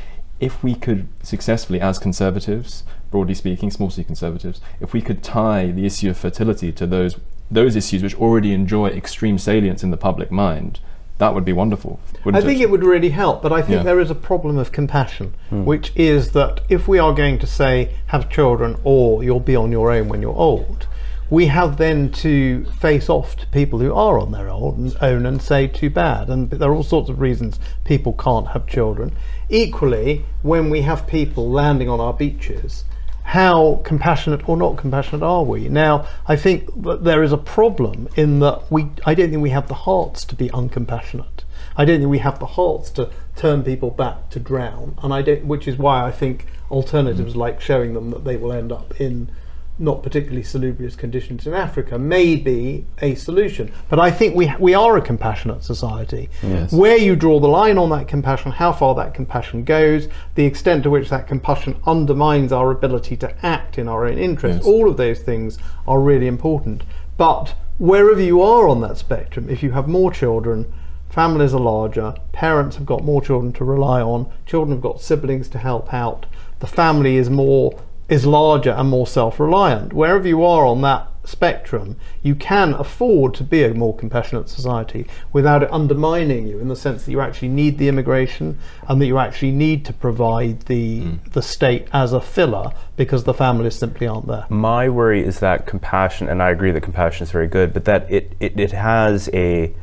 If 0.41 0.63
we 0.63 0.75
could 0.75 1.09
successfully, 1.23 1.81
as 1.81 1.99
conservatives, 1.99 2.85
broadly 3.14 3.33
speaking, 3.33 3.70
small 3.70 3.90
c 3.90 4.03
conservatives, 4.03 4.61
if 4.81 4.92
we 4.92 5.00
could 5.00 5.22
tie 5.22 5.70
the 5.70 5.87
issue 5.87 6.11
of 6.11 6.16
fertility 6.16 6.72
to 6.72 6.85
those 6.85 7.16
those 7.48 7.77
issues 7.77 8.03
which 8.03 8.16
already 8.16 8.53
enjoy 8.53 8.88
extreme 8.88 9.38
salience 9.38 9.85
in 9.85 9.92
the 9.92 9.96
public 9.96 10.33
mind, 10.33 10.81
that 11.18 11.33
would 11.33 11.44
be 11.44 11.53
wonderful. 11.53 12.00
I 12.12 12.18
wouldn't 12.24 12.44
think 12.44 12.61
it 12.61 12.70
would 12.70 12.83
really 12.83 13.11
help, 13.11 13.40
but 13.40 13.53
I 13.53 13.62
think 13.62 13.77
Yeah. 13.77 13.83
there 13.85 14.00
is 14.00 14.11
a 14.11 14.16
problem 14.16 14.59
of 14.59 14.72
compassion, 14.72 15.33
hmm. 15.50 15.64
which 15.64 15.92
is 15.94 16.33
that 16.33 16.62
if 16.68 16.88
we 16.88 16.98
are 16.98 17.14
going 17.14 17.38
to 17.38 17.46
say 17.46 17.90
have 18.07 18.29
children 18.29 18.79
or 18.83 19.22
you'll 19.22 19.38
be 19.38 19.55
on 19.55 19.70
your 19.70 19.92
own 19.92 20.09
when 20.09 20.20
you're 20.20 20.35
old, 20.35 20.88
we 21.31 21.46
have 21.46 21.77
then 21.77 22.11
to 22.24 22.64
face 22.81 23.09
off 23.09 23.37
to 23.37 23.46
people 23.59 23.79
who 23.79 23.94
are 23.94 24.18
on 24.18 24.33
their 24.33 24.48
own, 24.48 24.92
own 25.00 25.24
and 25.24 25.40
say 25.40 25.68
too 25.68 25.88
bad. 25.88 26.29
And 26.29 26.50
there 26.50 26.70
are 26.70 26.74
all 26.74 26.83
sorts 26.83 27.11
of 27.11 27.20
reasons 27.20 27.61
people 27.85 28.12
can't 28.14 28.48
have 28.48 28.66
children. 28.66 29.12
Equally, 29.48 30.24
when 30.42 30.68
we 30.68 30.81
have 30.83 31.07
people 31.07 31.48
landing 31.48 31.88
on 31.88 32.00
our 32.00 32.12
beaches, 32.12 32.85
how 33.25 33.81
compassionate 33.85 34.49
or 34.49 34.57
not 34.57 34.77
compassionate 34.77 35.23
are 35.23 35.43
we? 35.43 35.69
Now, 35.69 36.07
I 36.27 36.37
think 36.37 36.83
that 36.83 37.05
there 37.05 37.23
is 37.23 37.33
a 37.33 37.39
problem 37.39 38.09
in 38.17 38.39
that 38.41 38.71
we, 38.71 38.91
I 39.07 39.15
don't 39.15 39.31
think 39.31 39.43
we 39.43 39.51
have 39.51 39.67
the 39.67 39.75
hearts 39.75 40.25
to 40.27 40.35
be 40.35 40.51
uncompassionate. 40.51 41.43
I 41.77 41.85
don't 41.85 41.99
think 41.99 42.11
we 42.11 42.19
have 42.19 42.39
the 42.39 42.47
hearts 42.47 42.91
to 42.91 43.11
turn 43.35 43.65
people 43.65 43.91
back 43.91 44.31
to 44.31 44.39
drown, 44.39 44.97
and 45.03 45.13
I 45.13 45.23
don't, 45.23 45.47
which 45.47 45.67
is 45.67 45.77
why 45.77 46.07
I 46.07 46.13
think 46.13 46.47
alternatives 46.71 47.33
hmm. 47.33 47.39
like 47.39 47.61
showing 47.61 47.95
them 47.95 48.11
that 48.11 48.25
they 48.25 48.37
will 48.37 48.53
end 48.53 48.71
up 48.71 49.01
in 49.01 49.31
not 49.79 50.03
particularly 50.05 50.43
salubrious 50.43 50.95
conditions 50.95 51.47
in 51.47 51.53
Africa 51.55 51.99
may 51.99 52.37
be 52.37 52.87
a 53.03 53.15
solution. 53.17 53.73
But 53.89 53.99
I 53.99 54.11
think 54.11 54.37
we 54.37 54.53
we 54.61 54.75
are 54.75 54.97
a 54.97 55.03
compassionate 55.03 55.65
society. 55.65 56.31
Yes. 56.43 56.73
Where 56.73 56.97
you 56.97 57.17
draw 57.17 57.41
the 57.41 57.49
line 57.49 57.77
on 57.77 57.91
that 57.91 58.07
compassion, 58.07 58.53
how 58.53 58.73
far 58.73 58.95
that 58.95 59.15
compassion 59.15 59.65
goes, 59.65 60.09
the 60.37 60.45
extent 60.45 60.85
to 60.85 60.91
which 60.91 61.09
that 61.11 61.27
compassion 61.27 61.77
undermines 61.87 62.53
our 62.53 62.71
ability 62.71 63.17
to 63.19 63.47
act 63.47 63.79
in 63.79 63.89
our 63.89 64.07
own 64.07 64.17
interest, 64.19 64.59
Yes. 64.59 64.67
all 64.67 64.89
of 64.89 64.97
those 64.97 65.19
things 65.21 65.59
are 65.89 65.99
really 66.01 66.29
important. 66.29 66.85
But 67.17 67.55
wherever 67.79 68.21
you 68.21 68.43
are 68.43 68.69
on 68.69 68.81
that 68.83 68.97
spectrum, 68.99 69.51
if 69.51 69.63
you 69.63 69.73
have 69.73 69.89
more 69.89 70.13
children, 70.13 70.73
families 71.09 71.53
are 71.55 71.61
larger, 71.61 72.15
parents 72.33 72.77
have 72.77 72.87
got 72.87 73.05
more 73.05 73.21
children 73.23 73.53
to 73.55 73.65
rely 73.65 74.01
on, 74.01 74.27
children 74.47 74.73
have 74.77 74.83
got 74.83 75.01
siblings 75.01 75.49
to 75.49 75.59
help 75.59 75.93
out, 75.93 76.27
the 76.61 76.67
family 76.69 77.17
is 77.17 77.29
more 77.31 77.73
is 78.09 78.27
larger 78.27 78.71
and 78.71 78.88
more 78.88 79.07
self-reliant. 79.07 79.93
Wherever 79.93 80.29
you 80.29 80.45
are 80.45 80.67
on 80.67 80.83
that 80.83 81.09
spectrum, 81.27 81.97
you 82.23 82.35
can 82.35 82.75
afford 82.75 83.33
to 83.35 83.43
be 83.43 83.64
a 83.64 83.73
more 83.73 83.97
compassionate 83.97 84.49
society 84.49 85.07
without 85.33 85.62
it 85.62 85.73
undermining 85.73 86.47
you 86.47 86.59
in 86.59 86.69
the 86.69 86.77
sense 86.77 87.05
that 87.05 87.11
you 87.11 87.21
actually 87.21 87.49
need 87.49 87.79
the 87.79 87.88
immigration 87.88 88.59
and 88.88 89.01
that 89.01 89.07
you 89.07 89.19
actually 89.19 89.51
need 89.51 89.87
to 89.87 89.93
provide 89.93 90.61
the 90.62 91.03
the 91.33 91.40
state 91.40 91.88
as 91.93 92.12
a 92.12 92.21
filler 92.21 92.71
because 92.97 93.25
the 93.25 93.33
families 93.33 93.75
simply 93.75 94.07
aren't 94.07 94.27
there. 94.27 94.45
My 94.51 94.88
worry 94.88 95.25
is 95.25 95.40
that 95.40 95.67
compassion, 95.67 96.29
and 96.29 96.43
I 96.43 96.51
agree 96.51 96.71
that 96.73 96.83
compassion 96.83 97.25
is 97.25 97.31
very 97.31 97.49
good, 97.49 97.73
but 97.73 97.87
that 97.87 98.11
it, 98.11 98.35
it, 98.38 98.61
it 98.61 98.73
has 98.73 99.31
a, 99.33 99.75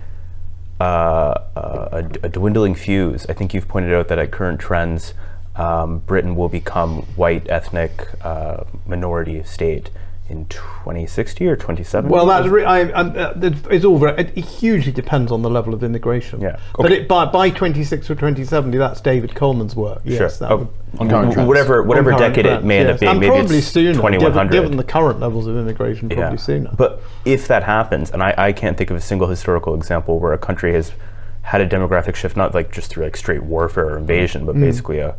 uh, 0.79 1.33
a, 1.55 2.09
a 2.23 2.29
dwindling 2.29 2.75
fuse. 2.75 3.25
I 3.27 3.33
think 3.33 3.55
you've 3.55 3.67
pointed 3.67 3.93
out 3.93 4.09
that 4.09 4.19
at 4.19 4.31
current 4.31 4.59
trends, 4.59 5.15
um, 5.55 5.99
Britain 5.99 6.35
will 6.35 6.49
become 6.49 7.01
white 7.15 7.49
ethnic 7.49 8.07
uh, 8.23 8.63
minority 8.85 9.43
state 9.43 9.89
in 10.29 10.45
2060 10.45 11.45
or 11.45 11.57
2070. 11.57 12.09
Well, 12.09 12.25
that's 12.25 12.47
re- 12.47 12.63
I, 12.63 12.83
I, 12.83 13.01
uh, 13.01 13.33
it's 13.69 13.83
all 13.83 13.97
very. 13.97 14.17
It 14.21 14.37
hugely 14.45 14.93
depends 14.93 15.29
on 15.29 15.41
the 15.41 15.49
level 15.49 15.73
of 15.73 15.83
immigration. 15.83 16.39
Yeah. 16.39 16.57
But 16.77 16.93
it, 16.93 17.07
by 17.09 17.25
by 17.25 17.49
26 17.49 18.09
or 18.09 18.15
2070, 18.15 18.77
that's 18.77 19.01
David 19.01 19.35
Coleman's 19.35 19.75
work. 19.75 20.01
Yes, 20.05 20.17
Sure. 20.17 20.29
that 20.47 20.51
Oh, 20.53 20.57
would, 20.57 20.67
On 20.99 21.09
current 21.09 21.33
trends. 21.33 21.47
whatever 21.49 21.83
whatever 21.83 22.11
decade 22.11 22.45
it 22.45 22.49
trends, 22.49 22.65
may 22.65 22.77
end 22.79 22.87
yes. 22.87 22.93
up 22.95 22.99
being, 23.01 23.11
and 23.11 23.19
maybe 23.19 23.29
probably 23.31 23.57
it's 23.57 23.67
sooner, 23.67 23.87
given, 23.91 24.01
2100. 24.19 24.51
given 24.53 24.77
the 24.77 24.83
current 24.85 25.19
levels 25.19 25.47
of 25.47 25.57
immigration, 25.57 26.07
probably 26.07 26.37
sooner. 26.37 26.71
But 26.77 27.01
if 27.25 27.49
that 27.49 27.63
happens, 27.63 28.09
and 28.11 28.23
I, 28.23 28.33
I 28.37 28.51
can't 28.53 28.77
think 28.77 28.89
of 28.89 28.95
a 28.95 29.01
single 29.01 29.27
historical 29.27 29.75
example 29.75 30.17
where 30.19 30.31
a 30.31 30.37
country 30.37 30.71
has 30.73 30.93
had 31.41 31.59
a 31.59 31.67
demographic 31.67 32.15
shift, 32.15 32.37
not 32.37 32.53
like 32.53 32.71
just 32.71 32.89
through 32.89 33.03
like 33.03 33.17
straight 33.17 33.43
warfare 33.43 33.87
or 33.89 33.97
invasion, 33.97 34.43
Mm. 34.43 34.45
but 34.45 34.55
basically 34.61 34.99
a 34.99 35.15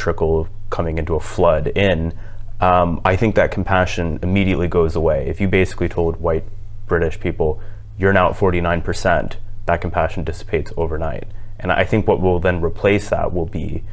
trickle 0.00 0.48
coming 0.70 0.98
into 0.98 1.14
a 1.14 1.20
flood 1.20 1.68
in, 1.68 2.12
um, 2.60 3.00
I 3.04 3.16
think 3.16 3.34
that 3.34 3.50
compassion 3.50 4.18
immediately 4.22 4.66
goes 4.66 4.96
away. 4.96 5.28
If 5.28 5.40
you 5.40 5.48
basically 5.48 5.88
told 5.88 6.16
white 6.16 6.44
British 6.86 7.20
people, 7.20 7.60
you're 7.98 8.12
now 8.12 8.30
at 8.30 8.36
49%, 8.36 9.36
that 9.66 9.80
compassion 9.80 10.24
dissipates 10.24 10.72
overnight. 10.76 11.24
And 11.58 11.70
I 11.70 11.84
think 11.84 12.08
what 12.08 12.20
will 12.20 12.38
then 12.40 12.62
replace 12.62 13.10
that 13.10 13.32
will 13.32 13.46
be 13.46 13.84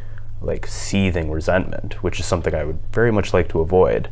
like 0.41 0.65
seething 0.67 1.29
resentment, 1.31 2.01
which 2.03 2.19
is 2.19 2.25
something 2.25 2.53
I 2.53 2.63
would 2.63 2.79
very 2.91 3.11
much 3.11 3.33
like 3.33 3.49
to 3.49 3.59
avoid. 3.59 4.09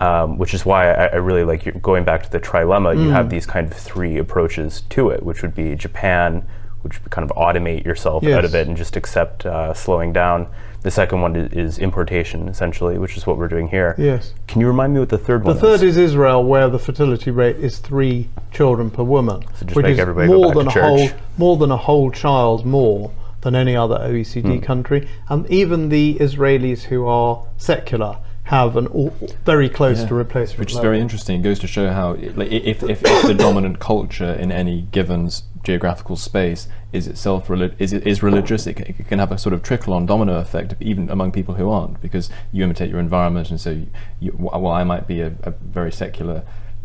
Um, 0.00 0.38
which 0.38 0.54
is 0.54 0.64
why 0.64 0.92
I, 0.92 1.06
I 1.06 1.16
really 1.16 1.44
like 1.44 1.66
your, 1.66 1.74
going 1.74 2.04
back 2.04 2.22
to 2.22 2.30
the 2.30 2.40
trilemma. 2.40 2.94
You 2.96 3.10
have 3.10 3.28
these 3.28 3.44
kind 3.44 3.70
of 3.70 3.76
three 3.76 4.16
approaches 4.18 4.82
to 4.90 5.10
it, 5.10 5.22
which 5.22 5.42
would 5.42 5.54
be 5.54 5.74
Japan, 5.74 6.46
which 6.82 7.02
would 7.02 7.10
kind 7.10 7.28
of 7.28 7.36
automate 7.36 7.84
yourself 7.84 8.22
out 8.38 8.44
of 8.44 8.54
it 8.54 8.68
and 8.68 8.76
just 8.76 8.96
accept 8.96 9.44
uh, 9.46 9.74
slowing 9.74 10.12
down. 10.12 10.46
The 10.84 10.90
second 10.90 11.22
one 11.22 11.34
is, 11.34 11.52
is 11.52 11.78
importation, 11.78 12.46
essentially, 12.46 12.98
which 12.98 13.16
is 13.16 13.26
what 13.26 13.38
we're 13.38 13.48
doing 13.48 13.68
here. 13.68 13.94
yes. 13.96 14.34
Can 14.46 14.60
you 14.60 14.66
remind 14.66 14.92
me 14.92 15.00
what 15.00 15.08
the 15.08 15.16
third 15.16 15.40
The 15.42 15.46
one 15.48 15.56
third 15.58 15.76
is? 15.82 15.96
is 15.96 15.96
Israel, 15.96 16.44
where 16.44 16.68
the 16.68 16.78
fertility 16.78 17.30
rate 17.30 17.56
is 17.56 17.78
three 17.78 18.28
children 18.52 18.90
per 18.90 19.02
woman, 19.02 19.40
So 19.58 19.64
just 19.64 19.76
which 19.76 19.84
make 19.84 19.92
is 19.94 19.98
everybody 19.98 20.28
more 20.28 20.52
than 20.52 20.68
a 20.68 20.70
whole 20.70 21.08
more 21.38 21.56
than 21.56 21.70
a 21.70 21.76
whole 21.78 22.10
child 22.10 22.66
more 22.66 23.10
than 23.40 23.54
any 23.54 23.74
other 23.74 23.96
OECD 23.96 24.58
Hmm. 24.58 24.60
country. 24.60 25.08
And 25.30 25.50
even 25.50 25.88
the 25.88 26.16
Israelis 26.20 26.82
who 26.82 27.06
are 27.06 27.42
secular 27.56 28.18
have 28.44 28.76
an 28.76 28.86
all, 28.88 29.10
very 29.44 29.68
close 29.70 30.00
Yeah. 30.00 30.08
to 30.08 30.14
replacement. 30.14 30.58
which 30.60 30.70
is 30.70 30.76
level. 30.76 30.90
very 30.90 31.00
interesting. 31.00 31.40
It 31.40 31.42
goes 31.42 31.58
to 31.60 31.66
show 31.66 31.90
how, 31.90 32.14
like, 32.34 32.52
if, 32.52 32.82
if, 32.82 33.02
if 33.04 33.22
the 33.22 33.34
dominant 33.34 33.78
culture 33.80 34.32
in 34.32 34.52
any 34.52 34.82
given 34.92 35.30
geographical 35.62 36.16
space 36.16 36.68
is 36.92 37.06
itself 37.06 37.48
reli- 37.48 37.72
is 37.78 37.94
is 37.94 38.22
religious, 38.22 38.66
it, 38.66 38.78
it 38.80 39.08
can 39.08 39.18
have 39.18 39.32
a 39.32 39.38
sort 39.38 39.54
of 39.54 39.62
trickle-on 39.62 40.04
domino 40.04 40.36
effect, 40.38 40.74
even 40.78 41.08
among 41.08 41.32
people 41.32 41.54
who 41.54 41.70
aren't, 41.70 42.00
because 42.02 42.28
you 42.52 42.62
imitate 42.62 42.90
your 42.90 43.00
environment, 43.00 43.48
and 43.50 43.58
so 43.60 43.70
you, 43.70 43.86
you, 44.20 44.32
wh- 44.32 44.60
well, 44.62 44.68
I 44.72 44.84
might 44.84 45.06
be 45.06 45.22
a, 45.22 45.32
a 45.42 45.50
very 45.50 45.90
secular, 45.90 46.42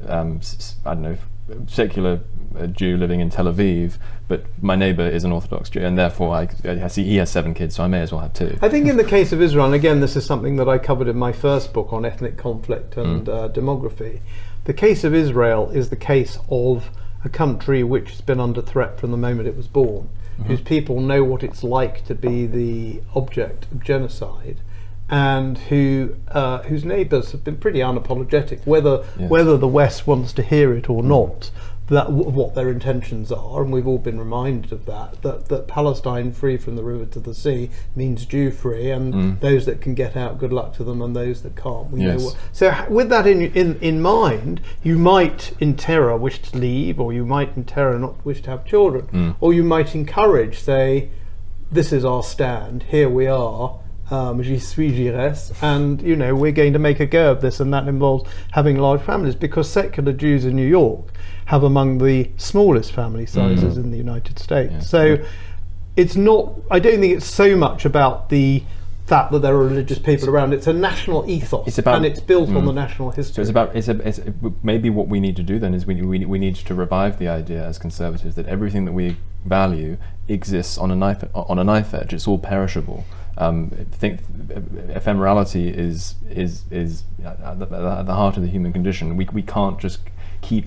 um, 0.08 0.40
I 0.86 0.94
don't 0.94 1.04
know, 1.04 1.18
secular 1.68 2.22
uh, 2.58 2.68
Jew 2.68 2.98
living 2.98 3.20
in 3.20 3.30
Tel 3.30 3.46
Aviv, 3.46 3.98
but 4.28 4.44
my 4.62 4.76
neighbour 4.76 5.08
is 5.08 5.24
an 5.24 5.32
Orthodox 5.32 5.70
Jew, 5.70 5.82
and 5.82 5.98
therefore 5.98 6.36
I, 6.36 6.50
I 6.66 6.88
see 6.88 7.04
he 7.04 7.18
has 7.18 7.30
seven 7.30 7.54
kids, 7.54 7.76
so 7.76 7.84
I 7.84 7.88
may 7.88 8.02
as 8.02 8.12
well 8.12 8.22
have 8.22 8.34
two. 8.34 8.58
I 8.62 8.70
think 8.70 8.88
in 8.88 8.98
the 8.98 9.04
case 9.04 9.32
of 9.32 9.42
Israel, 9.42 9.66
and 9.66 9.76
again, 9.76 10.00
this 10.00 10.16
is 10.16 10.26
something 10.26 10.56
that 10.58 10.68
I 10.68 10.78
covered 10.78 11.08
in 11.08 11.18
my 11.18 11.32
first 11.32 11.74
book 11.74 11.94
on 11.94 12.06
ethnic 12.06 12.38
conflict 12.38 12.98
and 12.98 13.28
uh, 13.30 13.50
demography. 13.50 14.20
The 14.66 14.74
case 14.74 15.04
of 15.04 15.14
Israel 15.14 15.70
is 15.70 15.90
the 15.90 15.96
case 15.96 16.38
of 16.50 16.90
a 17.24 17.30
country 17.30 17.84
which 17.84 18.12
has 18.12 18.22
been 18.22 18.40
under 18.40 18.62
threat 18.62 19.00
from 19.00 19.12
the 19.12 19.18
moment 19.18 19.48
it 19.48 19.58
was 19.58 19.68
born, 19.68 20.10
whose 20.46 20.62
people 20.62 21.02
know 21.02 21.24
what 21.24 21.44
it's 21.44 21.64
like 21.64 22.06
to 22.06 22.16
be 22.16 22.46
the 22.46 23.02
object 23.14 23.66
of 23.72 23.84
genocide. 23.84 24.58
And 25.12 25.58
who, 25.58 26.16
uh, 26.30 26.60
whose 26.64 26.86
neighbours 26.86 27.32
have 27.32 27.44
been 27.44 27.58
pretty 27.58 27.80
unapologetic, 27.80 28.66
whether 28.66 29.04
Yes. 29.20 29.30
whether 29.30 29.58
the 29.58 29.68
West 29.68 30.06
wants 30.06 30.34
to 30.34 30.44
hear 30.44 30.74
it 30.74 30.90
or 30.90 31.02
not, 31.02 31.50
that 31.88 32.06
w- 32.06 32.30
what 32.30 32.54
their 32.54 32.70
intentions 32.70 33.32
are, 33.32 33.64
and 33.64 33.74
we've 33.74 33.88
all 33.88 33.98
been 33.98 34.20
reminded 34.20 34.72
of 34.72 34.86
that. 34.86 35.20
That 35.24 35.48
that 35.50 35.68
Palestine 35.68 36.32
free 36.32 36.58
from 36.58 36.76
the 36.76 36.84
river 36.84 37.06
to 37.06 37.20
the 37.20 37.34
sea 37.34 37.72
means 37.96 38.28
Jew 38.28 38.52
free, 38.52 38.92
and 38.92 39.40
those 39.42 39.66
that 39.66 39.82
can 39.82 39.96
get 39.96 40.16
out, 40.16 40.38
good 40.38 40.54
luck 40.54 40.74
to 40.76 40.84
them, 40.84 41.02
and 41.02 41.16
those 41.16 41.42
that 41.42 41.56
can't, 41.56 41.90
we 41.92 42.02
Yes. 42.02 42.20
know. 42.20 42.26
What, 42.28 42.36
so 42.52 42.72
with 42.92 43.10
that 43.10 43.26
in, 43.26 43.42
in 43.42 43.78
in 43.82 44.02
mind, 44.04 44.62
you 44.84 45.00
might, 45.00 45.54
in 45.60 45.74
terror, 45.74 46.16
wish 46.16 46.40
to 46.44 46.58
leave, 46.60 47.00
or 47.00 47.12
you 47.12 47.26
might, 47.26 47.58
in 47.58 47.64
terror, 47.64 47.98
not 47.98 48.24
wish 48.24 48.44
to 48.44 48.52
have 48.52 48.64
children, 48.66 49.34
or 49.42 49.56
you 49.56 49.64
might 49.64 49.96
encourage, 49.96 50.60
say, 50.60 51.10
this 51.72 51.92
is 51.92 52.06
our 52.06 52.22
stand. 52.22 52.84
Here 52.90 53.10
we 53.10 53.26
are. 53.26 53.74
Um, 54.12 54.42
j'y 54.42 54.60
suis, 54.60 54.92
j'y 54.92 55.10
reste, 55.16 55.54
and 55.62 56.02
you 56.02 56.16
know 56.16 56.34
we're 56.34 56.52
going 56.52 56.74
to 56.74 56.80
make 56.80 57.00
a 57.00 57.06
go 57.06 57.32
of 57.32 57.42
this, 57.42 57.60
and 57.60 57.72
that 57.74 57.88
involves 57.88 58.28
having 58.52 58.78
large 58.78 59.02
families 59.02 59.36
because 59.36 59.70
secular 59.70 60.14
Jews 60.14 60.46
in 60.46 60.56
New 60.56 60.68
York 60.68 61.12
have 61.46 61.64
among 61.64 62.00
the 62.00 62.30
smallest 62.38 62.92
family 62.92 63.26
sizes 63.28 63.78
in 63.78 63.92
the 63.92 63.98
United 63.98 64.40
States. 64.40 64.72
Yeah. 64.74 64.80
So 64.80 65.18
it's 65.96 66.16
not. 66.16 66.54
I 66.72 66.80
don't 66.80 67.00
think 67.00 67.16
it's 67.18 67.28
so 67.28 67.56
much 67.56 67.86
about 67.86 68.30
the 68.30 68.64
fact 69.06 69.32
that 69.32 69.40
there 69.40 69.54
are 69.56 69.68
religious 69.68 69.98
people 70.00 70.30
around. 70.30 70.54
It's 70.54 70.68
a 70.68 70.74
national 70.74 71.28
ethos, 71.30 71.68
It's 71.68 71.78
about- 71.80 71.98
and 71.98 72.06
it's 72.06 72.20
built 72.20 72.50
on 72.50 72.56
Mm. 72.64 72.66
the 72.68 72.74
national 72.74 73.10
history. 73.12 73.34
So 73.36 73.42
it's 73.42 73.50
about 73.50 73.76
it's, 73.76 73.88
a, 73.88 74.08
it's 74.08 74.20
a, 74.20 74.34
maybe 74.64 74.90
what 74.92 75.08
we 75.08 75.20
need 75.20 75.36
to 75.38 75.44
do 75.44 75.58
then 75.60 75.74
is 75.74 75.86
we, 75.88 75.96
we 76.02 76.26
we 76.26 76.38
need 76.40 76.56
to 76.56 76.74
revive 76.76 77.18
the 77.20 77.28
idea 77.28 77.64
as 77.66 77.78
conservatives 77.80 78.36
that 78.36 78.46
everything 78.48 78.86
that 78.86 78.92
we 78.94 79.18
value 79.46 79.98
exists 80.28 80.78
on 80.78 80.92
a 80.92 80.96
knife 80.96 81.24
on 81.34 81.58
a 81.60 81.64
knife 81.64 81.94
edge. 81.94 82.14
It's 82.14 82.28
all 82.28 82.38
perishable. 82.40 83.04
Um, 83.40 83.70
think 83.92 84.22
ephemerality 84.90 85.74
is 85.74 86.16
is 86.30 86.66
is 86.70 87.04
at 87.24 87.60
the, 87.60 87.66
at 87.66 88.06
the 88.06 88.14
heart 88.14 88.36
of 88.36 88.44
the 88.44 88.50
human 88.50 88.74
condition. 88.74 89.16
We 89.16 89.28
we 89.32 89.42
can't 89.42 89.80
just 89.80 90.00
keep 90.42 90.66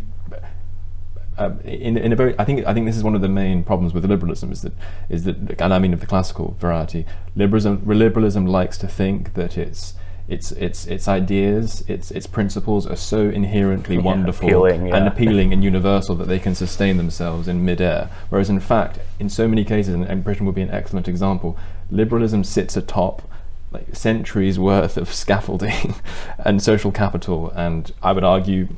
um, 1.39 1.61
in, 1.65 1.97
in 1.97 2.13
a 2.13 2.17
very, 2.17 2.35
I 2.39 2.45
think, 2.45 2.67
I 2.67 2.75
think 2.75 2.87
this 2.87 2.97
is 2.97 3.03
one 3.03 3.15
of 3.15 3.23
the 3.23 3.29
main 3.29 3.65
problems 3.65 3.95
with 3.95 4.05
liberalism 4.05 4.53
is 4.53 4.63
that, 4.63 4.73
is 5.09 5.25
that, 5.25 5.61
and 5.61 5.73
I 5.73 5.79
mean 5.79 5.95
of 5.95 6.01
the 6.01 6.07
classical 6.07 6.57
variety, 6.61 7.07
liberalism, 7.35 7.83
liberalism 7.87 8.47
likes 8.47 8.77
to 8.79 8.87
think 8.87 9.35
that 9.35 9.57
it's, 9.57 9.95
its 10.29 10.53
its 10.53 10.87
its 10.87 11.09
ideas, 11.09 11.85
its 11.89 12.11
its 12.11 12.27
principles 12.27 12.87
are 12.87 12.97
so 12.97 13.29
inherently 13.29 13.97
Yeah, 13.97 14.03
wonderful 14.03 14.47
appealing, 14.49 14.93
and 14.93 15.09
appealing 15.09 15.53
and 15.53 15.63
universal 15.65 16.15
that 16.17 16.29
they 16.29 16.39
can 16.39 16.55
sustain 16.55 16.97
themselves 16.97 17.49
in 17.49 17.65
midair. 17.65 18.09
Whereas 18.29 18.49
in 18.49 18.61
fact, 18.61 18.99
in 19.19 19.29
so 19.29 19.49
many 19.49 19.65
cases, 19.65 19.95
and, 19.95 20.05
and 20.05 20.25
Britain 20.25 20.47
would 20.47 20.55
be 20.55 20.63
an 20.63 20.71
excellent 20.71 21.09
example, 21.09 21.59
liberalism 21.91 22.45
sits 22.45 22.77
atop 22.77 23.23
like 23.73 23.95
centuries 23.97 24.59
worth 24.59 24.97
of 24.97 25.13
scaffolding 25.13 25.95
and 26.39 26.63
social 26.63 26.93
capital, 26.93 27.51
and 27.51 27.93
I 28.03 28.13
would 28.13 28.25
argue 28.25 28.69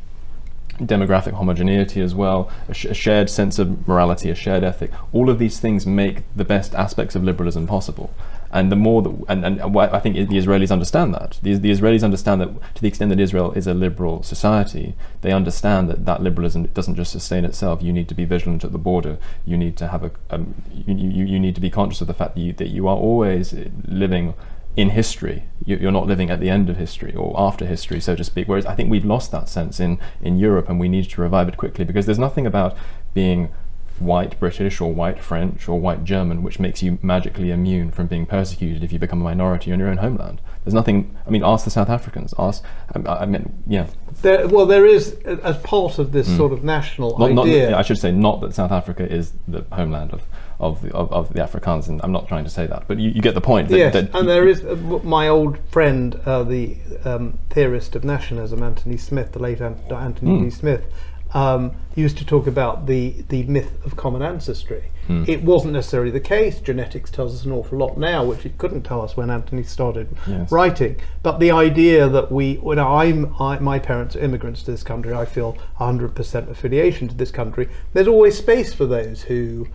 demographic 0.78 1.32
homogeneity 1.32 2.00
as 2.00 2.14
well, 2.14 2.50
a, 2.68 2.74
sh- 2.74 2.86
a 2.86 2.94
shared 2.94 3.30
sense 3.30 3.58
of 3.58 3.86
morality, 3.86 4.30
a 4.30 4.34
shared 4.34 4.64
ethic. 4.64 4.90
All 5.12 5.30
of 5.30 5.38
these 5.38 5.60
things 5.60 5.86
make 5.86 6.22
the 6.34 6.44
best 6.44 6.74
aspects 6.74 7.14
of 7.14 7.22
liberalism 7.22 7.66
possible. 7.66 8.12
And 8.54 8.70
the 8.70 8.76
more 8.76 9.02
that, 9.02 9.24
and, 9.28 9.44
and 9.44 9.76
I 9.76 9.98
think 9.98 10.14
the 10.14 10.36
Israelis 10.36 10.70
understand 10.70 11.12
that. 11.12 11.40
The, 11.42 11.56
the 11.56 11.72
Israelis 11.72 12.04
understand 12.04 12.40
that 12.40 12.74
to 12.76 12.80
the 12.80 12.86
extent 12.86 13.10
that 13.10 13.18
Israel 13.18 13.50
is 13.52 13.66
a 13.66 13.74
liberal 13.74 14.22
society, 14.22 14.94
they 15.22 15.32
understand 15.32 15.90
that 15.90 16.06
that 16.06 16.22
liberalism 16.22 16.66
doesn't 16.66 16.94
just 16.94 17.10
sustain 17.10 17.44
itself. 17.44 17.82
You 17.82 17.92
need 17.92 18.08
to 18.10 18.14
be 18.14 18.24
vigilant 18.24 18.62
at 18.62 18.70
the 18.70 18.78
border. 18.78 19.18
You 19.44 19.56
need 19.56 19.76
to 19.78 19.88
have 19.88 20.04
a, 20.04 20.12
um, 20.30 20.54
you, 20.72 20.94
you, 20.94 21.24
you 21.24 21.40
need 21.40 21.56
to 21.56 21.60
be 21.60 21.68
conscious 21.68 22.00
of 22.00 22.06
the 22.06 22.14
fact 22.14 22.36
that 22.36 22.40
you, 22.42 22.52
that 22.52 22.68
you 22.68 22.86
are 22.86 22.96
always 22.96 23.52
living 23.88 24.34
in 24.76 24.90
history. 24.90 25.46
You, 25.64 25.76
you're 25.78 25.90
not 25.90 26.06
living 26.06 26.30
at 26.30 26.38
the 26.38 26.48
end 26.48 26.70
of 26.70 26.76
history 26.76 27.12
or 27.12 27.34
after 27.36 27.66
history, 27.66 28.00
so 28.00 28.14
to 28.14 28.22
speak. 28.22 28.46
Whereas 28.46 28.66
I 28.66 28.76
think 28.76 28.88
we've 28.88 29.04
lost 29.04 29.32
that 29.32 29.48
sense 29.48 29.80
in, 29.80 29.98
in 30.22 30.38
Europe 30.38 30.68
and 30.68 30.78
we 30.78 30.88
need 30.88 31.10
to 31.10 31.20
revive 31.20 31.48
it 31.48 31.56
quickly 31.56 31.84
because 31.84 32.06
there's 32.06 32.20
nothing 32.20 32.46
about 32.46 32.76
being 33.14 33.48
white 33.98 34.38
British 34.40 34.80
or 34.80 34.92
white 34.92 35.20
French 35.20 35.68
or 35.68 35.78
white 35.78 36.04
German 36.04 36.42
which 36.42 36.58
makes 36.58 36.82
you 36.82 36.98
magically 37.02 37.50
immune 37.50 37.90
from 37.90 38.06
being 38.06 38.26
persecuted 38.26 38.82
if 38.82 38.92
you 38.92 38.98
become 38.98 39.20
a 39.20 39.24
minority 39.24 39.70
in 39.70 39.78
your 39.78 39.88
own 39.88 39.98
homeland. 39.98 40.40
There's 40.64 40.74
nothing, 40.74 41.14
I 41.26 41.30
mean, 41.30 41.44
ask 41.44 41.64
the 41.64 41.70
South 41.70 41.90
Africans, 41.90 42.32
ask, 42.38 42.64
I, 42.94 43.08
I 43.08 43.26
mean, 43.26 43.62
yeah. 43.66 43.86
There, 44.22 44.48
well, 44.48 44.64
there 44.64 44.86
is, 44.86 45.12
as 45.24 45.58
part 45.58 45.98
of 45.98 46.12
this 46.12 46.34
sort 46.36 46.52
of 46.52 46.64
national. 46.64 47.18
Not, 47.18 47.32
not, 47.32 47.46
idea. 47.46 47.70
yeah, 47.70 47.78
I 47.78 47.82
should 47.82 47.98
say 47.98 48.10
not 48.10 48.40
that 48.40 48.54
South 48.54 48.72
Africa 48.72 49.06
is 49.06 49.34
the 49.46 49.66
homeland 49.72 50.12
of, 50.12 50.22
of, 50.58 50.80
the, 50.80 50.94
of, 50.94 51.12
of 51.12 51.32
the 51.34 51.40
Afrikaans, 51.40 51.88
and 51.88 52.00
I'm 52.02 52.12
not 52.12 52.28
trying 52.28 52.44
to 52.44 52.50
say 52.50 52.66
that, 52.66 52.84
but 52.88 52.98
you, 52.98 53.10
you 53.10 53.20
get 53.20 53.34
the 53.34 53.42
point. 53.42 53.68
That, 53.68 53.78
yes, 53.78 53.92
that 53.92 54.14
and 54.14 54.26
there 54.26 54.48
is 54.48 54.64
uh, 54.64 54.74
my 55.04 55.28
old 55.28 55.58
friend, 55.68 56.14
uh, 56.24 56.44
the 56.44 56.78
um, 57.04 57.38
theorist 57.50 57.94
of 57.94 58.04
nationalism, 58.04 58.62
Anthony 58.62 58.96
Smith, 58.96 59.32
the 59.32 59.40
late 59.40 59.60
Ant- 59.60 59.92
Anthony. 59.92 60.44
D. 60.44 60.50
Smith, 60.50 60.84
um, 61.34 61.72
used 61.96 62.16
to 62.18 62.24
talk 62.24 62.46
about 62.46 62.86
the, 62.86 63.24
the 63.28 63.42
myth 63.44 63.84
of 63.84 63.96
common 63.96 64.22
ancestry. 64.22 64.84
Hmm. 65.06 65.24
It 65.28 65.42
wasn't 65.42 65.74
necessarily 65.74 66.10
the 66.10 66.20
case. 66.20 66.60
Genetics 66.60 67.10
tells 67.10 67.34
us 67.34 67.44
an 67.44 67.52
awful 67.52 67.76
lot 67.78 67.98
now, 67.98 68.24
which 68.24 68.46
it 68.46 68.56
couldn't 68.56 68.82
tell 68.82 69.02
us 69.02 69.16
when 69.16 69.30
Anthony 69.30 69.62
started 69.64 70.08
Yes. 70.26 70.50
writing. 70.50 71.00
But 71.22 71.40
the 71.40 71.50
idea 71.50 72.08
that 72.08 72.32
we, 72.32 72.54
when 72.56 72.78
I'm, 72.78 73.34
I, 73.40 73.58
my 73.58 73.78
parents 73.78 74.16
are 74.16 74.20
immigrants 74.20 74.62
to 74.62 74.70
this 74.70 74.82
country, 74.82 75.12
I 75.12 75.24
feel 75.26 75.58
100% 75.78 76.48
affiliation 76.50 77.08
to 77.08 77.14
this 77.14 77.30
country. 77.30 77.68
There's 77.92 78.08
always 78.08 78.38
space 78.38 78.72
for 78.72 78.86
those 78.86 79.22
who 79.22 79.66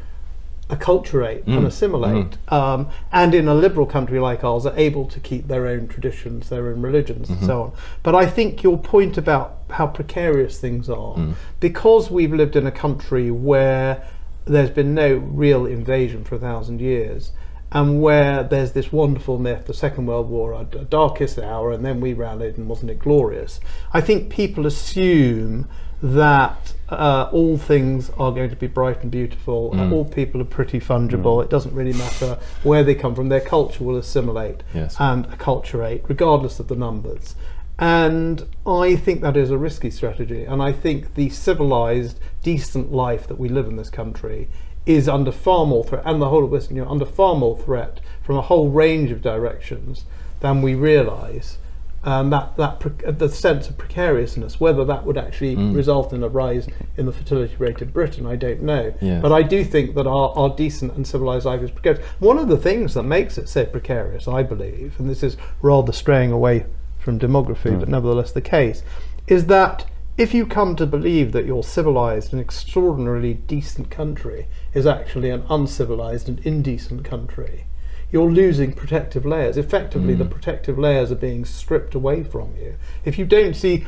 acculturate 0.70 1.44
and 1.48 1.64
Mm, 1.64 1.66
assimilate, 1.66 2.38
um, 2.50 2.88
and 3.12 3.34
in 3.34 3.48
a 3.48 3.56
liberal 3.56 3.86
country 3.86 4.20
like 4.20 4.44
ours, 4.44 4.66
are 4.66 4.78
able 4.78 5.06
to 5.06 5.20
keep 5.20 5.48
their 5.48 5.66
own 5.68 5.88
traditions, 5.88 6.50
their 6.50 6.68
own 6.68 6.82
religions, 6.82 7.30
and 7.30 7.44
so 7.46 7.62
on. 7.64 7.72
But 8.04 8.16
I 8.16 8.26
think 8.28 8.62
your 8.64 8.78
point 8.78 9.18
about 9.18 9.58
how 9.72 9.88
precarious 9.88 10.60
things 10.60 10.90
are, 10.90 11.16
because 11.60 12.12
we've 12.12 12.34
lived 12.34 12.56
in 12.56 12.66
a 12.68 12.72
country 12.72 13.32
where 13.32 14.04
there's 14.46 14.70
been 14.70 14.94
no 14.94 15.16
real 15.16 15.66
invasion 15.66 16.24
for 16.24 16.36
a 16.36 16.40
thousand 16.40 16.82
years. 16.82 17.32
And 17.72 18.02
where 18.02 18.42
there's 18.42 18.72
this 18.72 18.92
wonderful 18.92 19.38
myth, 19.38 19.68
the 19.68 19.76
Second 19.76 20.08
World 20.08 20.28
War, 20.28 20.56
our 20.56 20.64
d- 20.64 20.88
darkest 20.90 21.38
hour, 21.38 21.72
and 21.72 21.86
then 21.86 22.02
we 22.02 22.14
rallied, 22.14 22.58
and 22.58 22.68
wasn't 22.68 22.90
it 22.90 22.98
glorious? 22.98 23.60
I 23.94 24.02
think 24.02 24.32
people 24.32 24.66
assume 24.66 25.68
that 26.02 26.74
uh, 26.90 27.30
all 27.32 27.58
things 27.58 28.10
are 28.12 28.32
going 28.32 28.50
to 28.50 28.56
be 28.56 28.68
bright 28.68 29.02
and 29.02 29.12
beautiful. 29.12 29.72
Mm. 29.72 29.92
Uh, 29.92 29.96
all 29.96 30.06
people 30.06 30.42
are 30.42 30.46
pretty 30.46 30.80
fungible. 30.80 31.44
It 31.44 31.50
doesn't 31.50 31.74
really 31.74 31.94
matter 31.94 32.38
where 32.64 32.84
they 32.84 32.96
come 32.96 33.16
from. 33.16 33.30
Their 33.30 33.42
culture 33.42 33.84
will 33.84 33.98
assimilate 33.98 34.64
Yes. 34.74 34.96
and 35.00 35.28
acculturate, 35.30 36.08
regardless 36.08 36.60
of 36.60 36.68
the 36.68 36.76
numbers. 36.76 37.36
And 37.78 38.46
I 38.66 38.96
think 38.96 39.22
that 39.22 39.38
is 39.38 39.52
a 39.52 39.58
risky 39.58 39.90
strategy. 39.90 40.44
And 40.44 40.62
I 40.62 40.72
think 40.74 41.16
the 41.16 41.30
civilized, 41.30 42.20
decent 42.44 42.92
life 42.92 43.28
that 43.28 43.40
we 43.40 43.48
live 43.50 43.68
in 43.68 43.78
this 43.78 43.90
country 43.90 44.50
is 44.86 45.08
under 45.08 45.32
far 45.32 45.66
more 45.66 45.84
threat, 45.84 46.02
and 46.06 46.22
the 46.22 46.30
whole 46.30 46.44
of 46.46 46.50
Western 46.52 46.76
Europe 46.76 46.92
under 46.92 47.06
far 47.06 47.36
more 47.36 47.58
threat 47.58 48.00
from 48.24 48.38
a 48.38 48.42
whole 48.42 48.70
range 48.70 49.12
of 49.12 49.22
directions 49.22 50.06
than 50.40 50.62
we 50.62 50.74
realise. 50.74 51.58
And 52.04 52.32
that 52.32 52.56
that 52.56 52.82
uh, 53.06 53.12
the 53.12 53.28
sense 53.28 53.70
of 53.70 53.78
precariousness, 53.78 54.60
whether 54.60 54.86
that 54.86 55.06
would 55.06 55.18
actually 55.18 55.56
Mm. 55.58 55.76
result 55.76 56.14
in 56.14 56.24
a 56.24 56.30
rise 56.30 56.68
in 56.96 57.06
the 57.06 57.12
fertility 57.12 57.56
rate 57.58 57.82
of 57.82 57.92
Britain, 57.94 58.26
I 58.26 58.36
don't 58.38 58.62
know. 58.62 58.94
Yes. 59.02 59.22
But 59.22 59.32
I 59.34 59.42
do 59.44 59.64
think 59.66 59.96
that 59.96 60.08
our, 60.08 60.30
our 60.38 60.50
decent 60.56 60.94
and 60.94 61.06
civilized 61.06 61.46
life 61.46 61.62
is 61.62 61.72
precarious. 61.72 62.06
One 62.20 62.38
of 62.38 62.48
the 62.48 62.58
things 62.58 62.94
that 62.94 63.04
makes 63.04 63.38
it 63.38 63.50
so 63.50 63.66
precarious, 63.66 64.28
I 64.28 64.44
believe, 64.44 64.96
and 64.98 65.10
this 65.10 65.24
is 65.24 65.36
rather 65.62 65.92
straying 65.92 66.32
away 66.32 66.66
from 67.00 67.20
demography, 67.20 67.78
but 67.80 67.90
nevertheless 67.90 68.32
the 68.32 68.42
case, 68.42 68.84
is 69.28 69.46
that 69.48 69.86
if 70.18 70.34
you 70.34 70.46
come 70.46 70.76
to 70.76 70.86
believe 70.86 71.32
that 71.32 71.46
your 71.46 71.64
civilized 71.64 72.34
and 72.34 72.42
extraordinarily 72.42 73.34
decent 73.36 73.90
country 73.90 74.48
is 74.74 74.86
actually 74.86 75.30
an 75.30 75.44
uncivilized 75.50 76.28
and 76.28 76.40
indecent 76.46 77.04
country, 77.06 77.66
you're 78.12 78.32
losing 78.32 78.74
protective 78.74 79.26
layers. 79.26 79.58
Effectively, 79.58 80.14
the 80.16 80.26
protective 80.26 80.80
layers 80.80 81.12
are 81.12 81.16
being 81.16 81.46
stripped 81.46 81.94
away 81.96 82.24
from 82.24 82.56
you. 82.58 82.76
If 83.06 83.18
you 83.20 83.26
don't 83.26 83.56
see 83.56 83.86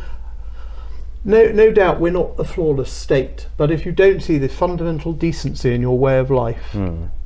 no, 1.24 1.52
no 1.52 1.72
doubt 1.72 2.00
we're 2.00 2.12
not 2.12 2.32
a 2.40 2.44
flawless 2.44 2.92
state, 2.92 3.48
but 3.56 3.70
if 3.70 3.86
you 3.86 3.92
don't 3.92 4.22
see 4.22 4.40
the 4.40 4.50
fundamental 4.50 5.14
decency 5.14 5.74
in 5.76 5.82
your 5.82 5.98
way 5.98 6.18
of 6.18 6.32
life, 6.32 6.74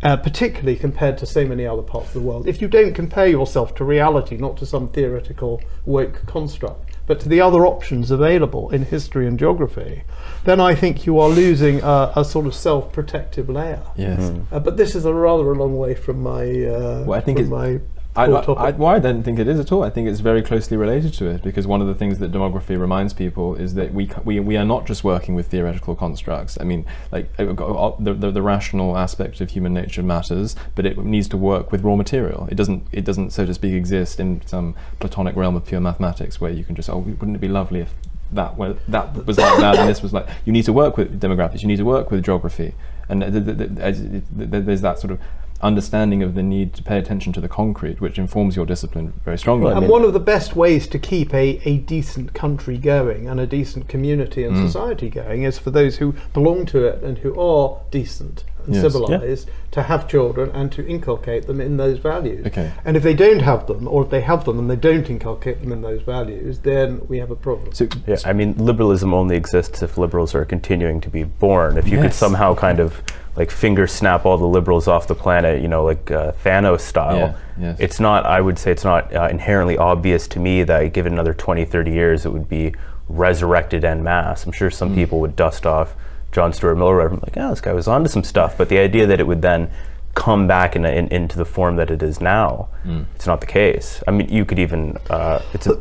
uh, 0.04 0.18
particularly 0.18 0.76
compared 0.76 1.18
to 1.20 1.26
so 1.26 1.46
many 1.46 1.66
other 1.66 1.82
parts 1.82 2.08
of 2.08 2.14
the 2.16 2.20
world, 2.20 2.46
if 2.46 2.62
you 2.62 2.68
don't 2.68 2.94
compare 2.94 3.28
yourself 3.28 3.74
to 3.76 3.86
reality, 3.86 4.36
not 4.36 4.58
to 4.58 4.66
some 4.66 4.90
theoretical 4.90 5.62
woke 5.86 6.26
construct, 6.26 6.95
but 7.08 7.20
to 7.22 7.30
the 7.30 7.42
other 7.42 7.66
options 7.66 8.12
available 8.12 8.70
in 8.72 8.84
history 8.86 9.28
and 9.28 9.38
geography, 9.40 10.04
then 10.44 10.60
I 10.60 10.76
think 10.76 11.06
you 11.06 11.20
are 11.20 11.30
losing 11.30 11.82
a, 11.82 12.12
a 12.16 12.26
sort 12.26 12.46
of 12.46 12.54
self-protective 12.56 13.50
layer. 13.50 13.82
Yes. 13.96 14.32
Uh, 14.52 14.60
but 14.60 14.78
this 14.78 14.96
is 14.96 15.06
a 15.06 15.14
rather 15.14 15.52
a 15.52 15.56
long 15.56 15.78
way 15.78 15.96
from 15.96 16.22
my 16.22 16.44
uh, 16.44 17.04
Well, 17.06 17.14
I 17.18 17.22
think 17.22 17.38
from 17.40 17.46
it's- 17.48 17.50
my 17.52 17.80
I, 18.18 18.26
I, 18.26 18.72
well, 18.72 18.88
I 18.88 19.00
don't 19.00 19.24
think 19.24 19.40
it 19.40 19.48
is 19.48 19.60
at 19.60 19.72
all. 19.74 19.84
I 19.84 19.90
think 19.90 20.08
it's 20.08 20.22
very 20.22 20.42
closely 20.42 20.78
related 20.78 21.14
to 21.16 21.26
it 21.28 21.44
because 21.44 21.68
one 21.68 21.82
of 21.82 21.88
the 21.88 21.94
things 21.94 22.20
that 22.20 22.32
demography 22.32 22.80
reminds 22.80 23.14
people 23.14 23.56
is 23.56 23.74
that 23.74 23.94
we, 23.94 24.10
we, 24.24 24.40
we 24.40 24.56
are 24.56 24.64
not 24.64 24.86
just 24.86 25.04
working 25.04 25.36
with 25.36 25.48
theoretical 25.48 25.96
constructs. 25.96 26.58
I 26.62 26.64
mean, 26.64 26.86
like 27.12 27.30
uh, 27.38 27.44
uh, 27.44 27.96
the, 28.00 28.14
the, 28.14 28.32
the 28.32 28.42
rational 28.42 28.98
aspect 28.98 29.42
of 29.42 29.50
human 29.50 29.74
nature 29.74 30.02
matters, 30.02 30.56
but 30.76 30.86
it 30.86 30.98
needs 30.98 31.28
to 31.30 31.38
work 31.38 31.74
with 31.74 31.84
raw 31.84 31.98
material. 31.98 32.48
It 32.50 32.56
doesn't, 32.56 32.88
it 32.94 33.04
doesn't, 33.04 33.32
so 33.32 33.46
to 33.46 33.54
speak, 33.54 33.74
exist 33.74 34.20
in 34.20 34.42
some 34.46 34.76
platonic 35.02 35.36
realm 35.36 35.58
of 35.58 35.66
pure 35.66 35.82
mathematics 35.82 36.40
where 36.40 36.52
you 36.52 36.64
can 36.64 36.76
just, 36.76 36.90
oh, 36.90 37.00
wouldn't 37.00 37.36
it 37.36 37.42
be 37.42 37.50
lovely 37.50 37.82
if 37.82 37.94
that 38.32 38.58
were, 38.58 38.78
that 38.88 39.26
was 39.26 39.38
like 39.38 39.60
that 39.60 39.78
and 39.78 39.90
this 39.90 40.02
was 40.02 40.14
like. 40.14 40.28
You 40.46 40.54
need 40.54 40.66
to 40.66 40.74
work 40.74 40.98
with 40.98 41.20
demographics. 41.20 41.62
You 41.62 41.68
need 41.68 41.78
to 41.78 41.86
work 41.86 42.12
with 42.12 42.24
geography, 42.24 42.74
and 43.08 43.22
th- 43.22 43.46
th- 43.46 43.58
th- 43.58 44.66
there's 44.66 44.82
that 44.82 45.00
sort 45.00 45.12
of 45.12 45.20
understanding 45.62 46.22
of 46.22 46.36
the 46.36 46.44
need 46.44 46.74
to 46.74 46.84
pay 46.84 46.98
attention 46.98 47.32
to 47.34 47.42
the 47.42 47.48
concrete, 47.48 48.02
which 48.02 48.18
informs 48.18 48.56
your 48.56 48.66
discipline 48.66 49.14
very 49.24 49.38
strongly. 49.38 49.72
and 49.74 49.88
one 49.88 50.04
of 50.04 50.14
the 50.14 50.20
best 50.20 50.56
ways 50.56 50.88
to 50.88 51.00
keep 51.00 51.34
a, 51.34 51.60
a 51.66 51.78
decent 51.80 52.34
country 52.34 52.78
going 52.78 53.28
and 53.28 53.40
a 53.40 53.48
decent 53.48 53.88
community 53.88 54.44
and 54.44 54.56
Mm. 54.56 54.66
society 54.66 55.10
going 55.10 55.44
is 55.44 55.58
for 55.58 55.72
those 55.72 55.98
who 55.98 56.14
belong 56.34 56.66
to 56.68 56.86
it 56.86 57.02
and 57.04 57.20
who 57.20 57.40
are 57.40 57.78
decent 57.92 58.44
and 58.66 58.76
Yes. 58.76 58.84
civilized 58.84 59.50
to 59.72 59.82
have 59.84 60.08
children 60.08 60.50
and 60.54 60.72
to 60.72 60.86
inculcate 60.88 61.48
them 61.48 61.60
in 61.62 61.78
those 61.78 61.98
values. 62.00 62.46
Okay. 62.48 62.72
And 62.86 62.96
if 62.98 63.04
they 63.04 63.14
don't 63.14 63.42
have 63.42 63.68
them, 63.68 63.88
or 63.88 64.04
if 64.04 64.10
they 64.10 64.22
have 64.22 64.46
them 64.46 64.60
and 64.60 64.70
they 64.70 64.76
don't 64.76 65.10
inculcate 65.10 65.62
them 65.62 65.72
in 65.72 65.82
those 65.82 66.02
values, 66.02 66.60
then 66.60 67.02
we 67.08 67.18
have 67.20 67.32
a 67.32 67.36
problem. 67.36 67.74
so, 67.74 67.88
Yeah, 68.08 68.18
I 68.26 68.34
mean, 68.34 68.56
liberalism 68.58 69.14
only 69.14 69.36
exists 69.36 69.82
if 69.82 69.98
liberals 69.98 70.34
are 70.36 70.46
continuing 70.46 71.02
to 71.02 71.10
be 71.10 71.24
born. 71.24 71.78
If 71.78 71.88
you 71.90 72.00
could 72.02 72.14
somehow 72.14 72.56
kind 72.56 72.80
of 72.80 73.02
like 73.36 73.52
finger 73.52 73.86
snap 73.86 74.26
all 74.26 74.38
the 74.38 74.48
liberals 74.48 74.88
off 74.88 75.08
the 75.08 75.16
planet, 75.16 75.62
you 75.62 75.68
know, 75.68 75.84
like 75.84 76.10
uh, 76.10 76.32
Thanos 76.46 76.80
style, 76.80 77.18
Yeah, 77.18 77.34
yes. 77.60 77.78
it's 77.80 78.00
not, 78.00 78.26
I 78.26 78.40
would 78.40 78.58
say, 78.58 78.72
it's 78.72 78.86
not 78.86 79.14
uh, 79.14 79.28
inherently 79.30 79.78
obvious 79.78 80.26
to 80.30 80.40
me 80.40 80.64
that 80.64 80.94
given 80.94 81.12
another 81.12 81.34
20, 81.34 81.66
30 81.66 81.92
years, 81.92 82.26
it 82.26 82.32
would 82.32 82.48
be 82.48 82.74
resurrected 83.10 83.84
en 83.84 84.04
masse. 84.04 84.46
I'm 84.46 84.52
sure 84.52 84.72
some 84.72 84.92
Mm. 84.92 84.96
people 84.96 85.20
would 85.20 85.36
dust 85.36 85.66
off 85.66 85.96
John 86.36 86.52
Stuart 86.52 86.76
Mill, 86.76 86.88
or 86.90 86.98
whatever, 86.98 87.16
like, 87.16 87.38
oh, 87.38 87.50
this 87.50 87.62
guy 87.62 87.72
was 87.72 87.88
onto 87.88 88.10
some 88.10 88.24
stuff. 88.24 88.58
But 88.58 88.68
the 88.68 88.78
idea 88.78 89.08
that 89.08 89.22
it 89.22 89.26
would 89.28 89.42
then 89.42 89.72
come 90.16 90.48
back 90.48 90.76
in, 90.76 90.86
in, 90.86 91.08
into 91.08 91.38
the 91.38 91.46
form 91.46 91.78
that 91.78 91.90
it 91.90 92.04
is 92.04 92.20
now, 92.20 92.68
Mm. 92.86 93.06
it's 93.16 93.26
not 93.26 93.40
the 93.40 93.48
case. 93.48 94.04
I 94.08 94.12
mean, 94.12 94.28
you 94.30 94.44
could 94.46 94.60
even, 94.60 94.98
uh, 95.10 95.40
it's 95.54 95.66
a, 95.68 95.76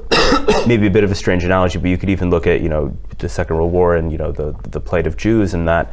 maybe 0.67 0.87
a 0.87 0.91
bit 0.91 1.03
of 1.05 1.11
a 1.11 1.15
strange 1.15 1.43
analogy, 1.45 1.79
but 1.81 1.91
you 1.91 1.99
could 1.99 2.09
even 2.09 2.31
look 2.31 2.47
at, 2.47 2.61
you 2.61 2.69
know, 2.69 2.97
the 3.19 3.29
Second 3.29 3.57
World 3.57 3.73
War 3.73 3.97
and, 3.97 4.13
you 4.13 4.19
know, 4.19 4.31
the, 4.33 4.55
the 4.71 4.81
plight 4.81 5.07
of 5.09 5.17
Jews 5.17 5.55
and 5.55 5.67
that 5.69 5.93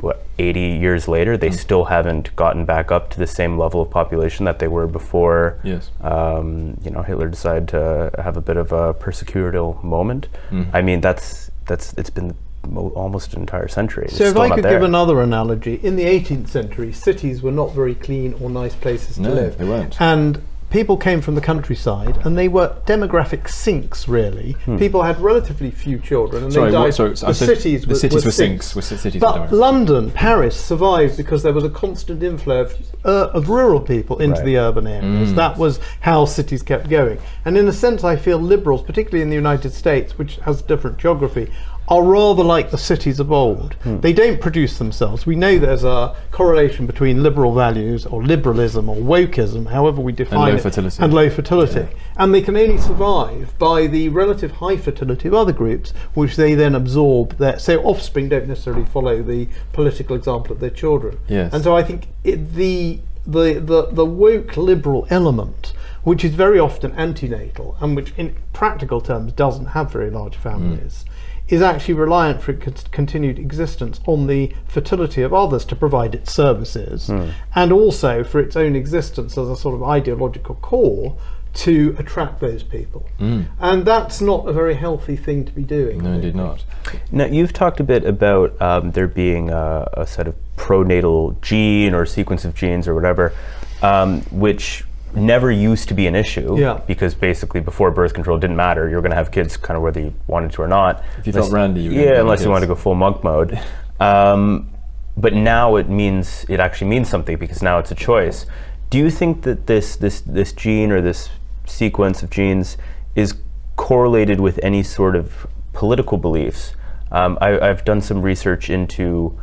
what 0.00 0.24
80 0.38 0.60
years 0.60 1.06
later, 1.08 1.36
they 1.36 1.50
still 1.50 1.84
haven't 1.84 2.34
gotten 2.36 2.64
back 2.64 2.90
up 2.90 3.10
to 3.10 3.18
the 3.18 3.26
same 3.26 3.56
level 3.58 3.80
of 3.82 3.90
population 3.90 4.44
that 4.46 4.58
they 4.58 4.66
were 4.68 4.86
before. 4.88 5.58
Yes. 5.62 5.90
Um, 6.00 6.76
you 6.84 6.90
know, 6.90 7.02
Hitler 7.02 7.28
decided 7.28 7.68
to 7.68 8.10
have 8.18 8.36
a 8.36 8.40
bit 8.40 8.56
of 8.56 8.72
a 8.72 8.94
persecutorial 8.94 9.82
moment. 9.84 10.26
I 10.72 10.82
mean, 10.82 11.00
that's 11.00 11.50
that's 11.66 11.92
it's 11.94 12.10
been 12.10 12.34
almost 12.74 13.34
an 13.34 13.40
entire 13.40 13.68
century. 13.68 14.08
So 14.08 14.24
if 14.24 14.36
I 14.36 14.48
could 14.54 14.64
there. 14.64 14.72
give 14.72 14.82
another 14.82 15.20
analogy, 15.20 15.80
in 15.82 15.96
the 15.96 16.04
18th 16.04 16.48
century, 16.48 16.92
cities 16.92 17.42
were 17.42 17.50
not 17.52 17.72
very 17.72 17.94
clean 17.94 18.34
or 18.40 18.48
nice 18.50 18.74
places 18.74 19.16
to 19.16 19.22
No, 19.22 19.32
live. 19.32 19.58
they 19.58 19.64
weren't. 19.64 20.00
And 20.00 20.40
people 20.70 20.96
came 20.96 21.20
from 21.20 21.34
the 21.34 21.40
countryside, 21.42 22.16
and 22.24 22.38
they 22.38 22.48
were 22.48 22.72
demographic 22.86 23.46
sinks. 23.46 24.08
Really, 24.08 24.52
Hmm. 24.64 24.78
people 24.78 25.02
had 25.02 25.20
relatively 25.20 25.70
few 25.70 25.98
children, 25.98 26.44
and 26.44 26.50
Sorry, 26.52 26.70
they 26.70 26.72
died. 26.78 26.84
what, 26.84 26.94
sorry, 26.94 27.10
the 27.14 27.26
I 27.26 27.32
said 27.32 27.48
cities 27.58 27.82
the 27.82 27.88
were, 27.88 27.94
cities 27.96 28.24
were 28.24 28.28
were 28.28 28.32
sinks. 28.32 28.74
Were 28.74 28.80
cities 28.80 29.20
But. 29.20 29.52
London, 29.52 30.10
Paris 30.12 30.56
survived 30.56 31.18
because 31.18 31.42
there 31.42 31.52
was 31.52 31.64
a 31.64 31.68
constant 31.68 32.22
inflow 32.22 32.62
of, 32.62 32.74
uh, 33.04 33.28
of 33.34 33.50
rural 33.50 33.80
people 33.80 34.16
into 34.18 34.36
Right. 34.36 34.44
the 34.46 34.56
urban 34.58 34.86
areas. 34.86 35.32
Mm. 35.32 35.36
That 35.36 35.58
was 35.58 35.78
how 36.00 36.24
cities 36.24 36.62
kept 36.62 36.88
going. 36.88 37.18
And 37.44 37.58
in 37.58 37.68
a 37.68 37.72
sense, 37.72 38.02
I 38.02 38.16
feel 38.16 38.38
liberals, 38.38 38.80
particularly 38.82 39.20
in 39.22 39.28
the 39.28 39.36
United 39.36 39.74
States, 39.74 40.16
which 40.16 40.36
has 40.46 40.62
different 40.62 40.96
geography, 40.96 41.48
are 41.88 42.02
rather 42.02 42.44
like 42.44 42.70
the 42.70 42.78
cities 42.78 43.18
of 43.18 43.32
old. 43.32 43.74
Hmm. 43.82 44.00
They 44.00 44.12
don't 44.12 44.40
produce 44.40 44.78
themselves. 44.78 45.26
We 45.26 45.34
know 45.34 45.58
there's 45.58 45.84
a 45.84 46.14
correlation 46.30 46.86
between 46.86 47.22
liberal 47.22 47.54
values 47.54 48.06
or 48.06 48.22
liberalism 48.22 48.88
or 48.88 48.96
wokeism, 48.96 49.66
however 49.66 50.00
we 50.00 50.12
define 50.12 50.38
and 50.38 50.48
low 50.48 50.56
it, 50.56 50.62
fertility. 50.62 51.02
and 51.02 51.12
low 51.12 51.28
fertility. 51.28 51.88
And 52.16 52.34
they 52.34 52.40
can 52.42 52.56
only 52.56 52.78
survive 52.78 53.58
by 53.58 53.88
the 53.88 54.08
relative 54.10 54.52
high 54.52 54.76
fertility 54.76 55.28
of 55.28 55.34
other 55.34 55.52
groups, 55.52 55.92
which 56.14 56.36
they 56.36 56.54
then 56.54 56.74
absorb. 56.74 57.36
Their, 57.38 57.58
so 57.58 57.82
offspring 57.82 58.28
don't 58.28 58.46
necessarily 58.46 58.84
follow 58.84 59.22
the 59.22 59.48
political 59.72 60.14
example 60.14 60.52
of 60.52 60.60
their 60.60 60.70
children. 60.70 61.18
Yes. 61.28 61.52
And 61.52 61.64
so 61.64 61.76
I 61.76 61.82
think 61.82 62.08
it, 62.22 62.54
the, 62.54 63.00
the, 63.26 63.54
the, 63.54 63.88
the 63.90 64.06
woke 64.06 64.56
liberal 64.56 65.06
element, 65.10 65.72
which 66.04 66.24
is 66.24 66.34
very 66.34 66.58
often 66.58 66.92
antinatal 66.92 67.76
and 67.80 67.96
which 67.96 68.12
in 68.16 68.36
practical 68.52 69.00
terms 69.00 69.32
doesn't 69.32 69.66
have 69.66 69.92
very 69.92 70.10
large 70.10 70.36
families, 70.36 71.04
is 71.52 71.60
actually 71.60 71.92
reliant 71.92 72.40
for 72.40 72.52
its 72.52 72.84
continued 72.84 73.38
existence 73.38 74.00
on 74.06 74.26
the 74.26 74.50
fertility 74.66 75.20
of 75.20 75.34
others 75.34 75.66
to 75.66 75.76
provide 75.76 76.14
its 76.14 76.32
services 76.32 77.10
and 77.54 77.70
also 77.70 78.24
for 78.24 78.40
its 78.40 78.56
own 78.56 78.74
existence 78.74 79.36
as 79.36 79.50
a 79.50 79.54
sort 79.56 79.74
of 79.74 79.82
ideological 79.82 80.54
core 80.56 81.14
to 81.52 81.94
attract 81.98 82.40
those 82.40 82.62
people. 82.62 83.06
And 83.18 83.84
that's 83.84 84.22
not 84.22 84.48
a 84.48 84.52
very 84.54 84.74
healthy 84.74 85.14
thing 85.14 85.44
to 85.44 85.52
be 85.52 85.62
doing. 85.62 85.98
No, 86.02 86.12
I 86.12 86.14
indeed 86.14 86.34
not. 86.34 86.64
Now, 87.10 87.26
you've 87.26 87.52
talked 87.52 87.80
a 87.80 87.84
bit 87.84 88.06
about 88.06 88.60
um, 88.62 88.92
there 88.92 89.06
being 89.06 89.50
a, 89.50 89.86
a 89.92 90.06
set 90.06 90.26
of 90.26 90.34
pronatal 90.56 91.38
gene 91.42 91.92
or 91.92 92.06
sequence 92.06 92.46
of 92.46 92.54
genes 92.54 92.88
or 92.88 92.94
whatever, 92.94 93.34
um, 93.82 94.22
which 94.30 94.84
never 95.14 95.50
used 95.50 95.88
to 95.88 95.94
be 95.94 96.06
an 96.06 96.14
issue 96.14 96.58
Yeah. 96.58 96.80
because 96.86 97.14
basically 97.14 97.60
before 97.60 97.90
birth 97.90 98.14
control 98.14 98.38
didn't 98.38 98.56
matter. 98.56 98.88
You 98.88 98.96
were 98.96 99.02
going 99.02 99.10
to 99.10 99.16
have 99.16 99.30
kids 99.30 99.56
kind 99.56 99.76
of 99.76 99.82
whether 99.82 100.00
you 100.00 100.14
wanted 100.26 100.52
to 100.52 100.62
or 100.62 100.68
not. 100.68 101.02
If 101.18 101.26
you 101.26 101.32
felt 101.32 101.46
Unless- 101.46 101.52
randy, 101.52 101.80
you 101.82 101.90
yeah, 101.92 102.20
unless 102.20 102.42
you 102.44 102.50
wanted 102.50 102.66
to 102.66 102.68
go 102.68 102.74
full 102.74 102.94
monk 102.94 103.22
mode. 103.24 103.58
Um, 104.00 104.68
but 105.16 105.32
now 105.32 105.76
it 105.76 105.88
means 105.88 106.44
it 106.48 106.58
actually 106.58 106.88
means 106.88 107.08
something 107.08 107.36
because 107.36 107.62
now 107.62 107.78
it's 107.78 107.92
a 107.92 107.94
choice. 107.94 108.46
Do 108.90 108.98
you 108.98 109.10
think 109.10 109.42
that 109.42 109.68
this 109.68 109.94
this 109.94 110.22
this 110.22 110.52
gene 110.52 110.90
or 110.90 111.00
this 111.00 111.28
sequence 111.66 112.20
of 112.24 112.28
genes 112.30 112.76
is 113.14 113.34
correlated 113.76 114.40
with 114.40 114.58
any 114.60 114.82
sort 114.82 115.14
of 115.14 115.46
political 115.72 116.18
beliefs? 116.18 116.74
Um, 117.12 117.38
I, 117.40 117.60
I've 117.60 117.84
done 117.84 118.00
some 118.00 118.22
research 118.22 118.70
into 118.70 119.38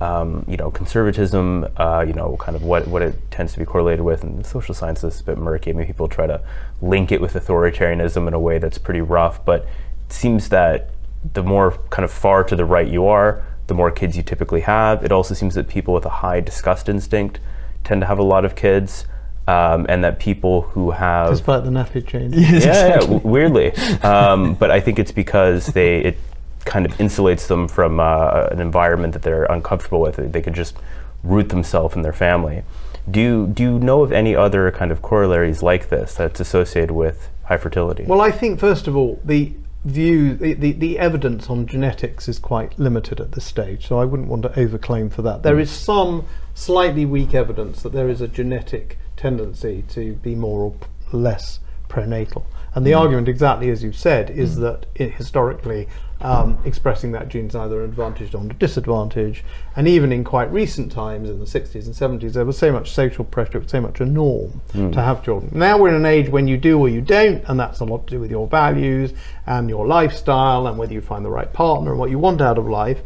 um, 0.00 0.44
you 0.48 0.56
know 0.56 0.70
conservatism, 0.70 1.66
uh, 1.76 2.04
you 2.06 2.12
know, 2.12 2.36
kind 2.38 2.56
of 2.56 2.62
what 2.62 2.86
what 2.88 3.02
it 3.02 3.14
tends 3.30 3.52
to 3.54 3.58
be 3.58 3.64
correlated 3.64 4.04
with, 4.04 4.22
and 4.22 4.44
social 4.44 4.74
sciences 4.74 5.14
is 5.14 5.20
a 5.20 5.24
bit 5.24 5.38
murky. 5.38 5.70
I 5.70 5.74
mean, 5.74 5.86
people 5.86 6.08
try 6.08 6.26
to 6.26 6.40
link 6.82 7.12
it 7.12 7.20
with 7.20 7.34
authoritarianism 7.34 8.26
in 8.26 8.34
a 8.34 8.40
way 8.40 8.58
that's 8.58 8.78
pretty 8.78 9.00
rough, 9.00 9.44
but 9.44 9.62
it 10.06 10.12
seems 10.12 10.48
that 10.50 10.90
the 11.32 11.42
more 11.42 11.72
kind 11.90 12.04
of 12.04 12.10
far 12.12 12.44
to 12.44 12.56
the 12.56 12.64
right 12.64 12.86
you 12.88 13.06
are, 13.06 13.42
the 13.66 13.74
more 13.74 13.90
kids 13.90 14.16
you 14.16 14.22
typically 14.22 14.60
have. 14.60 15.04
It 15.04 15.12
also 15.12 15.34
seems 15.34 15.54
that 15.54 15.68
people 15.68 15.94
with 15.94 16.04
a 16.04 16.10
high 16.10 16.40
disgust 16.40 16.88
instinct 16.88 17.40
tend 17.82 18.02
to 18.02 18.06
have 18.06 18.18
a 18.18 18.22
lot 18.22 18.44
of 18.44 18.54
kids, 18.56 19.06
um, 19.46 19.86
and 19.88 20.02
that 20.04 20.18
people 20.18 20.62
who 20.62 20.90
have 20.90 21.30
Despite 21.30 21.64
the 21.64 21.70
nappy 21.70 22.06
change. 22.06 22.34
yeah, 22.34 23.00
yeah, 23.00 23.04
weirdly. 23.22 23.72
Um, 24.02 24.54
but 24.54 24.70
I 24.70 24.80
think 24.80 24.98
it's 24.98 25.12
because 25.12 25.66
they 25.68 25.98
it 25.98 26.18
kind 26.64 26.86
of 26.86 26.92
insulates 26.92 27.46
them 27.46 27.68
from 27.68 28.00
uh, 28.00 28.48
an 28.50 28.60
environment 28.60 29.12
that 29.12 29.22
they're 29.22 29.44
uncomfortable 29.44 30.00
with. 30.00 30.16
They 30.16 30.42
could 30.42 30.54
just 30.54 30.76
root 31.22 31.48
themselves 31.48 31.96
in 31.96 32.02
their 32.02 32.12
family. 32.12 32.62
Do 33.10 33.20
you, 33.20 33.46
do 33.48 33.62
you 33.62 33.78
know 33.78 34.02
of 34.02 34.12
any 34.12 34.34
other 34.34 34.70
kind 34.70 34.90
of 34.90 35.02
corollaries 35.02 35.62
like 35.62 35.88
this 35.88 36.14
that's 36.14 36.40
associated 36.40 36.92
with 36.92 37.28
high 37.44 37.58
fertility? 37.58 38.04
Well, 38.04 38.20
I 38.20 38.30
think 38.30 38.58
first 38.58 38.86
of 38.86 38.96
all, 38.96 39.20
the 39.24 39.52
view, 39.84 40.34
the, 40.34 40.54
the, 40.54 40.72
the 40.72 40.98
evidence 40.98 41.50
on 41.50 41.66
genetics 41.66 42.28
is 42.28 42.38
quite 42.38 42.78
limited 42.78 43.20
at 43.20 43.32
this 43.32 43.44
stage, 43.44 43.86
so 43.86 43.98
I 43.98 44.04
wouldn't 44.06 44.28
want 44.28 44.42
to 44.42 44.48
overclaim 44.50 45.12
for 45.12 45.22
that. 45.22 45.42
There 45.42 45.60
is 45.60 45.70
some 45.70 46.24
slightly 46.54 47.04
weak 47.04 47.34
evidence 47.34 47.82
that 47.82 47.92
there 47.92 48.08
is 48.08 48.20
a 48.20 48.28
genetic 48.28 48.98
tendency 49.16 49.84
to 49.90 50.14
be 50.14 50.34
more 50.34 50.60
or 50.62 50.74
less 51.12 51.60
pronatal. 51.88 52.44
And 52.74 52.84
the 52.84 52.92
hmm. 52.92 52.98
argument, 52.98 53.28
exactly 53.28 53.70
as 53.70 53.82
you've 53.82 53.96
said, 53.96 54.30
is 54.30 54.54
hmm. 54.54 54.62
that 54.62 54.86
it, 54.94 55.12
historically 55.12 55.88
um, 56.20 56.58
expressing 56.64 57.12
that 57.12 57.28
gene 57.28 57.46
is 57.46 57.54
either 57.54 57.82
an 57.82 57.90
advantage 57.90 58.34
or 58.34 58.42
a 58.42 58.48
disadvantage. 58.54 59.44
And 59.76 59.86
even 59.86 60.10
in 60.10 60.24
quite 60.24 60.50
recent 60.50 60.90
times, 60.90 61.28
in 61.28 61.38
the 61.38 61.44
60s 61.44 61.86
and 61.86 62.20
70s, 62.20 62.32
there 62.32 62.44
was 62.44 62.56
so 62.56 62.72
much 62.72 62.92
social 62.92 63.24
pressure, 63.24 63.58
it 63.58 63.64
was 63.64 63.70
so 63.70 63.80
much 63.80 64.00
a 64.00 64.06
norm 64.06 64.50
hmm. 64.72 64.90
to 64.90 65.02
have 65.02 65.22
children. 65.24 65.50
Now 65.54 65.78
we're 65.78 65.90
in 65.90 65.96
an 65.96 66.06
age 66.06 66.28
when 66.28 66.48
you 66.48 66.56
do 66.56 66.78
or 66.78 66.88
you 66.88 67.00
don't, 67.00 67.44
and 67.46 67.60
that's 67.60 67.80
a 67.80 67.84
lot 67.84 68.06
to 68.06 68.14
do 68.14 68.20
with 68.20 68.30
your 68.30 68.46
values 68.46 69.12
and 69.46 69.68
your 69.68 69.86
lifestyle 69.86 70.66
and 70.66 70.78
whether 70.78 70.94
you 70.94 71.00
find 71.00 71.24
the 71.24 71.30
right 71.30 71.52
partner 71.52 71.90
and 71.90 72.00
what 72.00 72.10
you 72.10 72.18
want 72.18 72.40
out 72.40 72.58
of 72.58 72.66
life 72.66 73.00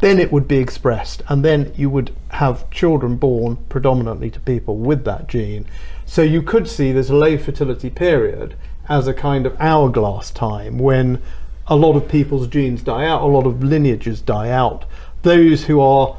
then 0.00 0.20
it 0.20 0.30
would 0.30 0.46
be 0.46 0.58
expressed, 0.58 1.22
and 1.28 1.44
then 1.44 1.72
you 1.76 1.90
would 1.90 2.14
have 2.28 2.70
children 2.70 3.16
born 3.16 3.56
predominantly 3.68 4.30
to 4.30 4.40
people 4.40 4.76
with 4.76 5.04
that 5.04 5.28
gene. 5.28 5.66
So 6.08 6.22
you 6.22 6.40
could 6.42 6.66
see 6.68 6.90
this 6.90 7.10
low 7.10 7.36
fertility 7.36 7.90
period 7.90 8.54
as 8.88 9.06
a 9.06 9.12
kind 9.12 9.44
of 9.44 9.54
hourglass 9.60 10.30
time 10.30 10.78
when 10.78 11.20
a 11.66 11.76
lot 11.76 11.96
of 11.96 12.08
people's 12.08 12.48
genes 12.48 12.80
die 12.82 13.04
out, 13.04 13.20
a 13.20 13.26
lot 13.26 13.46
of 13.46 13.62
lineages 13.62 14.22
die 14.22 14.48
out. 14.48 14.86
Those 15.22 15.64
who 15.66 15.80
are 15.80 16.16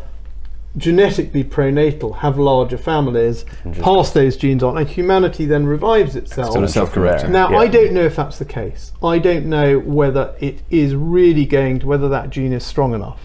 genetically 0.78 1.44
pronatal 1.44 2.18
have 2.18 2.38
larger 2.38 2.78
families, 2.78 3.44
pass 3.82 4.12
those 4.12 4.38
genes 4.38 4.62
on, 4.62 4.78
and 4.78 4.88
humanity 4.88 5.46
then 5.46 5.66
revives 5.66 6.16
itself. 6.16 6.52
Sort 6.52 6.64
of 6.64 6.70
self-correcting. 6.70 7.32
Now, 7.32 7.50
Yeah. 7.50 7.58
I 7.58 7.68
don't 7.68 7.92
know 7.92 8.04
if 8.04 8.16
that's 8.16 8.38
the 8.38 8.46
case. 8.46 8.92
I 9.04 9.18
don't 9.18 9.48
know 9.48 9.80
whether 9.80 10.36
it 10.40 10.62
is 10.70 10.94
really 10.94 11.48
going 11.48 11.80
to, 11.80 11.88
whether 11.88 12.08
that 12.10 12.30
gene 12.30 12.54
is 12.54 12.64
strong 12.64 12.94
enough. 12.94 13.20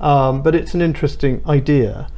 Um, 0.00 0.40
but 0.42 0.54
it's 0.54 0.72
an 0.72 0.80
interesting 0.80 1.42
idea. 1.46 2.08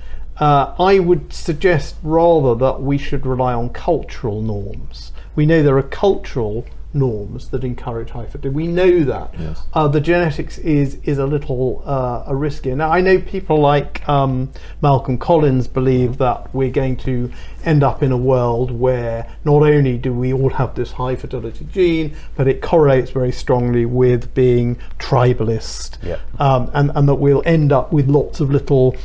Uh, 0.40 0.74
I 0.78 0.98
would 0.98 1.32
suggest 1.32 1.96
rather 2.02 2.54
that 2.56 2.80
we 2.82 2.98
should 2.98 3.26
rely 3.26 3.52
on 3.54 3.70
cultural 3.70 4.40
norms. 4.42 5.12
We 5.34 5.46
know 5.46 5.62
there 5.62 5.76
are 5.78 5.82
cultural 5.82 6.64
norms 6.94 7.50
that 7.50 7.64
encourage 7.64 8.10
high 8.10 8.24
fertility. 8.24 8.48
We 8.48 8.66
know 8.66 9.04
that. 9.04 9.34
Yes. 9.38 9.62
Uh, 9.74 9.88
the 9.88 10.00
genetics 10.00 10.56
is 10.58 10.94
is 11.04 11.18
a 11.18 11.26
little 11.26 11.82
uh, 11.84 12.24
a 12.26 12.32
riskier. 12.32 12.74
Now 12.76 12.90
I 12.90 13.00
know 13.02 13.20
people 13.20 13.60
like 13.60 14.08
um, 14.08 14.50
Malcolm 14.80 15.18
Collins 15.18 15.68
believe 15.68 16.16
that 16.18 16.52
we're 16.54 16.70
going 16.70 16.96
to 16.98 17.30
end 17.64 17.82
up 17.82 18.02
in 18.02 18.10
a 18.10 18.16
world 18.16 18.70
where 18.70 19.30
not 19.44 19.62
only 19.64 19.98
do 19.98 20.14
we 20.14 20.32
all 20.32 20.50
have 20.50 20.74
this 20.76 20.92
high 20.92 21.14
fertility 21.16 21.66
gene, 21.70 22.16
but 22.36 22.48
it 22.48 22.62
correlates 22.62 23.10
very 23.10 23.32
strongly 23.32 23.84
with 23.84 24.32
being 24.34 24.76
tribalist, 24.98 25.98
Yeah. 26.02 26.18
um, 26.38 26.70
and 26.74 26.90
and 26.94 27.08
that 27.08 27.16
we'll 27.16 27.42
end 27.44 27.70
up 27.70 27.92
with 27.92 28.08
lots 28.08 28.40
of 28.40 28.50
little 28.50 28.96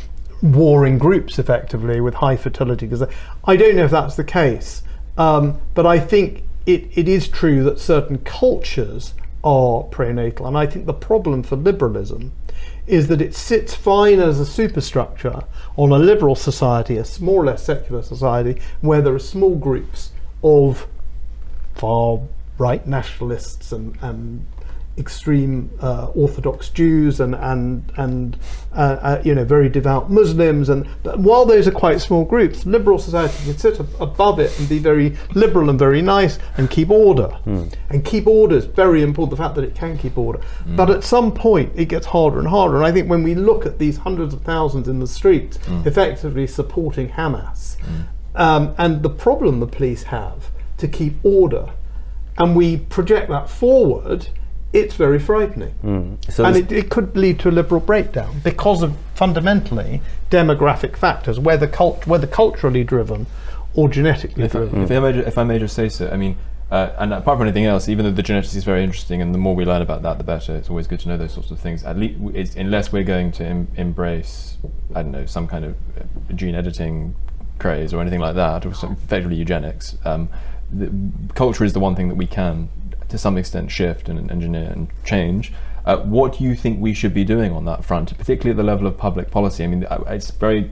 warring 0.43 0.99
groups 0.99 1.39
effectively 1.39 2.01
with 2.01 2.15
high 2.15 2.35
fertility. 2.35 2.85
Because 2.85 3.07
I 3.45 3.55
don't 3.55 3.75
know 3.75 3.85
if 3.85 3.91
that's 3.91 4.15
the 4.15 4.23
case, 4.23 4.83
um, 5.17 5.59
but 5.73 5.87
I 5.87 5.99
think 5.99 6.43
it, 6.65 6.87
it 6.93 7.07
is 7.07 7.27
true 7.27 7.63
that 7.63 7.79
certain 7.79 8.19
cultures 8.19 9.15
are 9.43 9.83
pronatal, 9.85 10.47
and 10.47 10.57
I 10.57 10.67
think 10.67 10.85
the 10.85 10.93
problem 10.93 11.43
for 11.43 11.55
liberalism 11.55 12.31
is 12.85 13.07
that 13.07 13.21
it 13.21 13.33
sits 13.33 13.73
fine 13.73 14.19
as 14.19 14.39
a 14.39 14.45
superstructure 14.45 15.43
on 15.77 15.91
a 15.91 15.97
liberal 15.97 16.35
society, 16.35 16.97
a 16.97 17.05
more 17.19 17.41
or 17.41 17.45
less 17.45 17.63
secular 17.63 18.01
society, 18.01 18.61
where 18.81 19.01
there 19.01 19.13
are 19.13 19.19
small 19.19 19.55
groups 19.55 20.11
of 20.43 20.87
far 21.75 22.19
right 22.57 22.85
nationalists 22.85 23.71
and, 23.71 23.97
and 24.01 24.45
extreme 24.97 25.71
uh, 25.81 26.07
Orthodox 26.15 26.69
Jews 26.69 27.19
and 27.19 27.33
and 27.35 27.91
and 27.97 28.37
uh, 28.73 28.97
uh, 29.01 29.21
you 29.25 29.33
know 29.33 29.43
very 29.43 29.69
devout 29.69 30.11
Muslims, 30.11 30.69
and 30.69 30.85
while 31.15 31.45
those 31.45 31.67
are 31.67 31.71
quite 31.71 31.99
small 32.01 32.25
groups, 32.25 32.65
liberal 32.65 32.99
society 32.99 33.33
can 33.45 33.57
sit 33.57 33.79
ab- 33.79 33.89
above 33.99 34.39
it 34.39 34.57
and 34.59 34.69
be 34.69 34.79
very 34.79 35.17
liberal 35.33 35.69
and 35.69 35.79
very 35.79 36.01
nice 36.01 36.37
and 36.57 36.69
keep 36.69 36.89
order. 36.89 37.35
And 37.89 38.05
keep 38.05 38.27
order 38.27 38.55
is 38.55 38.65
very 38.65 39.01
important. 39.01 39.31
The 39.37 39.43
fact 39.43 39.55
that 39.55 39.63
it 39.63 39.75
can 39.75 39.97
keep 39.97 40.17
order, 40.17 40.41
but 40.67 40.89
at 40.89 41.03
some 41.03 41.31
point 41.33 41.71
it 41.75 41.85
gets 41.85 42.05
harder 42.05 42.39
and 42.39 42.47
harder. 42.47 42.77
And 42.77 42.85
I 42.85 42.91
think 42.91 43.09
when 43.09 43.23
we 43.23 43.35
look 43.35 43.65
at 43.65 43.79
these 43.79 43.97
hundreds 43.97 44.33
of 44.33 44.41
thousands 44.41 44.87
in 44.87 44.99
the 44.99 45.07
streets, 45.07 45.57
effectively 45.85 46.45
supporting 46.47 47.09
Hamas, 47.09 47.77
um, 48.35 48.73
and 48.77 49.01
the 49.03 49.09
problem 49.09 49.59
the 49.59 49.67
police 49.67 50.03
have 50.03 50.51
to 50.77 50.87
keep 50.87 51.13
order 51.23 51.71
and 52.37 52.55
we 52.55 52.77
project 52.77 53.29
that 53.29 53.49
forward, 53.49 54.27
it's 54.73 54.95
very 54.95 55.19
frightening. 55.19 56.17
So 56.29 56.45
and 56.45 56.55
it, 56.57 56.71
it 56.71 56.89
could 56.89 57.15
lead 57.15 57.39
to 57.41 57.49
a 57.49 57.51
liberal 57.51 57.79
breakdown 57.79 58.41
because 58.43 58.81
of 58.81 58.97
fundamentally 59.15 60.01
demographic 60.31 60.97
factors, 60.97 61.39
whether, 61.39 61.67
cult- 61.67 62.07
whether 62.07 62.27
culturally 62.27 62.83
driven 62.83 63.27
or 63.75 63.87
genetically 63.87 64.43
If, 64.43 64.55
I, 64.55 64.59
driven. 64.59 64.81
if, 64.83 64.91
I 64.91 64.99
may, 64.99 65.19
if 65.19 65.37
I 65.37 65.43
may 65.43 65.59
just 65.59 65.75
say 65.75 65.89
so, 65.89 66.09
I 66.09 66.17
mean, 66.17 66.37
uh, 66.71 66.91
and 66.97 67.13
apart 67.13 67.37
from 67.37 67.43
anything 67.47 67.65
else, 67.65 67.87
even 67.87 68.03
though 68.03 68.11
the 68.11 68.23
genetics 68.23 68.55
is 68.55 68.63
very 68.63 68.83
interesting, 68.83 69.21
and 69.21 69.31
the 69.31 69.37
more 69.37 69.55
we 69.55 69.63
learn 69.63 69.83
about 69.83 70.01
that, 70.01 70.17
the 70.17 70.23
better. 70.23 70.55
It's 70.55 70.71
always 70.71 70.87
good 70.87 70.99
to 71.01 71.07
know 71.09 71.17
those 71.17 71.33
sorts 71.33 71.51
of 71.51 71.59
things. 71.59 71.83
At 71.83 71.97
least, 71.99 72.19
it's, 72.33 72.55
unless 72.55 72.91
we're 72.91 73.03
going 73.03 73.31
to 73.33 73.45
em- 73.45 73.67
embrace, 73.75 74.57
I 74.95 75.03
don't 75.03 75.11
know, 75.11 75.27
some 75.27 75.47
kind 75.47 75.65
of 75.65 75.75
uh, 75.99 76.33
gene 76.33 76.55
editing 76.55 77.15
craze 77.59 77.93
or 77.93 78.01
anything 78.01 78.19
like 78.19 78.33
that, 78.35 78.65
or 78.65 78.73
some, 78.73 78.93
effectively 78.93 79.35
eugenics. 79.37 79.97
Um, 80.03 80.29
the, 80.71 80.91
culture 81.35 81.63
is 81.63 81.73
the 81.73 81.79
one 81.79 81.95
thing 81.95 82.07
that 82.09 82.15
we 82.15 82.25
can, 82.25 82.69
to 83.09 83.17
some 83.17 83.37
extent, 83.37 83.71
shift 83.71 84.09
and 84.09 84.29
engineer 84.31 84.71
and 84.71 84.87
change. 85.05 85.51
Uh, 85.85 85.97
what 85.97 86.37
do 86.37 86.43
you 86.43 86.55
think 86.55 86.79
we 86.79 86.93
should 86.93 87.13
be 87.13 87.23
doing 87.25 87.51
on 87.51 87.65
that 87.65 87.83
front, 87.83 88.17
particularly 88.17 88.51
at 88.51 88.57
the 88.57 88.63
level 88.63 88.87
of 88.87 88.97
public 88.97 89.29
policy? 89.31 89.63
I 89.63 89.67
mean, 89.67 89.85
it's 90.07 90.31
very 90.31 90.71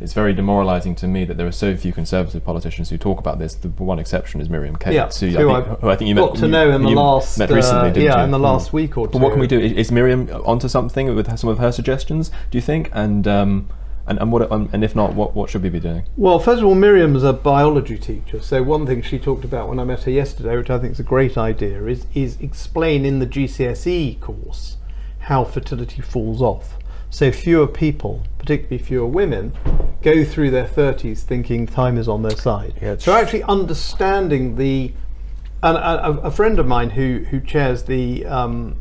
it's 0.00 0.14
very 0.14 0.32
demoralising 0.32 0.94
to 0.94 1.06
me 1.06 1.26
that 1.26 1.36
there 1.36 1.46
are 1.46 1.52
so 1.52 1.76
few 1.76 1.92
conservative 1.92 2.42
politicians 2.42 2.88
who 2.88 2.96
talk 2.96 3.18
about 3.20 3.38
this. 3.38 3.54
The 3.54 3.68
one 3.68 3.98
exception 3.98 4.40
is 4.40 4.48
Miriam 4.48 4.74
Cates, 4.76 5.20
Yeah, 5.22 5.28
who, 5.28 5.36
who 5.36 5.50
I 5.50 5.62
think, 5.62 5.80
who 5.80 5.90
I 5.90 5.96
think 5.96 6.08
you 6.08 6.14
got 6.14 6.32
met, 6.32 6.40
to 6.40 6.46
you- 6.46 6.52
know 6.52 6.70
in 6.70 6.82
the 6.82 6.88
last 6.88 7.38
met 7.38 7.50
recently, 7.50 7.90
uh, 7.90 8.04
yeah 8.04 8.16
you? 8.18 8.24
in 8.24 8.30
the 8.30 8.38
Mm. 8.38 8.42
last 8.42 8.72
week 8.72 8.96
or 8.96 9.06
two. 9.06 9.12
But 9.12 9.20
what 9.20 9.32
can 9.32 9.40
we 9.40 9.46
do? 9.46 9.60
Is, 9.60 9.72
is 9.72 9.92
Miriam 9.92 10.28
onto 10.46 10.68
something 10.68 11.14
with 11.14 11.38
some 11.38 11.50
of 11.50 11.58
her 11.58 11.70
suggestions? 11.70 12.30
Do 12.50 12.56
you 12.56 12.62
think? 12.62 12.88
And 12.94 13.28
um, 13.28 13.68
and 14.10 14.18
and 14.18 14.30
what? 14.32 14.50
Um, 14.52 14.68
and 14.72 14.84
if 14.84 14.94
not, 14.94 15.14
what 15.14 15.34
what 15.34 15.48
should 15.48 15.62
we 15.62 15.70
be 15.70 15.80
doing? 15.80 16.02
Well, 16.16 16.38
first 16.38 16.60
of 16.60 16.66
all, 16.66 16.74
Miriam's 16.74 17.22
a 17.24 17.32
biology 17.32 17.96
teacher, 17.96 18.40
so 18.42 18.62
one 18.62 18.84
thing 18.86 19.00
she 19.02 19.18
talked 19.18 19.44
about 19.44 19.68
when 19.68 19.78
I 19.78 19.84
met 19.84 20.02
her 20.02 20.10
yesterday, 20.10 20.56
which 20.56 20.68
I 20.68 20.78
think 20.78 20.92
is 20.92 21.00
a 21.00 21.04
great 21.04 21.38
idea, 21.38 21.84
is 21.86 22.04
is 22.14 22.36
explain 22.40 23.06
in 23.06 23.20
the 23.20 23.26
GCSE 23.26 24.20
course 24.20 24.76
how 25.20 25.44
fertility 25.44 26.02
falls 26.02 26.42
off. 26.42 26.76
So 27.12 27.32
fewer 27.32 27.66
people, 27.66 28.22
particularly 28.38 28.78
fewer 28.78 29.06
women, 29.06 29.52
go 30.02 30.24
through 30.24 30.50
their 30.52 30.66
30s 30.66 31.20
thinking 31.22 31.66
time 31.66 31.98
is 31.98 32.06
on 32.08 32.22
their 32.22 32.36
side. 32.36 32.74
Yeah, 32.80 32.96
so 32.98 33.12
actually 33.14 33.42
understanding 33.44 34.54
the, 34.56 34.92
and 35.62 35.76
a, 35.76 36.06
a- 36.06 36.20
a 36.28 36.30
friend 36.30 36.58
of 36.58 36.66
mine 36.66 36.90
who 36.90 37.24
who 37.30 37.40
chairs 37.40 37.82
the 37.84 38.24
um, 38.26 38.76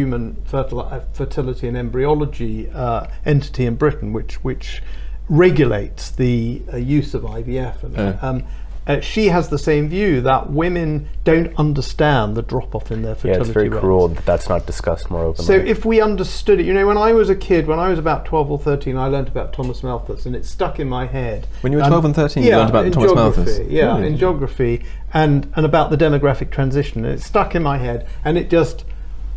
human 0.00 0.36
uh, 0.52 1.00
fertility 1.14 1.66
and 1.66 1.76
embryology 1.76 2.68
uh, 2.70 3.06
entity 3.24 3.64
in 3.64 3.74
Britain, 3.76 4.12
which 4.12 4.34
which 4.44 4.82
regulates 5.28 6.10
the 6.10 6.62
uh, 6.72 6.76
use 6.76 7.14
of 7.14 7.22
IVF, 7.22 7.82
and 7.82 7.94
Yeah. 7.96 8.18
um, 8.22 8.44
uh, 8.86 9.00
she 9.00 9.26
has 9.26 9.48
the 9.48 9.58
same 9.58 9.88
view 9.88 10.20
that 10.20 10.48
women 10.50 11.08
don't 11.24 11.52
understand 11.58 12.36
the 12.36 12.42
drop 12.42 12.72
off 12.76 12.92
in 12.92 13.02
their 13.02 13.16
fertility. 13.16 13.38
yeah, 13.38 13.42
it's 13.42 13.50
very 13.50 13.68
rates. 13.68 13.80
cruel 13.80 14.06
that 14.08 14.24
that's 14.24 14.48
not 14.48 14.64
discussed 14.66 15.10
more 15.10 15.24
openly. 15.24 15.44
So 15.44 15.54
if 15.54 15.84
we 15.84 16.00
understood 16.00 16.60
it, 16.60 16.66
you 16.66 16.72
know, 16.72 16.86
when 16.86 16.96
I 16.96 17.12
was 17.12 17.28
a 17.28 17.34
kid, 17.34 17.66
when 17.66 17.80
I 17.80 17.88
was 17.88 17.98
about 17.98 18.24
12 18.26 18.48
or 18.52 18.58
13, 18.60 18.96
I 18.96 19.08
learnt 19.08 19.26
about 19.28 19.52
Thomas 19.52 19.82
Malthus 19.82 20.24
and 20.26 20.36
it 20.36 20.44
stuck 20.44 20.78
in 20.78 20.88
my 20.88 21.04
head. 21.06 21.48
When 21.62 21.72
you 21.72 21.78
were 21.78 21.82
And- 21.84 21.90
12 21.90 22.04
and 22.04 22.14
13, 22.14 22.44
you 22.44 22.50
yeah, 22.50 22.58
learnt 22.58 22.70
about 22.70 22.92
Thomas 22.92 23.10
geography, 23.12 23.36
Malthus? 23.40 23.60
Yeah, 23.68 23.96
Really? 23.96 24.06
in 24.06 24.16
geography 24.18 24.84
and, 25.12 25.52
and 25.56 25.66
about 25.66 25.90
the 25.90 25.96
demographic 25.96 26.50
transition. 26.52 27.04
And 27.04 27.12
it 27.14 27.22
stuck 27.22 27.56
in 27.56 27.64
my 27.64 27.78
head 27.78 28.06
and 28.24 28.38
it 28.38 28.48
just 28.50 28.84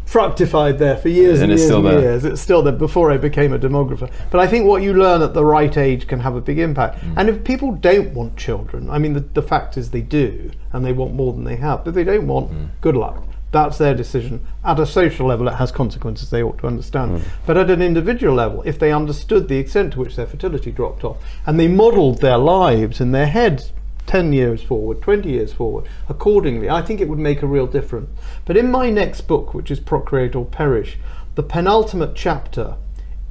fructified 0.10 0.80
there 0.80 0.97
for 0.97 1.07
years 1.10 1.39
and, 1.41 1.51
And 1.51 1.60
years 1.60 1.70
and 1.70 1.86
there. 1.86 1.99
years. 2.01 2.26
It's 2.26 2.41
still 2.41 2.64
there 2.64 2.74
before 2.74 3.12
I 3.12 3.18
became 3.18 3.53
a 3.53 3.60
demographer. 3.60 4.10
But 4.32 4.39
I 4.41 4.47
think 4.47 4.66
what 4.66 4.82
you 4.82 4.93
learn 4.95 5.22
at 5.22 5.36
the 5.36 5.45
right 5.45 5.78
age 5.78 6.07
can 6.07 6.20
have 6.22 6.36
a 6.36 6.41
big 6.41 6.57
impact. 6.57 6.99
Mm. 6.99 7.14
And 7.18 7.30
if 7.30 7.43
people 7.43 7.74
don't 7.74 8.12
want 8.16 8.36
children, 8.36 8.89
I 8.89 8.97
mean, 8.97 9.14
the, 9.14 9.20
the 9.20 9.43
fact 9.43 9.78
is 9.78 9.91
they 9.91 10.01
do, 10.01 10.49
and 10.74 10.84
they 10.84 10.93
want 10.93 11.14
more 11.14 11.32
than 11.32 11.43
they 11.43 11.57
have. 11.57 11.86
But 11.86 11.93
they 11.93 12.03
don't 12.03 12.26
want, 12.26 12.49
Mm. 12.51 12.70
good 12.82 12.95
luck. 12.95 13.24
That's 13.51 13.78
their 13.78 13.93
decision. 13.93 14.41
At 14.66 14.80
a 14.80 14.86
social 14.86 15.28
level, 15.28 15.47
it 15.47 15.55
has 15.55 15.72
consequences 15.72 16.30
they 16.32 16.41
ought 16.41 16.57
to 16.60 16.68
understand. 16.68 17.22
But 17.45 17.57
at 17.57 17.70
an 17.70 17.82
individual 17.82 18.34
level, 18.36 18.64
if 18.64 18.80
they 18.80 18.91
understood 18.91 19.47
the 19.47 19.57
extent 19.57 19.93
to 19.93 19.99
which 19.99 20.16
their 20.16 20.28
fertility 20.28 20.72
dropped 20.72 21.03
off 21.03 21.18
and 21.45 21.60
they 21.60 21.68
modelled 21.68 22.22
their 22.22 22.38
lives 22.38 22.99
in 23.01 23.12
their 23.12 23.26
heads 23.28 23.74
10 24.10 24.34
years 24.34 24.64
forward, 24.64 25.03
20 25.03 25.30
years 25.30 25.53
forward, 25.53 25.88
accordingly, 26.10 26.68
I 26.68 26.82
think 26.82 26.99
it 26.99 27.07
would 27.07 27.20
make 27.20 27.43
a 27.43 27.47
real 27.47 27.68
difference. 27.68 28.10
But 28.43 28.57
in 28.57 28.72
my 28.72 28.89
next 28.89 29.22
book, 29.22 29.53
which 29.53 29.70
is 29.70 29.80
Procreate 29.80 30.36
or 30.36 30.45
Perish, 30.45 30.97
the 31.36 31.43
penultimate 31.43 32.16
chapter 32.16 32.76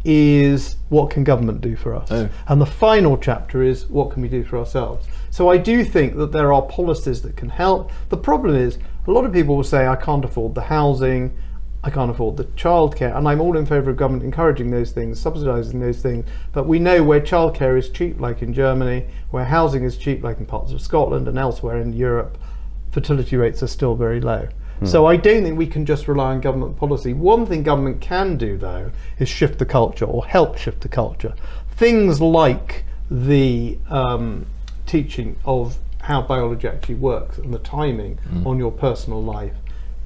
is 0.05 0.77
what 0.89 1.11
can 1.11 1.25
government 1.25 1.63
do 1.63 1.75
for 1.75 1.97
us? 1.97 2.13
Oh. 2.13 2.29
And 2.47 2.61
the 2.61 2.67
final 2.67 3.19
chapter 3.19 3.61
is 3.61 3.89
what 3.89 4.13
can 4.13 4.23
we 4.23 4.29
do 4.29 4.45
for 4.45 4.57
ourselves? 4.57 5.09
So 5.31 5.49
I 5.49 5.57
do 5.57 5.85
think 5.85 6.15
that 6.15 6.31
there 6.31 6.53
are 6.53 6.63
policies 6.63 7.23
that 7.23 7.37
can 7.37 7.49
help. 7.49 7.91
The 8.09 8.17
problem 8.17 8.55
is 8.55 8.79
a 9.09 9.11
lot 9.11 9.25
of 9.25 9.33
people 9.33 9.57
will 9.57 9.65
say 9.65 9.89
I 9.89 9.97
can't 9.97 10.25
afford 10.25 10.55
the 10.55 10.63
housing, 10.63 11.37
I 11.89 11.91
can't 11.91 12.11
afford 12.11 12.37
the 12.37 12.45
childcare, 12.45 13.17
and 13.17 13.27
I'm 13.27 13.41
all 13.41 13.57
in 13.57 13.65
favour 13.65 13.89
of 13.89 13.97
government 13.97 14.23
encouraging 14.23 14.71
those 14.71 14.93
things, 14.93 15.25
subsidising 15.25 15.81
those 15.81 16.03
things. 16.03 16.27
But 16.53 16.67
we 16.67 16.79
know 16.79 17.03
where 17.03 17.19
childcare 17.19 17.79
is 17.79 17.89
cheap, 17.89 18.21
like 18.21 18.43
in 18.43 18.53
Germany, 18.53 19.07
where 19.31 19.47
housing 19.47 19.85
is 19.85 19.97
cheap, 19.97 20.23
like 20.23 20.39
in 20.39 20.45
parts 20.45 20.71
of 20.73 20.83
Scotland 20.83 21.29
and 21.29 21.39
elsewhere 21.39 21.79
in 21.79 21.95
Europe, 21.95 22.37
fertility 22.91 23.39
rates 23.39 23.63
are 23.63 23.69
still 23.69 23.95
very 23.95 24.21
low. 24.21 24.49
So 24.85 25.07
I 25.07 25.17
don't 25.17 25.43
think 25.43 25.59
we 25.59 25.67
can 25.67 25.87
just 25.87 26.07
rely 26.07 26.33
on 26.33 26.41
government 26.41 26.77
policy. 26.77 27.15
One 27.15 27.47
thing 27.47 27.63
government 27.65 28.01
can 28.01 28.37
do 28.37 28.59
though 28.59 28.93
is 29.19 29.29
shift 29.29 29.59
the 29.59 29.67
culture 29.67 30.05
or 30.05 30.25
help 30.27 30.57
shift 30.57 30.83
the 30.83 30.89
culture. 30.89 31.35
Things 31.73 32.21
like 32.21 32.85
the 33.11 33.79
um, 33.89 34.47
teaching 34.87 35.37
of 35.45 35.79
how 36.01 36.23
biology 36.23 36.69
actually 36.69 36.95
works 36.97 37.39
and 37.39 37.53
the 37.53 37.59
timing 37.59 38.21
on 38.47 38.59
your 38.59 38.71
personal 38.71 39.21
life 39.21 39.55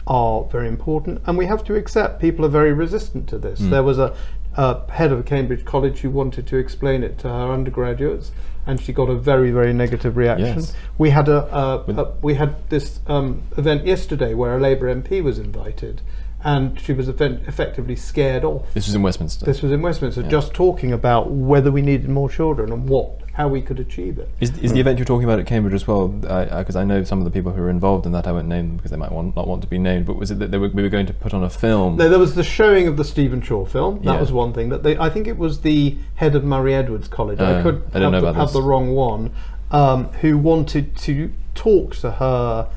are 0.07 0.45
very 0.45 0.69
important. 0.69 1.23
And 1.27 1.39
we 1.39 1.47
have 1.47 1.65
to 1.65 1.75
accept 1.75 2.21
people 2.21 2.45
are 2.45 2.49
very 2.49 2.73
resistant 2.73 3.29
to 3.29 3.39
this. 3.39 3.61
There 3.61 3.83
was 3.83 3.99
a, 3.99 4.15
a 4.57 4.91
head 4.91 5.13
of 5.13 5.25
Cambridge 5.25 5.65
College 5.65 6.01
who 6.01 6.11
wanted 6.11 6.47
to 6.49 6.57
explain 6.57 7.03
it 7.03 7.19
to 7.21 7.29
her 7.29 7.53
undergraduates, 7.53 8.33
and 8.67 8.81
she 8.81 8.93
got 8.93 9.09
a 9.09 9.17
very 9.17 9.51
very 9.51 9.73
negative 9.73 10.17
reaction. 10.17 10.61
Yes. 10.61 10.75
We 10.99 11.11
had 11.11 11.29
a, 11.29 11.45
a, 11.55 11.85
a 11.91 12.15
we 12.23 12.35
had 12.35 12.69
this 12.69 13.01
um, 13.07 13.43
event 13.57 13.87
yesterday 13.87 14.35
where 14.35 14.57
a 14.57 14.61
Labour 14.61 14.95
MP 14.95 15.23
was 15.23 15.39
invited, 15.39 16.03
and 16.45 16.79
she 16.81 16.93
was 16.93 17.09
effectively 17.09 17.97
scared 17.97 18.45
off. 18.45 18.73
This 18.75 18.87
was 18.87 18.95
in 18.95 19.03
Westminster. 19.03 19.47
This 19.47 19.63
was 19.63 19.73
in 19.73 19.83
Westminster, 19.83 20.23
just 20.25 20.53
talking 20.55 20.93
about 20.93 21.31
whether 21.31 21.71
we 21.71 21.83
needed 21.83 22.09
more 22.09 22.29
children 22.29 22.73
and 22.73 22.89
what 22.89 23.22
how 23.33 23.49
we 23.49 23.63
could 23.63 23.81
achieve 23.81 24.19
it. 24.19 24.29
Is, 24.41 24.51
is 24.59 24.73
the 24.73 24.81
event 24.81 24.99
you're 24.99 25.07
talking 25.07 25.25
about 25.25 25.39
at 25.39 25.47
Cambridge 25.47 25.73
as 25.75 25.87
well? 25.87 26.09
Because 26.09 26.77
I 26.77 26.85
know 26.85 27.03
some 27.05 27.19
of 27.19 27.25
the 27.25 27.31
people 27.31 27.53
who 27.53 27.63
were 27.63 27.71
involved 27.71 28.05
in 28.05 28.13
that. 28.13 28.27
I 28.27 28.33
won't 28.33 28.47
name 28.49 28.69
them 28.69 28.77
because 28.77 28.91
they 28.91 28.97
might 28.99 29.11
want, 29.13 29.35
not 29.37 29.49
want 29.49 29.63
to 29.63 29.69
be 29.69 29.79
named. 29.79 30.05
But 30.07 30.17
was 30.17 30.31
it 30.31 30.39
that 30.41 30.51
they 30.51 30.59
were, 30.59 30.69
we 30.69 30.83
were 30.83 30.91
going 30.91 31.07
to 31.07 31.15
put 31.15 31.33
on 31.33 31.43
a 31.43 31.49
film? 31.51 31.97
No, 31.97 32.09
there 32.09 32.19
was 32.19 32.35
the 32.35 32.45
showing 32.45 32.87
of 32.89 32.97
the 32.97 33.05
Stephen 33.05 33.41
Shaw 33.41 33.65
film. 33.65 33.97
That 34.05 34.15
Yeah. 34.15 34.21
was 34.21 34.33
one 34.33 34.53
thing. 34.53 34.69
But 34.69 34.83
they, 34.83 34.99
I 34.99 35.09
think 35.09 35.27
it 35.27 35.39
was 35.39 35.63
the 35.63 35.97
head 36.17 36.35
of 36.35 36.45
Murray 36.45 36.75
Edwards 36.75 37.09
College. 37.09 37.41
I 37.41 37.61
Oh, 37.61 37.63
could 37.63 37.83
I 37.95 38.01
have, 38.01 38.23
the, 38.23 38.33
have 38.35 38.53
the 38.53 38.63
wrong 38.63 38.93
one. 38.95 39.31
Um, 39.71 40.09
who 40.21 40.37
wanted 40.37 40.95
to 40.99 41.33
talk 41.55 41.97
to 41.97 42.11
her, 42.11 42.69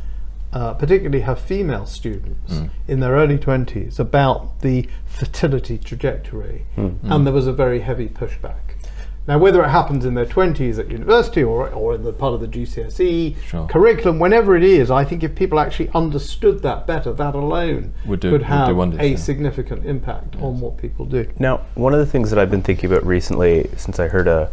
uh, 0.53 0.73
particularly 0.75 1.19
her 1.25 1.35
female 1.35 1.85
students 1.85 2.57
Hmm. 2.59 2.65
in 2.87 3.01
their 3.01 3.11
early 3.11 3.37
twenties, 3.37 3.99
about 3.99 4.61
the 4.61 4.87
fertility 5.05 5.77
trajectory, 5.77 6.65
Hmm. 6.75 6.91
and 7.03 7.25
there 7.27 7.33
was 7.33 7.47
a 7.47 7.51
very 7.51 7.81
heavy 7.81 8.07
pushback. 8.07 8.64
Now, 9.27 9.39
whether 9.39 9.63
it 9.63 9.69
happens 9.69 10.05
in 10.05 10.13
their 10.13 10.25
20s 10.25 10.77
at 10.77 10.91
university 10.91 11.43
or, 11.43 11.69
or 11.69 11.95
in 11.95 12.03
the 12.03 12.13
part 12.13 12.33
of 12.35 12.41
the 12.41 12.47
GCSE 12.47 13.35
Sure. 13.43 13.67
Curriculum, 13.67 14.19
whenever 14.19 14.55
it 14.55 14.63
is, 14.63 14.91
I 14.91 15.03
think 15.03 15.23
if 15.23 15.33
people 15.33 15.59
actually 15.59 15.89
understood 15.95 16.61
that 16.61 16.85
better, 16.85 17.11
that 17.13 17.33
alone 17.33 17.93
Would 18.05 18.19
do- 18.19 18.27
could 18.29 18.31
would 18.33 18.39
do 18.41 18.45
have 18.45 18.75
wonders, 18.75 18.99
a 19.01 19.09
yeah. 19.09 19.15
significant 19.15 19.85
impact 19.85 20.35
on 20.35 20.59
what 20.59 20.77
people 20.77 21.05
do. 21.05 21.27
Now, 21.39 21.61
one 21.73 21.93
of 21.93 21.99
the 21.99 22.05
things 22.05 22.29
that 22.29 22.37
I've 22.37 22.51
been 22.51 22.61
thinking 22.61 22.91
about 22.91 23.05
recently, 23.05 23.67
since 23.77 23.99
I 23.99 24.07
heard 24.07 24.27
a 24.27 24.51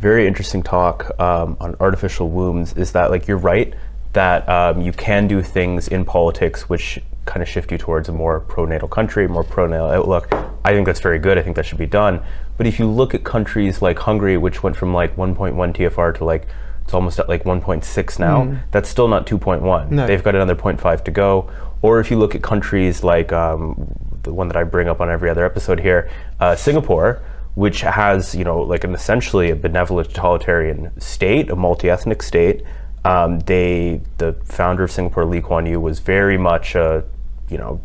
very 0.00 0.26
interesting 0.26 0.62
talk 0.62 1.18
um, 1.20 1.56
on 1.60 1.76
artificial 1.78 2.28
wombs, 2.28 2.72
is 2.72 2.92
that 2.92 3.10
like 3.10 3.28
you're 3.28 3.36
right 3.36 3.72
that 4.14 4.48
um, 4.48 4.80
you 4.80 4.92
can 4.92 5.28
do 5.28 5.42
things 5.42 5.86
in 5.88 6.04
politics 6.04 6.68
which 6.68 6.98
kind 7.24 7.42
of 7.42 7.48
shift 7.48 7.70
you 7.70 7.78
towards 7.78 8.08
a 8.08 8.12
more 8.12 8.40
pro-natal 8.40 8.88
country, 8.88 9.28
more 9.28 9.44
pro-natal 9.44 9.90
outlook. 9.90 10.32
I 10.64 10.72
think 10.72 10.86
that's 10.86 11.00
very 11.00 11.18
good. 11.18 11.38
I 11.38 11.42
think 11.42 11.56
that 11.56 11.66
should 11.66 11.78
be 11.78 11.86
done. 11.86 12.20
But 12.56 12.66
if 12.66 12.78
you 12.78 12.86
look 12.86 13.14
at 13.14 13.24
countries 13.24 13.80
like 13.80 13.98
Hungary, 13.98 14.36
which 14.36 14.62
went 14.62 14.76
from 14.76 14.92
like 14.92 15.16
1.1 15.16 15.54
TFR 15.54 16.14
to 16.16 16.24
like 16.24 16.48
It's 16.84 16.94
almost 16.94 17.18
at 17.18 17.28
like 17.28 17.44
1.6 17.44 18.18
now. 18.18 18.44
That's 18.70 18.88
still 18.88 19.08
not 19.08 19.26
2.1. 19.26 19.90
No. 19.90 20.06
They've 20.06 20.22
got 20.22 20.34
another 20.34 20.56
0.5 20.56 21.04
to 21.04 21.10
go. 21.10 21.50
Or 21.82 22.00
if 22.00 22.10
you 22.10 22.18
look 22.18 22.34
at 22.34 22.42
countries 22.42 23.04
like 23.04 23.32
um, 23.32 23.94
the 24.22 24.32
one 24.32 24.48
that 24.48 24.56
I 24.56 24.64
bring 24.64 24.88
up 24.88 25.00
on 25.00 25.10
every 25.10 25.30
other 25.30 25.44
episode 25.44 25.80
here, 25.80 26.10
uh, 26.40 26.56
Singapore, 26.56 27.22
which 27.54 27.80
has 27.82 28.34
you 28.34 28.44
know 28.44 28.60
like 28.60 28.84
an 28.84 28.94
essentially 28.94 29.50
a 29.50 29.56
benevolent 29.56 30.08
totalitarian 30.08 30.92
state, 31.00 31.50
a 31.50 31.56
multi-ethnic 31.56 32.22
state. 32.22 32.62
Um, 33.04 33.40
they 33.40 34.00
the 34.18 34.34
founder 34.44 34.84
of 34.84 34.90
Singapore, 34.90 35.24
Lee 35.24 35.40
Kuan 35.40 35.66
Yew, 35.66 35.80
was 35.80 35.98
very 36.00 36.38
much 36.38 36.74
a 36.74 37.04
you 37.48 37.58
know 37.58 37.80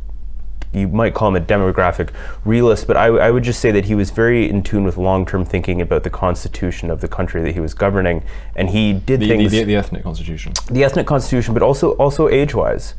you 0.73 0.87
might 0.87 1.13
call 1.13 1.27
him 1.29 1.35
a 1.35 1.45
demographic 1.45 2.09
realist, 2.45 2.87
but 2.87 2.97
I, 2.97 3.07
I 3.07 3.31
would 3.31 3.43
just 3.43 3.59
say 3.59 3.71
that 3.71 3.85
he 3.85 3.95
was 3.95 4.09
very 4.09 4.49
in 4.49 4.63
tune 4.63 4.83
with 4.83 4.97
long-term 4.97 5.45
thinking 5.45 5.81
about 5.81 6.03
the 6.03 6.09
constitution 6.09 6.89
of 6.89 7.01
the 7.01 7.07
country 7.07 7.43
that 7.43 7.53
he 7.53 7.59
was 7.59 7.73
governing, 7.73 8.23
and 8.55 8.69
he 8.69 8.93
did 8.93 9.19
The, 9.19 9.27
the, 9.27 9.37
things 9.37 9.51
the, 9.51 9.63
the 9.63 9.75
ethnic 9.75 10.03
constitution. 10.03 10.53
the 10.71 10.83
ethnic 10.83 11.05
constitution, 11.07 11.53
but 11.53 11.63
also 11.63 11.91
also 11.93 12.27
age-wise, 12.27 12.95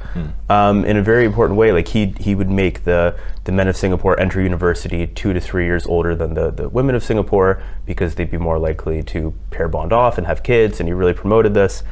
um, 0.49 0.85
in 0.85 0.97
a 0.97 1.03
very 1.03 1.25
important 1.25 1.59
way. 1.59 1.73
Like 1.73 1.89
he 1.89 2.15
he 2.21 2.35
would 2.35 2.51
make 2.51 2.85
the 2.85 3.15
the 3.45 3.53
men 3.53 3.69
of 3.69 3.77
Singapore 3.77 4.19
enter 4.19 4.41
university 4.41 5.07
two 5.07 5.33
to 5.33 5.41
three 5.41 5.65
years 5.67 5.87
older 5.87 6.15
than 6.15 6.35
the 6.35 6.51
the 6.51 6.69
women 6.69 6.95
of 6.95 7.03
Singapore 7.03 7.63
because 7.87 8.15
they'd 8.15 8.31
be 8.31 8.39
more 8.39 8.59
likely 8.59 9.03
to 9.03 9.35
pair 9.51 9.69
bond 9.69 9.93
off 9.93 10.17
and 10.19 10.27
have 10.27 10.43
kids, 10.43 10.81
and 10.81 10.89
he 10.89 10.93
really 10.93 11.15
promoted 11.15 11.55
this. 11.55 11.83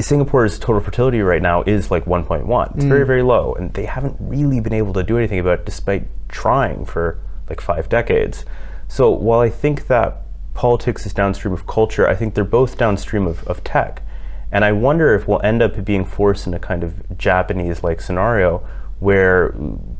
Singapore's 0.00 0.58
total 0.58 0.80
fertility 0.80 1.20
right 1.20 1.42
now 1.42 1.62
is 1.62 1.90
like 1.90 2.04
1.1. 2.04 2.74
It's 2.74 2.84
very, 2.84 3.04
mm. 3.04 3.06
very 3.06 3.22
low, 3.22 3.54
and 3.54 3.72
they 3.74 3.84
haven't 3.84 4.16
really 4.18 4.58
been 4.60 4.72
able 4.72 4.92
to 4.94 5.02
do 5.02 5.16
anything 5.16 5.38
about 5.38 5.60
it 5.60 5.64
despite 5.64 6.08
trying 6.28 6.84
for 6.84 7.18
like 7.48 7.60
five 7.60 7.88
decades. 7.88 8.44
So 8.88 9.10
while 9.10 9.40
I 9.40 9.50
think 9.50 9.86
that 9.86 10.22
politics 10.54 11.06
is 11.06 11.14
downstream 11.14 11.54
of 11.54 11.66
culture, 11.66 12.08
I 12.08 12.16
think 12.16 12.34
they're 12.34 12.44
both 12.44 12.76
downstream 12.76 13.26
of, 13.26 13.46
of 13.46 13.62
tech. 13.62 14.02
And 14.50 14.64
I 14.64 14.72
wonder 14.72 15.14
if 15.14 15.28
we'll 15.28 15.42
end 15.42 15.62
up 15.62 15.84
being 15.84 16.04
forced 16.04 16.46
in 16.46 16.54
a 16.54 16.58
kind 16.58 16.82
of 16.82 17.16
Japanese 17.18 17.82
like 17.82 18.00
scenario 18.00 18.66
where 19.00 19.54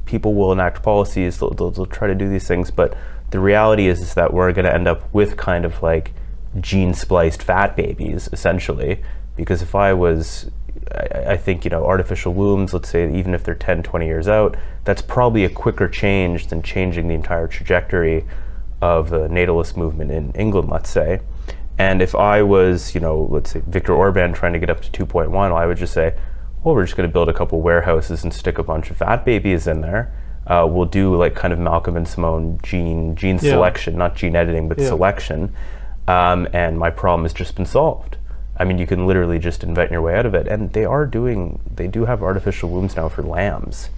people 0.06 0.34
will 0.34 0.52
enact 0.52 0.82
policies, 0.82 1.38
they'll, 1.38 1.50
they'll, 1.50 1.70
they'll 1.70 1.86
try 1.86 2.08
to 2.08 2.14
do 2.14 2.28
these 2.28 2.46
things, 2.46 2.70
but 2.70 2.96
the 3.30 3.40
reality 3.40 3.88
is, 3.88 4.00
is 4.00 4.14
that 4.14 4.32
we're 4.32 4.52
going 4.52 4.64
to 4.64 4.72
end 4.72 4.86
up 4.86 5.12
with 5.12 5.36
kind 5.36 5.64
of 5.64 5.82
like 5.82 6.12
gene 6.60 6.94
spliced 6.94 7.42
fat 7.42 7.76
babies 7.76 8.28
essentially 8.32 9.02
because 9.36 9.62
if 9.62 9.74
i 9.74 9.92
was 9.92 10.50
I, 10.92 11.32
I 11.32 11.36
think 11.36 11.64
you 11.64 11.70
know 11.70 11.84
artificial 11.84 12.34
wombs 12.34 12.72
let's 12.74 12.88
say 12.88 13.12
even 13.16 13.34
if 13.34 13.44
they're 13.44 13.54
10 13.54 13.82
20 13.82 14.06
years 14.06 14.28
out 14.28 14.56
that's 14.84 15.02
probably 15.02 15.44
a 15.44 15.48
quicker 15.48 15.88
change 15.88 16.48
than 16.48 16.62
changing 16.62 17.08
the 17.08 17.14
entire 17.14 17.46
trajectory 17.46 18.24
of 18.82 19.10
the 19.10 19.28
natalist 19.28 19.76
movement 19.76 20.10
in 20.10 20.32
england 20.32 20.68
let's 20.68 20.90
say 20.90 21.20
and 21.78 22.02
if 22.02 22.14
i 22.14 22.42
was 22.42 22.94
you 22.94 23.00
know 23.00 23.26
let's 23.30 23.50
say 23.50 23.62
victor 23.66 23.94
orban 23.94 24.32
trying 24.32 24.52
to 24.52 24.58
get 24.58 24.70
up 24.70 24.80
to 24.82 25.06
2.1 25.06 25.30
well, 25.30 25.56
i 25.56 25.66
would 25.66 25.78
just 25.78 25.92
say 25.94 26.14
well 26.62 26.74
we're 26.74 26.84
just 26.84 26.96
going 26.96 27.08
to 27.08 27.12
build 27.12 27.28
a 27.28 27.32
couple 27.34 27.60
warehouses 27.60 28.24
and 28.24 28.32
stick 28.32 28.58
a 28.58 28.62
bunch 28.62 28.90
of 28.90 28.96
fat 28.96 29.24
babies 29.24 29.66
in 29.66 29.80
there 29.80 30.12
uh, 30.46 30.66
we'll 30.68 30.84
do 30.84 31.16
like 31.16 31.34
kind 31.34 31.52
of 31.54 31.58
malcolm 31.58 31.96
and 31.96 32.06
simone 32.06 32.58
gene 32.62 33.16
gene 33.16 33.36
Yeah. 33.40 33.52
selection 33.52 33.96
not 33.96 34.14
gene 34.14 34.36
editing 34.36 34.68
but 34.68 34.78
Yeah. 34.78 34.88
selection 34.88 35.54
um, 36.06 36.46
and 36.52 36.78
my 36.78 36.90
problem 36.90 37.24
has 37.24 37.32
just 37.32 37.56
been 37.56 37.64
solved. 37.64 38.18
I 38.56 38.64
mean, 38.64 38.78
you 38.78 38.86
can 38.86 39.06
literally 39.06 39.38
just 39.38 39.64
invent 39.64 39.90
your 39.90 40.02
way 40.02 40.14
out 40.14 40.26
of 40.26 40.34
it, 40.34 40.46
and 40.46 40.72
they 40.72 40.84
are 40.84 41.06
doing. 41.06 41.60
They 41.74 41.88
do 41.88 42.04
have 42.04 42.22
artificial 42.22 42.70
wombs 42.70 42.96
now 42.96 43.08
for 43.08 43.22
lambs. 43.22 43.90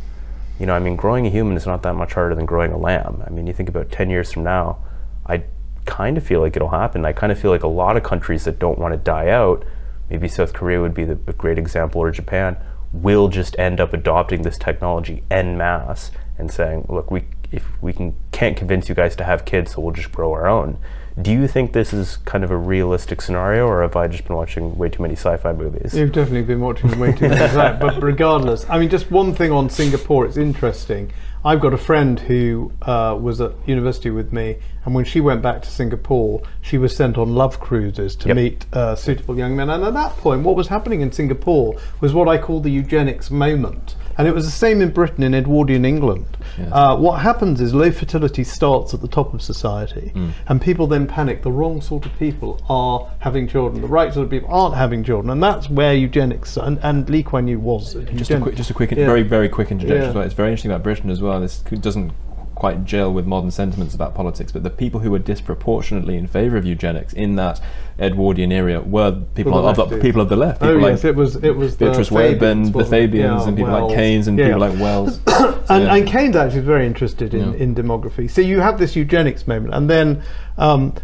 You 0.59 0.65
know, 0.65 0.75
I 0.75 0.79
mean, 0.79 0.97
growing 0.97 1.27
a 1.27 1.31
human 1.31 1.57
is 1.57 1.67
not 1.67 1.83
that 1.83 1.95
much 1.95 2.15
harder 2.15 2.35
than 2.35 2.47
growing 2.47 2.73
a 2.73 2.79
lamb. 2.79 3.23
I 3.27 3.31
mean, 3.31 3.47
you 3.47 3.53
think 3.53 3.69
about 3.69 3.91
ten 3.91 4.09
years 4.09 4.33
from 4.33 4.45
now, 4.45 4.79
I 5.27 5.45
kind 5.85 6.17
of 6.17 6.25
feel 6.25 6.41
like 6.41 6.57
it'll 6.57 6.71
happen. 6.71 7.05
I 7.05 7.13
kind 7.13 7.31
of 7.31 7.39
feel 7.39 7.51
like 7.51 7.63
a 7.63 7.69
lot 7.69 7.97
of 7.97 8.03
countries 8.03 8.45
that 8.45 8.59
don't 8.59 8.79
want 8.79 8.93
to 8.93 8.99
die 8.99 9.29
out, 9.29 9.65
maybe 10.09 10.29
South 10.29 10.53
Korea 10.55 10.81
would 10.81 10.95
be 10.95 11.05
the, 11.05 11.19
a 11.27 11.33
great 11.33 11.59
example, 11.59 12.01
or 12.01 12.11
Japan, 12.11 12.57
will 12.93 13.29
just 13.29 13.59
end 13.59 13.81
up 13.81 13.93
adopting 13.93 14.43
this 14.43 14.57
technology 14.57 15.23
en 15.31 15.59
masse 15.59 16.11
and 16.39 16.51
saying, 16.51 16.87
"Look, 16.89 17.11
we 17.11 17.25
if 17.53 17.65
we 17.83 17.93
can 17.93 18.15
can't 18.33 18.57
convince 18.57 18.89
you 18.89 18.95
guys 18.95 19.17
to 19.17 19.25
have 19.25 19.45
kids, 19.45 19.73
so 19.73 19.83
we'll 19.83 19.95
just 19.95 20.13
grow 20.13 20.33
our 20.33 20.47
own." 20.47 20.79
Do 21.21 21.33
you 21.33 21.49
think 21.49 21.73
this 21.73 21.95
is 21.95 22.19
kind 22.19 22.45
of 22.45 22.51
a 22.51 22.57
realistic 22.57 23.23
scenario, 23.23 23.67
or 23.67 23.81
have 23.81 23.97
I 23.97 24.07
just 24.07 24.27
been 24.27 24.37
watching 24.37 24.77
way 24.77 24.91
too 24.91 25.01
many 25.01 25.15
sci-fi 25.15 25.53
movies? 25.55 25.95
You've 25.95 26.13
definitely 26.13 26.43
been 26.43 26.61
watching 26.61 26.99
way 26.99 27.13
too 27.13 27.25
of 27.27 27.31
that. 27.33 27.81
But 27.81 28.03
regardless, 28.03 28.69
I 28.69 28.79
mean, 28.79 28.91
just 28.91 29.11
one 29.11 29.35
thing 29.35 29.51
on 29.51 29.71
Singapore, 29.71 30.27
it's 30.27 30.37
interesting. 30.37 31.11
I've 31.43 31.61
got 31.61 31.73
a 31.73 31.79
friend 31.79 32.21
who 32.21 32.71
uh, 32.83 33.17
was 33.19 33.41
at 33.41 33.53
university 33.67 34.11
with 34.11 34.31
me, 34.31 34.57
and 34.85 34.95
when 34.95 35.07
she 35.07 35.21
went 35.21 35.41
back 35.41 35.63
to 35.63 35.71
Singapore, 35.71 36.43
she 36.61 36.77
was 36.77 36.95
sent 36.95 37.17
on 37.17 37.35
love 37.35 37.61
cruises 37.61 38.15
to 38.17 38.29
Yep. 38.29 38.37
meet 38.37 38.67
uh, 38.75 38.95
suitable 38.95 39.39
young 39.39 39.57
men. 39.57 39.71
And 39.71 39.85
at 39.85 39.95
that 39.95 40.17
point, 40.19 40.43
what 40.43 40.55
was 40.55 40.69
happening 40.69 41.01
in 41.01 41.13
Singapore 41.13 41.77
was 42.01 42.13
what 42.13 42.29
I 42.29 42.37
call 42.37 42.61
the 42.61 42.71
eugenics 42.71 43.31
moment. 43.31 43.95
And 44.19 44.27
it 44.27 44.35
was 44.35 44.45
the 44.47 44.51
same 44.51 44.81
in 44.81 44.91
Britain, 44.91 45.23
in 45.23 45.35
Edwardian 45.35 45.85
England. 45.85 46.27
Yes. 46.59 46.69
Uh, 46.73 46.97
what 46.97 47.21
happens 47.21 47.61
is 47.61 47.75
low 47.75 47.91
fertility 47.91 48.45
starts 48.45 48.95
at 48.95 49.01
the 49.03 49.09
top 49.09 49.35
of 49.35 49.43
society, 49.43 50.13
and 50.49 50.61
people 50.61 50.87
then 50.87 51.07
panic. 51.07 51.43
The 51.43 51.53
wrong 51.53 51.81
sort 51.83 52.07
of 52.07 52.17
people 52.19 52.61
are 52.69 53.11
having 53.19 53.47
children. 53.47 53.83
The 53.83 53.89
right 53.89 54.13
sort 54.15 54.25
of 54.25 54.31
people 54.31 54.49
aren't 54.51 54.75
having 54.75 55.05
children, 55.05 55.31
and 55.31 55.43
that's 55.43 55.69
where 55.69 55.95
eugenics 55.95 56.57
and, 56.57 56.79
and 56.83 57.09
Lee 57.11 57.23
Kuan 57.23 57.47
Yew 57.47 57.59
was. 57.59 57.95
Just 58.15 58.31
a 58.31 58.41
quick, 58.41 58.55
just 58.57 58.71
a 58.71 58.75
quick, 58.75 58.91
Yeah. 58.93 59.05
very, 59.07 59.23
very 59.23 59.49
quick 59.49 59.71
interjection 59.71 60.03
Yeah. 60.03 60.09
as 60.09 60.15
well. 60.15 60.25
It's 60.25 60.35
very 60.35 60.49
interesting 60.51 60.71
about 60.71 60.83
Britain 60.83 61.11
as 61.11 61.21
well. 61.21 61.41
This 61.41 61.59
doesn't 61.59 62.13
quite 62.57 62.85
gel 62.85 63.13
with 63.13 63.27
modern 63.27 63.51
sentiments 63.53 63.95
about 63.95 64.15
politics, 64.15 64.51
but 64.51 64.63
the 64.65 64.71
people 64.71 64.99
who 65.01 65.11
were 65.13 65.19
disproportionately 65.21 66.17
in 66.17 66.27
favour 66.27 66.57
of 66.57 66.65
eugenics 66.67 67.13
in 67.13 67.37
that 67.37 67.61
Edwardian 68.01 68.51
era 68.51 68.81
were 68.81 69.13
people 69.35 69.53
the 69.63 69.81
of 69.83 69.91
the 69.91 69.99
people 69.99 70.21
of 70.21 70.29
the 70.29 70.37
left. 70.37 70.63
Oh 70.63 70.67
People 70.67 70.83
like 70.83 70.91
yes, 70.93 71.05
it 71.05 71.15
was 71.15 71.37
it 71.37 71.55
was 71.55 71.77
Beatrice 71.77 72.11
Webb 72.11 72.43
and 72.43 72.73
the? 72.73 72.85
Fabians 72.85 73.43
Yeah, 73.43 73.49
and 73.49 73.57
people 73.57 73.73
Wells. 73.73 73.91
like 73.93 73.99
Keynes 73.99 74.27
and 74.27 74.39
Yeah. 74.39 74.47
people 74.47 74.61
like 74.61 74.79
Wells. 74.81 75.21
and, 75.69 75.85
yeah. 75.85 75.95
and 75.95 76.07
Keynes 76.09 76.35
actually 76.35 76.61
is 76.61 76.65
very 76.67 76.87
interested 76.87 77.35
in, 77.35 77.55
in 77.55 77.75
demography. 77.75 78.29
So 78.31 78.41
you 78.41 78.61
have 78.61 78.79
this 78.79 78.97
eugenics 78.97 79.47
moment, 79.47 79.75
and 79.75 79.89
then 79.89 80.23
um, 80.59 80.95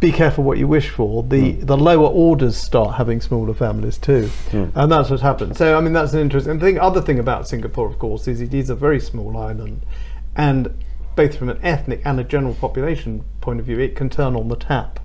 be 0.00 0.12
careful 0.12 0.44
what 0.44 0.58
you 0.58 0.68
wish 0.68 0.90
for. 0.90 1.22
The 1.22 1.52
Hmm. 1.52 1.64
the 1.66 1.76
lower 1.76 2.08
orders 2.08 2.56
start 2.56 2.96
having 2.96 3.20
smaller 3.22 3.54
families 3.54 3.96
too, 3.98 4.28
and 4.52 4.92
that's 4.92 5.08
what 5.10 5.20
happened. 5.20 5.56
So 5.56 5.76
I 5.76 5.80
mean 5.80 5.94
that's 5.94 6.12
an 6.12 6.20
interesting 6.20 6.60
thing. 6.60 6.78
Other 6.78 7.00
thing 7.00 7.18
about 7.18 7.48
Singapore, 7.48 7.86
of 7.88 7.98
course, 7.98 8.28
is 8.28 8.40
it 8.42 8.52
is 8.52 8.68
a 8.70 8.74
very 8.74 9.00
small 9.00 9.36
island, 9.38 9.80
and 10.36 10.74
both 11.14 11.36
from 11.36 11.48
an 11.48 11.58
ethnic 11.62 12.00
and 12.04 12.18
a 12.18 12.24
general 12.24 12.54
population 12.54 13.24
point 13.40 13.60
of 13.60 13.66
view, 13.66 13.78
it 13.78 13.94
can 13.94 14.08
turn 14.08 14.34
on 14.34 14.48
the 14.48 14.56
tap 14.56 14.98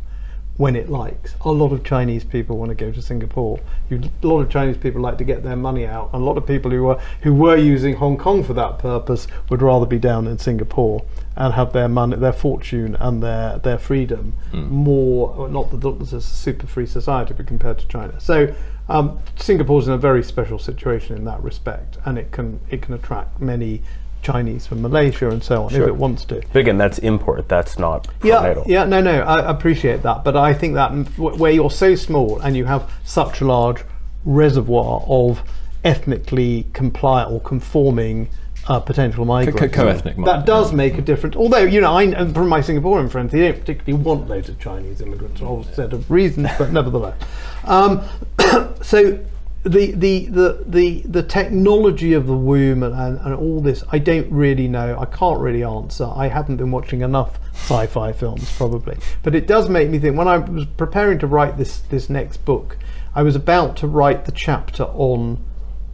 when 0.58 0.76
it 0.76 0.90
likes. 0.90 1.36
A 1.42 1.52
lot 1.52 1.72
of 1.72 1.84
Chinese 1.84 2.24
people 2.24 2.58
want 2.58 2.70
to 2.70 2.76
go 2.76 2.92
to 2.92 3.02
Singapore. 3.02 3.60
You, 3.90 4.02
a 4.24 4.28
lot 4.28 4.42
of 4.42 4.50
Chinese 4.50 4.78
people 4.78 5.02
like 5.02 5.18
to 5.20 5.24
get 5.24 5.44
their 5.44 5.56
money 5.56 5.86
out, 5.86 6.10
and 6.14 6.22
a 6.22 6.26
lot 6.26 6.38
of 6.38 6.46
people 6.46 6.72
who 6.72 6.84
were 6.84 7.00
who 7.22 7.34
were 7.34 7.56
using 7.56 7.96
Hong 7.96 8.18
Kong 8.18 8.44
for 8.44 8.54
that 8.54 8.80
purpose 8.80 9.28
would 9.50 9.62
rather 9.62 9.86
be 9.86 10.00
down 10.00 10.28
in 10.28 10.38
Singapore 10.38 11.06
and 11.36 11.54
have 11.54 11.74
their 11.74 11.88
money, 11.88 12.18
their 12.18 12.34
fortune, 12.34 12.96
and 13.00 13.22
their 13.22 13.60
their 13.60 13.78
freedom 13.78 14.34
more. 14.52 15.48
Not 15.48 15.70
that 15.80 16.02
it's 16.02 16.14
a 16.14 16.22
super 16.22 16.68
free 16.68 16.88
society, 16.88 17.34
but 17.36 17.48
compared 17.48 17.80
to 17.80 17.88
China. 17.88 18.20
So. 18.20 18.54
Um, 18.90 19.20
Singapore's 19.36 19.90
in 19.90 19.94
a 19.94 19.98
very 19.98 20.24
special 20.24 20.58
situation 20.58 21.18
in 21.18 21.26
that 21.26 21.44
respect, 21.44 21.98
and 22.06 22.18
it 22.18 22.32
can 22.32 22.62
it 22.70 22.82
can 22.82 22.94
attract 22.94 23.42
many 23.42 23.82
Chinese 24.28 24.68
from 24.68 24.82
Malaysia 24.82 25.30
and 25.30 25.42
so 25.42 25.64
on 25.64 25.74
if 25.74 25.82
it 25.82 25.96
wants 25.96 26.26
to. 26.26 26.42
But 26.52 26.60
again, 26.60 26.78
that's 26.78 27.00
import. 27.00 27.48
That's 27.48 27.80
not 27.80 28.08
Yeah, 28.24 28.42
pronatal. 28.42 28.68
yeah, 28.68 28.84
no, 28.84 29.00
no, 29.02 29.22
I 29.22 29.50
appreciate 29.50 30.04
that, 30.04 30.24
but 30.26 30.36
I 30.36 30.54
think 30.54 30.74
that 30.74 30.90
where 31.18 31.52
you're 31.52 31.72
so 31.72 31.96
small 31.96 32.40
and 32.40 32.56
you 32.58 32.66
have 32.66 32.92
such 33.06 33.40
a 33.42 33.46
large 33.46 33.84
reservoir 34.26 35.04
of 35.08 35.42
ethnically 35.86 36.66
compliant 36.74 37.32
or 37.32 37.40
conforming 37.40 38.28
uh, 38.68 38.82
potential 38.82 39.24
migrants, 39.24 39.74
co-ethnic 39.74 40.18
mi- 40.18 40.26
that 40.26 40.46
does 40.46 40.72
yeah. 40.72 40.76
make 40.76 40.98
a 40.98 41.02
difference. 41.02 41.38
Although 41.38 41.64
you 41.64 41.80
know, 41.80 41.94
I 41.94 42.04
and 42.04 42.34
from 42.34 42.50
my 42.50 42.60
Singaporean 42.60 43.10
friends, 43.10 43.32
they 43.32 43.40
don't 43.40 43.58
particularly 43.58 44.04
want 44.04 44.28
loads 44.28 44.50
of 44.50 44.60
Chinese 44.60 45.00
immigrants 45.00 45.40
for 45.40 45.46
a 45.46 45.48
whole 45.48 45.64
set 45.64 45.94
of 45.94 46.12
reasons, 46.12 46.50
but 46.58 46.74
nevertheless. 46.74 47.18
Um, 47.64 48.04
so 48.82 49.20
the, 49.68 49.92
the 49.92 50.26
the 50.28 50.64
the 50.66 51.02
the 51.02 51.24
technology 51.24 52.14
of 52.14 52.28
the 52.28 52.36
womb 52.36 52.84
and, 52.84 52.94
and, 52.94 53.20
and 53.20 53.34
all 53.34 53.62
this 53.62 53.84
I 53.92 54.00
don't 54.00 54.32
really 54.32 54.68
know. 54.68 54.98
I 55.00 55.06
can't 55.06 55.40
really 55.40 55.64
answer. 55.64 56.06
I 56.16 56.28
haven't 56.28 56.58
been 56.58 56.72
watching 56.72 57.02
enough 57.02 57.40
sci-fi 57.54 58.12
films 58.14 58.56
probably. 58.56 58.98
But 59.24 59.36
it 59.36 59.48
does 59.48 59.70
make 59.70 59.90
me 59.90 60.00
think 60.00 60.18
when 60.18 60.28
I 60.28 60.38
was 60.38 60.66
preparing 60.66 61.20
to 61.20 61.28
write 61.28 61.58
this 61.58 61.80
this 61.80 62.10
next 62.10 62.46
book 62.46 62.78
I 63.16 63.24
was 63.24 63.36
about 63.36 63.78
to 63.78 63.88
write 63.88 64.26
the 64.26 64.32
chapter 64.32 64.84
on 64.84 65.44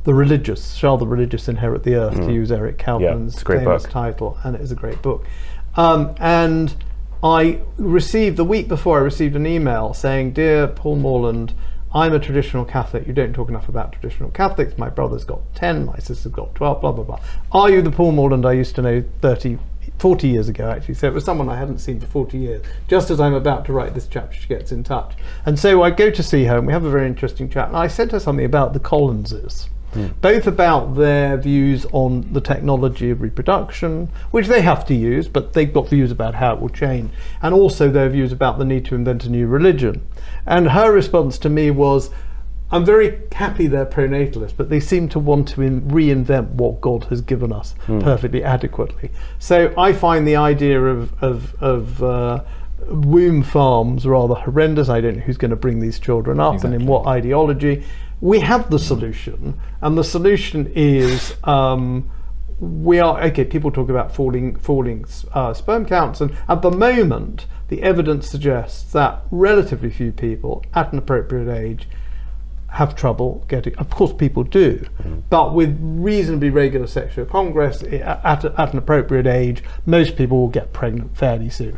the 0.04 0.14
religious 0.14 0.74
shall 0.74 0.98
the 0.98 1.08
religious 1.08 1.48
inherit 1.48 1.84
the 1.84 1.96
earth 1.96 2.18
to 2.18 2.34
use 2.34 2.52
Eric 2.52 2.78
Kaufmann's 2.78 3.42
a 3.42 3.46
great 3.46 3.60
famous 3.60 3.84
book. 3.84 3.92
title 3.92 4.38
and 4.44 4.56
it 4.56 4.62
is 4.62 4.72
a 4.72 4.76
great 4.76 5.02
book. 5.02 5.26
Um, 5.76 6.14
and 6.20 6.76
I 7.24 7.62
received 7.78 8.36
the 8.36 8.44
week 8.44 8.68
before 8.68 9.00
I 9.00 9.02
received 9.02 9.36
an 9.38 9.48
email 9.48 9.94
saying 9.94 10.34
dear 10.34 10.68
Paul 10.68 10.98
Morland 10.98 11.54
I'm 11.96 12.14
a 12.14 12.20
traditional 12.20 12.66
Catholic. 12.66 13.06
You 13.06 13.14
don't 13.14 13.34
talk 13.34 13.50
enough 13.50 13.70
about 13.70 13.92
traditional 13.92 14.32
Catholics. 14.32 14.78
My 14.78 14.90
brother's 14.90 15.24
got 15.24 15.42
10, 15.56 15.86
my 15.86 15.98
sister's 16.00 16.32
got 16.32 16.56
12, 16.56 16.82
blah, 16.82 16.92
blah, 16.92 17.04
blah. 17.04 17.20
Are 17.52 17.70
you 17.70 17.82
the 17.82 17.92
Paul 17.92 18.14
Morland 18.14 18.46
I 18.46 18.54
used 18.54 18.76
to 18.76 18.82
know 18.82 19.04
30, 19.22 19.60
40 20.00 20.28
years 20.28 20.50
ago 20.50 20.70
actually. 20.70 20.96
So 20.96 21.08
it 21.08 21.14
was 21.14 21.24
someone 21.24 21.50
I 21.50 21.58
hadn't 21.58 21.80
seen 21.80 22.00
for 22.00 22.08
40 22.08 22.38
years. 22.38 22.66
Just 22.88 23.10
as 23.10 23.20
I'm 23.20 23.34
about 23.34 23.66
to 23.66 23.74
write 23.74 23.94
this 23.94 24.08
chapter, 24.08 24.36
she 24.36 24.48
gets 24.48 24.72
in 24.72 24.84
touch. 24.84 25.14
And 25.46 25.58
so 25.58 25.84
I 25.84 25.92
go 25.92 26.10
to 26.10 26.24
see 26.24 26.46
her 26.46 26.58
and 26.58 26.68
we 26.68 26.74
have 26.74 26.86
a 26.86 26.90
very 26.90 27.08
interesting 27.08 27.50
chat. 27.50 27.68
And 27.68 27.78
I 27.78 27.88
said 27.88 28.10
to 28.10 28.16
her 28.16 28.20
something 28.20 28.46
about 28.46 28.74
the 28.74 28.80
Collinses. 28.80 29.70
Both 30.22 30.48
about 30.48 30.96
their 30.96 31.38
views 31.38 31.86
on 31.92 32.32
the 32.34 32.42
technology 32.42 33.10
of 33.10 33.22
reproduction, 33.22 34.10
which 34.32 34.48
they 34.48 34.62
have 34.62 34.86
to 34.88 34.94
use, 34.94 35.28
but 35.28 35.54
they've 35.54 35.74
got 35.74 35.90
views 35.90 36.12
about 36.12 36.36
how 36.36 36.54
it 36.54 36.60
will 36.60 36.70
change, 36.70 37.12
and 37.42 37.54
also 37.54 37.90
their 37.90 38.10
views 38.10 38.32
about 38.32 38.58
the 38.58 38.66
need 38.66 38.86
to 38.86 38.96
invent 38.96 39.26
a 39.26 39.30
new 39.30 39.48
religion. 39.48 40.02
And 40.46 40.70
her 40.70 40.92
response 40.92 41.38
to 41.40 41.50
me 41.50 41.72
was, 41.72 42.10
I'm 42.72 42.86
very 42.86 43.20
happy 43.32 43.68
they're 43.68 43.86
pronatalists, 43.86 44.54
but 44.58 44.70
they 44.70 44.80
seem 44.80 45.08
to 45.10 45.20
want 45.20 45.48
to 45.50 45.62
in, 45.62 45.82
reinvent 45.82 46.50
what 46.52 46.82
God 46.82 47.04
has 47.06 47.22
given 47.22 47.54
us 47.54 47.76
perfectly 47.86 48.44
adequately. 48.44 49.12
So 49.38 49.72
I 49.78 49.94
find 49.94 50.28
the 50.28 50.38
idea 50.38 50.84
of 50.84 51.14
of, 51.24 51.54
of 51.62 52.02
uh, 52.02 52.44
womb 52.88 53.44
farms 53.44 54.06
are 54.06 54.12
rather 54.12 54.36
horrendous. 54.36 54.90
I 54.90 55.02
don't 55.02 55.18
know 55.18 55.22
who's 55.24 55.38
going 55.38 55.52
to 55.52 55.56
bring 55.58 55.80
these 55.80 56.00
children 56.00 56.40
up 56.40 56.64
and 56.64 56.74
in 56.74 56.86
what 56.88 57.08
ideology. 57.08 57.84
We 58.22 58.40
have 58.40 58.70
the 58.70 58.80
solution, 58.80 59.60
and 59.82 59.98
the 59.98 60.04
solution 60.04 60.72
is. 60.76 61.36
Um, 61.44 62.10
we 62.60 63.00
are 63.00 63.22
okay. 63.24 63.44
People 63.44 63.72
talk 63.72 63.90
about 63.90 64.16
falling, 64.16 64.56
falling 64.56 65.06
uh, 65.34 65.54
sperm 65.54 65.86
counts, 65.86 66.22
and 66.22 66.34
at 66.48 66.62
the 66.62 66.72
moment, 66.72 67.46
the 67.68 67.82
evidence 67.84 68.30
suggests 68.30 68.94
that 68.94 69.24
relatively 69.32 69.90
few 69.90 70.12
people 70.14 70.64
at 70.74 70.94
an 70.94 71.00
appropriate 71.00 71.52
age 71.54 71.90
have 72.68 72.96
trouble 72.96 73.44
getting. 73.50 73.76
Of 73.76 73.90
course, 73.90 74.14
people 74.14 74.44
do, 74.44 74.86
but 75.30 75.54
with 75.54 75.78
reasonably 75.82 76.50
regular 76.52 76.88
sexual 76.88 77.26
congress 77.26 77.84
i- 77.84 77.98
at, 77.98 78.46
at 78.46 78.72
an 78.72 78.78
appropriate 78.78 79.28
age, 79.28 79.64
most 79.86 80.16
people 80.16 80.38
will 80.40 80.48
get 80.48 80.72
pregnant 80.72 81.18
fairly 81.18 81.50
soon. 81.50 81.78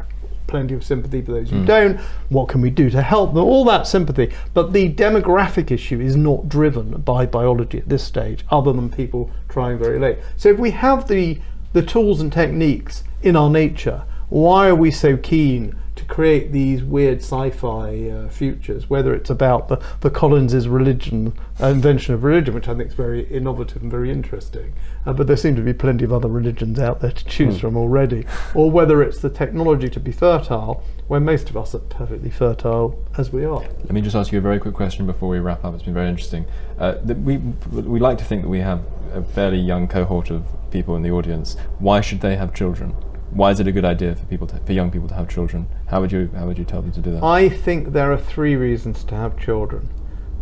Plenty 0.56 0.74
of 0.74 0.86
sympathy 0.86 1.22
for 1.22 1.34
those 1.34 1.50
who 1.50 1.60
hmm. 1.60 1.66
don't. 1.66 2.00
What 2.30 2.48
can 2.48 2.62
we 2.62 2.70
do 2.70 2.90
to 2.90 3.02
help 3.02 3.34
them? 3.34 3.44
All 3.44 3.66
that 3.66 3.88
sympathy, 3.88 4.32
but 4.54 4.72
the 4.72 4.88
demographic 4.94 5.70
issue 5.70 6.00
is 6.00 6.16
not 6.16 6.48
driven 6.48 7.02
by 7.02 7.26
biology 7.26 7.80
at 7.80 7.90
this 7.90 8.06
stage, 8.06 8.46
other 8.52 8.72
than 8.72 8.90
people 8.90 9.30
trying 9.50 9.78
very 9.78 10.00
late. 10.00 10.20
So 10.38 10.48
if 10.48 10.58
we 10.58 10.72
have 10.72 11.10
the 11.10 11.42
the 11.74 11.82
tools 11.82 12.22
and 12.22 12.32
techniques 12.32 13.04
in 13.22 13.36
our 13.36 13.50
nature, 13.50 14.06
why 14.30 14.70
are 14.70 14.76
we 14.76 14.92
so 14.92 15.18
keen 15.18 15.76
create 16.08 16.52
these 16.52 16.84
weird 16.84 17.20
sci-fi 17.20 18.10
uh, 18.10 18.30
futures? 18.30 18.90
Whether 18.90 19.14
it's 19.14 19.30
about 19.30 19.68
the 19.68 19.82
the 20.02 20.10
Collins's 20.10 20.68
religion, 20.68 21.34
uh, 21.62 21.68
invention 21.68 22.14
of 22.14 22.24
religion, 22.24 22.54
which 22.54 22.68
I 22.68 22.76
think 22.76 22.90
is 22.90 22.94
very 22.96 23.24
innovative 23.28 23.82
and 23.82 23.92
very 23.92 24.12
interesting, 24.12 24.74
uh, 25.06 25.14
but 25.14 25.28
there 25.28 25.38
seem 25.38 25.56
to 25.56 25.62
be 25.62 25.74
plenty 25.74 26.04
of 26.04 26.14
other 26.14 26.30
religions 26.30 26.80
out 26.80 27.02
there 27.02 27.12
to 27.12 27.26
choose 27.26 27.60
from 27.60 27.78
already, 27.78 28.26
or 28.54 28.72
whether 28.72 29.02
it's 29.02 29.20
the 29.20 29.30
technology 29.30 29.90
to 29.90 30.00
be 30.00 30.12
fertile, 30.12 30.84
where 31.08 31.20
most 31.20 31.50
of 31.50 31.58
us 31.58 31.76
are 31.76 31.80
perfectly 31.80 32.30
fertile 32.30 33.00
as 33.18 33.32
we 33.32 33.46
are. 33.46 33.60
Let 33.60 33.92
me 33.92 34.02
just 34.02 34.16
ask 34.16 34.32
you 34.32 34.40
a 34.40 34.42
very 34.42 34.60
quick 34.60 34.74
question 34.74 35.06
before 35.06 35.30
we 35.30 35.40
wrap 35.40 35.64
up. 35.64 35.74
It's 35.74 35.84
been 35.84 35.94
very 35.94 36.10
interesting. 36.10 36.46
Uh, 36.80 36.96
we 37.04 37.38
we 37.38 38.00
like 38.00 38.18
to 38.18 38.26
think 38.26 38.42
that 38.42 38.50
we 38.50 38.60
have 38.60 38.84
a 39.14 39.24
fairly 39.24 39.60
young 39.60 39.88
cohort 39.88 40.30
of 40.30 40.44
people 40.72 40.96
in 40.96 41.04
the 41.04 41.12
audience. 41.12 41.56
Why 41.80 42.02
should 42.02 42.22
they 42.22 42.36
have 42.36 42.54
children? 42.54 42.96
Why 43.36 43.52
is 43.52 43.60
it 43.60 43.68
a 43.68 43.72
good 43.74 43.84
idea 43.84 44.16
for 44.16 44.26
people 44.28 44.48
to, 44.48 44.58
for 44.60 44.72
young 44.72 44.90
people 44.90 45.10
to 45.10 45.14
have 45.14 45.28
children? 45.28 45.68
How 45.88 46.00
would 46.00 46.12
you 46.12 46.30
how 46.36 46.48
would 46.48 46.58
you 46.58 46.64
tell 46.64 46.82
them 46.82 46.94
to 46.94 47.02
do 47.02 47.12
that? 47.12 47.24
I 47.24 47.50
think 47.50 47.92
there 47.92 48.12
are 48.14 48.18
three 48.18 48.56
reasons 48.56 49.04
to 49.06 49.16
have 49.16 49.38
children. 49.38 49.90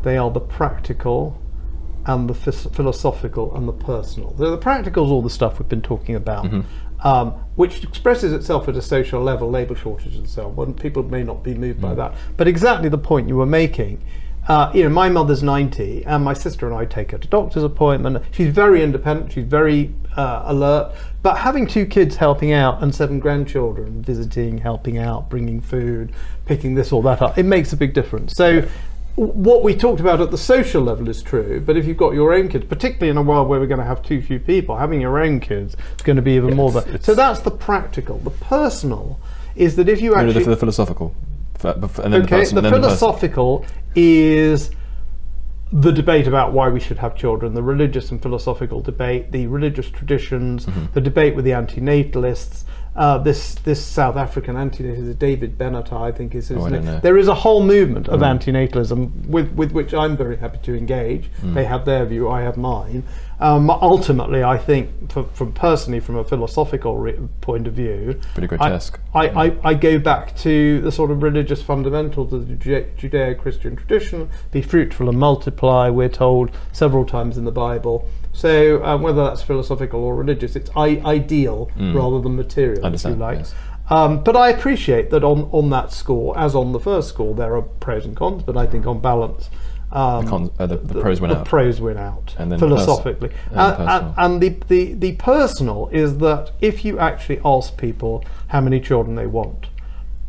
They 0.03 0.15
are 0.15 0.29
the 0.29 0.39
practical, 0.39 1.41
and 2.05 2.29
the 2.29 2.33
philosophical, 2.35 3.55
and 3.55 3.67
the 3.67 3.73
personal. 3.73 4.35
So 4.37 4.51
the 4.51 4.57
practical 4.57 5.05
is 5.05 5.11
all 5.11 5.23
the 5.23 5.29
stuff 5.29 5.57
we've 5.57 5.67
been 5.67 5.81
talking 5.81 6.15
about, 6.15 6.45
um, 7.03 7.31
which 7.55 7.83
expresses 7.83 8.31
itself 8.31 8.67
at 8.67 8.75
a 8.75 8.81
social 8.81 9.23
level, 9.23 9.49
labour 9.49 9.75
shortage 9.75 10.15
and 10.15 10.29
so 10.29 10.53
on. 10.57 10.73
People 10.75 11.01
may 11.01 11.23
not 11.23 11.43
be 11.43 11.55
moved 11.55 11.81
by 11.81 11.95
that, 11.95 12.13
but 12.37 12.47
exactly 12.47 12.89
the 12.89 12.97
point 12.97 13.27
you 13.27 13.37
were 13.37 13.45
making. 13.47 14.03
Uh, 14.47 14.69
you 14.75 14.83
know, 14.83 14.89
my 14.89 15.07
mother's 15.07 15.41
90, 15.41 16.05
and 16.05 16.23
my 16.23 16.33
sister 16.33 16.67
and 16.67 16.75
I 16.75 16.83
take 16.85 17.11
her 17.11 17.17
to 17.17 17.27
doctor's 17.29 17.63
appointment. 17.63 18.23
She's 18.31 18.53
very 18.53 18.83
independent. 18.83 19.31
She's 19.31 19.45
very 19.45 19.95
uh, 20.17 20.43
alert. 20.45 20.93
But 21.23 21.37
having 21.37 21.65
two 21.65 21.85
kids 21.85 22.17
helping 22.17 22.51
out 22.51 22.83
and 22.83 22.93
seven 22.93 23.19
grandchildren 23.19 24.01
visiting, 24.01 24.57
helping 24.57 24.97
out, 24.97 25.29
bringing 25.29 25.61
food, 25.61 26.11
picking 26.45 26.75
this 26.75 26.91
or 26.91 27.01
that 27.03 27.21
up, 27.21 27.37
it 27.37 27.43
makes 27.43 27.71
a 27.71 27.77
big 27.77 27.93
difference. 27.93 28.33
So, 28.35 28.67
what 29.15 29.63
we 29.63 29.73
talked 29.75 30.01
about 30.01 30.19
at 30.19 30.31
the 30.31 30.37
social 30.37 30.81
level 30.83 31.07
is 31.07 31.23
true. 31.23 31.61
But 31.65 31.77
if 31.77 31.85
you've 31.85 31.97
got 31.97 32.13
your 32.13 32.33
own 32.33 32.49
kids, 32.49 32.65
particularly 32.65 33.09
in 33.09 33.17
a 33.17 33.21
world 33.21 33.47
where 33.47 33.59
we're 33.59 33.67
going 33.67 33.79
to 33.79 33.85
have 33.85 34.03
too 34.03 34.21
few 34.21 34.39
people, 34.39 34.75
having 34.75 34.99
your 34.99 35.17
own 35.19 35.39
kids 35.39 35.75
is 35.95 36.01
going 36.01 36.17
to 36.17 36.21
be 36.21 36.33
even 36.33 36.55
more. 36.55 36.69
it's- 36.77 37.01
a, 37.01 37.03
so 37.03 37.15
that's 37.15 37.39
the 37.39 37.51
practical. 37.51 38.17
The 38.17 38.31
personal 38.31 39.19
is 39.55 39.77
that 39.77 39.87
if 39.87 40.01
you 40.01 40.11
No, 40.11 40.23
no, 40.23 40.27
actually 40.29 40.43
the, 40.43 40.49
the 40.49 40.57
philosophical, 40.57 41.15
and 41.63 41.81
then 41.83 42.11
the 42.11 42.17
okay, 42.17 42.43
the 42.43 42.55
then 42.55 42.63
the 42.63 42.69
philosophical 42.69 43.65
is 43.95 44.71
the 45.73 45.91
debate 45.91 46.27
about 46.27 46.53
why 46.53 46.69
we 46.69 46.79
should 46.79 46.99
have 46.99 47.15
children, 47.15 47.55
the 47.55 47.63
religious 47.63 48.11
and 48.11 48.21
philosophical 48.21 48.79
debate, 48.79 49.31
the 49.31 49.47
religious 49.47 49.89
traditions, 49.89 50.67
Mm-hmm. 50.67 50.85
the 50.93 51.01
debate 51.01 51.35
with 51.35 51.45
the 51.45 51.51
antinatalists. 51.51 52.63
Uh, 52.95 53.17
this 53.17 53.55
this 53.55 53.83
South 53.83 54.15
African 54.17 54.55
antinatalist, 54.55 55.17
David 55.17 55.57
Benatar, 55.57 56.01
I 56.01 56.11
think 56.11 56.35
is 56.35 56.49
his 56.49 56.59
Oh, 56.59 56.67
name. 56.67 56.99
There 57.01 57.17
is 57.17 57.27
a 57.27 57.33
whole 57.33 57.63
movement 57.63 58.07
of 58.07 58.19
antinatalism 58.19 59.25
with, 59.25 59.51
with 59.53 59.71
which 59.71 59.95
I'm 59.95 60.15
very 60.15 60.37
happy 60.37 60.59
to 60.63 60.77
engage. 60.77 61.31
Mm. 61.41 61.55
They 61.55 61.65
have 61.65 61.85
their 61.85 62.05
view, 62.05 62.29
I 62.29 62.41
have 62.43 62.55
mine. 62.55 63.03
Um, 63.39 63.69
ultimately, 63.71 64.43
I 64.43 64.57
think, 64.59 65.11
for, 65.11 65.23
from 65.33 65.53
personally, 65.53 65.99
from 66.01 66.17
a 66.17 66.23
philosophical 66.23 66.97
re- 66.97 67.17
point 67.41 67.65
of 67.67 67.73
view, 67.73 68.19
Pretty 68.35 68.45
I- 68.55 68.57
grotesque. 68.57 68.99
I, 69.15 69.27
I, 69.47 69.57
I 69.63 69.73
go 69.73 69.97
back 69.97 70.35
to 70.37 70.79
the 70.81 70.91
sort 70.91 71.09
of 71.09 71.23
religious 71.23 71.63
fundamentals 71.63 72.31
of 72.31 72.47
the 72.47 72.53
Judeo-Christian 72.55 73.75
tradition. 73.75 74.29
Be 74.51 74.61
fruitful 74.61 75.09
and 75.09 75.17
multiply. 75.17 75.89
We're 75.89 76.09
told 76.09 76.51
several 76.71 77.05
times 77.05 77.37
in 77.39 77.45
the 77.45 77.51
Bible. 77.51 78.07
So 78.33 78.83
um, 78.83 79.01
whether 79.03 79.23
that's 79.23 79.41
philosophical 79.43 80.03
or 80.03 80.15
religious, 80.15 80.55
it's 80.55 80.69
I- 80.75 81.01
ideal 81.05 81.69
rather 81.77 82.19
than 82.19 82.35
material, 82.35 82.73
if 82.73 82.79
you 82.79 82.85
Understand, 82.85 83.19
like. 83.19 83.37
yes. 83.39 83.55
Um, 83.89 84.23
but 84.23 84.35
I 84.35 84.49
appreciate 84.49 85.09
that 85.11 85.23
on, 85.23 85.49
on 85.51 85.69
that 85.69 85.91
score, 85.91 86.37
as 86.37 86.55
on 86.55 86.71
the 86.71 86.79
first 86.79 87.09
score, 87.09 87.35
there 87.35 87.55
are 87.55 87.61
pros 87.61 88.05
and 88.05 88.15
cons. 88.15 88.41
But 88.41 88.57
I 88.57 88.65
think 88.65 88.87
on 88.87 88.99
balance, 89.01 89.49
um, 89.91 90.23
The 90.25 90.29
cons- 90.31 90.49
uh, 90.57 90.65
the- 90.65 90.77
the 90.77 91.01
pros 91.01 91.21
win 91.21 91.29
out 91.31 91.33
the 91.35 91.39
out. 91.41 91.45
pros 91.45 91.79
win 91.81 91.97
out 91.97 92.33
And 92.39 92.51
then 92.51 92.57
philosophically. 92.59 93.29
and 93.51 93.59
and, 93.59 93.89
and, 93.89 94.13
and 94.17 94.41
the, 94.41 94.49
the, 94.67 94.93
the 94.93 95.11
personal 95.17 95.89
is 95.91 96.17
that 96.19 96.51
if 96.61 96.83
you 96.83 96.97
actually 96.97 97.39
ask 97.45 97.77
people 97.77 98.23
how 98.47 98.61
many 98.61 98.79
children 98.79 99.15
they 99.15 99.27
want, 99.27 99.67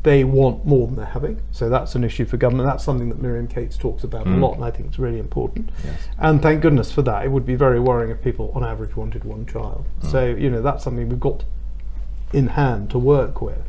they 0.04 0.22
want 0.22 0.66
more 0.66 0.86
than 0.86 0.96
they're 0.96 1.06
having. 1.06 1.40
So 1.50 1.70
that's 1.70 1.94
an 1.94 2.04
issue 2.04 2.26
for 2.26 2.36
government. 2.36 2.68
That's 2.68 2.84
something 2.84 3.08
that 3.08 3.20
Miriam 3.20 3.48
Cates 3.48 3.78
talks 3.78 4.04
about 4.04 4.26
a 4.26 4.30
lot, 4.30 4.54
and 4.54 4.64
I 4.64 4.70
think 4.70 4.88
it's 4.88 4.98
really 4.98 5.18
important. 5.18 5.66
Mm. 5.68 5.84
Yes. 5.84 6.08
And 6.18 6.42
thank 6.42 6.60
goodness 6.60 6.92
for 6.92 7.00
that. 7.02 7.24
It 7.24 7.30
would 7.30 7.46
be 7.46 7.54
very 7.54 7.80
worrying 7.80 8.10
if 8.10 8.22
people, 8.22 8.52
on 8.54 8.62
average, 8.62 8.94
wanted 8.96 9.24
one 9.24 9.46
child. 9.46 9.86
Mm. 10.02 10.10
So 10.10 10.26
you 10.26 10.50
know 10.50 10.60
that's 10.60 10.84
something 10.84 11.08
we've 11.08 11.18
got 11.18 11.44
in 12.34 12.48
hand 12.48 12.90
to 12.90 12.98
work 12.98 13.40
with. 13.40 13.62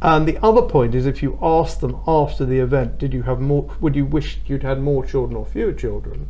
And 0.00 0.26
the 0.26 0.38
other 0.42 0.62
point 0.62 0.94
is, 0.94 1.04
if 1.04 1.22
you 1.22 1.38
ask 1.42 1.80
them 1.80 2.00
after 2.06 2.46
the 2.46 2.58
event, 2.58 2.98
did 2.98 3.12
you 3.12 3.22
have 3.22 3.40
more? 3.40 3.70
Would 3.80 3.96
you 3.96 4.06
wish 4.06 4.38
you'd 4.46 4.62
had 4.62 4.80
more 4.80 5.04
children 5.04 5.36
or 5.36 5.44
fewer 5.44 5.72
children? 5.74 6.28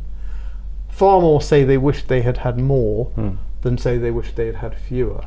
Far 0.89 1.21
more 1.21 1.41
say 1.41 1.63
they 1.63 1.77
wish 1.77 2.03
they 2.03 2.21
had 2.21 2.37
had 2.37 2.59
more 2.59 3.11
than 3.61 3.77
say 3.77 3.97
they 3.97 4.11
wish 4.11 4.33
they 4.33 4.47
had 4.47 4.55
had 4.55 4.77
fewer. 4.77 5.23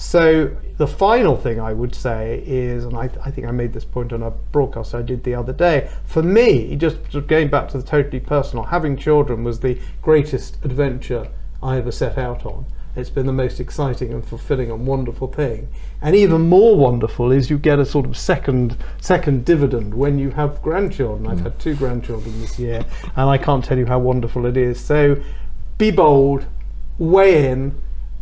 So 0.00 0.56
the 0.78 0.86
final 0.86 1.36
thing 1.36 1.60
I 1.60 1.74
would 1.74 1.94
say 1.94 2.42
is, 2.46 2.86
and 2.86 2.96
I, 2.96 3.10
I 3.22 3.30
think 3.30 3.46
I 3.46 3.50
made 3.50 3.74
this 3.74 3.84
point 3.84 4.14
on 4.14 4.22
a 4.22 4.30
broadcast 4.30 4.94
I 4.94 5.02
did 5.02 5.22
the 5.24 5.34
other 5.34 5.52
day. 5.52 5.90
For 6.04 6.22
me, 6.22 6.74
just 6.74 6.96
going 7.26 7.48
back 7.48 7.68
to 7.68 7.78
the 7.78 7.86
totally 7.86 8.18
personal, 8.18 8.64
having 8.64 8.96
children 8.96 9.44
was 9.44 9.60
the 9.60 9.78
greatest 10.00 10.56
adventure 10.64 11.28
I 11.62 11.76
ever 11.76 11.92
set 11.92 12.16
out 12.16 12.46
on. 12.46 12.64
It's 12.96 13.10
been 13.10 13.26
the 13.26 13.34
most 13.34 13.60
exciting 13.60 14.10
and 14.14 14.26
fulfilling 14.26 14.70
and 14.70 14.86
wonderful 14.86 15.28
thing. 15.28 15.68
And 16.00 16.16
even 16.16 16.48
more 16.48 16.78
wonderful 16.78 17.30
is 17.30 17.50
you 17.50 17.58
get 17.58 17.78
a 17.78 17.84
sort 17.84 18.06
of 18.06 18.16
second 18.16 18.78
second 19.02 19.44
dividend 19.44 19.92
when 19.92 20.18
you 20.18 20.30
have 20.30 20.62
grandchildren. 20.62 21.30
I've 21.30 21.40
had 21.40 21.60
two 21.60 21.76
grandchildren 21.76 22.40
this 22.40 22.58
year, 22.58 22.86
and 23.16 23.28
I 23.28 23.36
can't 23.36 23.62
tell 23.62 23.76
you 23.76 23.84
how 23.84 23.98
wonderful 23.98 24.46
it 24.46 24.56
is. 24.56 24.80
So 24.80 25.22
be 25.76 25.90
bold, 25.90 26.46
weigh 26.98 27.50
in, 27.50 27.74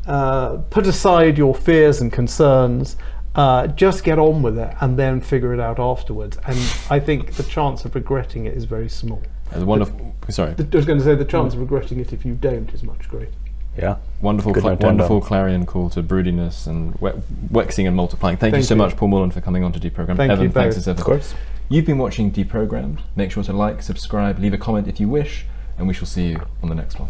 uh, 0.08 0.56
put 0.70 0.86
aside 0.86 1.38
your 1.38 1.54
fears 1.54 2.00
and 2.00 2.12
concerns. 2.12 2.96
Uh, 3.34 3.68
just 3.68 4.02
get 4.02 4.18
on 4.18 4.42
with 4.42 4.58
it 4.58 4.74
and 4.80 4.98
then 4.98 5.20
figure 5.20 5.54
it 5.54 5.60
out 5.60 5.78
afterwards. 5.78 6.38
And 6.46 6.56
I 6.90 6.98
think 6.98 7.34
the 7.34 7.44
chance 7.44 7.84
of 7.84 7.94
regretting 7.94 8.46
it 8.46 8.56
is 8.56 8.64
very 8.64 8.88
small. 8.88 9.22
It's 9.52 9.62
wonderful. 9.62 10.14
Sorry, 10.28 10.50
I 10.58 10.62
was 10.76 10.84
going 10.84 10.98
to 10.98 11.04
say 11.04 11.14
the 11.14 11.24
chance 11.24 11.54
of 11.54 11.60
regretting 11.60 12.00
it 12.00 12.12
if 12.12 12.24
you 12.24 12.34
don't 12.34 12.72
is 12.74 12.82
much 12.82 13.08
greater. 13.08 13.30
Yeah. 13.76 13.96
wonderful, 14.20 14.52
Good 14.52 14.62
cla- 14.62 14.70
note 14.70 14.80
to 14.80 14.86
end 14.88 14.98
wonderful 14.98 15.20
clarion 15.20 15.66
call 15.66 15.88
to 15.90 16.02
broodiness 16.02 16.66
and 16.66 16.96
we- 16.96 17.12
wexing 17.52 17.86
and 17.86 17.94
multiplying. 17.94 18.36
Thank, 18.36 18.56
you 18.56 18.62
so 18.62 18.74
you. 18.74 18.78
much, 18.78 18.96
Paul 18.96 19.08
Morland, 19.08 19.32
for 19.34 19.40
coming 19.40 19.62
on 19.62 19.72
to 19.72 19.78
Deprogram. 19.78 20.16
Thank 20.16 20.32
Evan, 20.32 20.46
you 20.46 20.50
thanks 20.50 20.76
as 20.76 20.88
ever. 20.88 20.98
Of 20.98 21.04
course. 21.06 21.34
You've 21.68 21.86
been 21.86 21.98
watching 21.98 22.32
Deprogrammed. 22.32 22.98
Make 23.14 23.30
sure 23.30 23.44
to 23.44 23.52
like, 23.52 23.82
subscribe, 23.82 24.40
leave 24.40 24.52
a 24.52 24.58
comment 24.58 24.88
if 24.88 24.98
you 24.98 25.08
wish, 25.08 25.46
and 25.78 25.86
we 25.86 25.94
shall 25.94 26.06
see 26.06 26.26
you 26.30 26.40
on 26.60 26.70
the 26.70 26.74
next 26.74 26.98
one. 26.98 27.08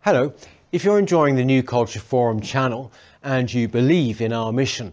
Hello. 0.00 0.32
If 0.70 0.84
you're 0.84 0.98
enjoying 0.98 1.36
the 1.36 1.46
New 1.46 1.62
Culture 1.62 1.98
Forum 1.98 2.42
channel 2.42 2.92
and 3.22 3.50
you 3.50 3.68
believe 3.68 4.20
in 4.20 4.34
our 4.34 4.52
mission, 4.52 4.92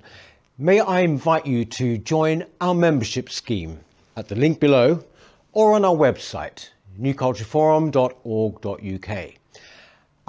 may 0.57 0.80
I 0.80 1.01
invite 1.01 1.45
you 1.45 1.65
to 1.65 1.97
join 1.97 2.45
our 2.61 2.73
membership 2.73 3.30
scheme 3.30 3.82
at 4.15 4.30
the 4.30 4.36
link 4.36 4.61
below 4.61 5.03
or 5.51 5.73
on 5.73 5.84
our 5.84 5.93
website, 5.93 6.69
newcultureforum.org.uk. 6.97 9.34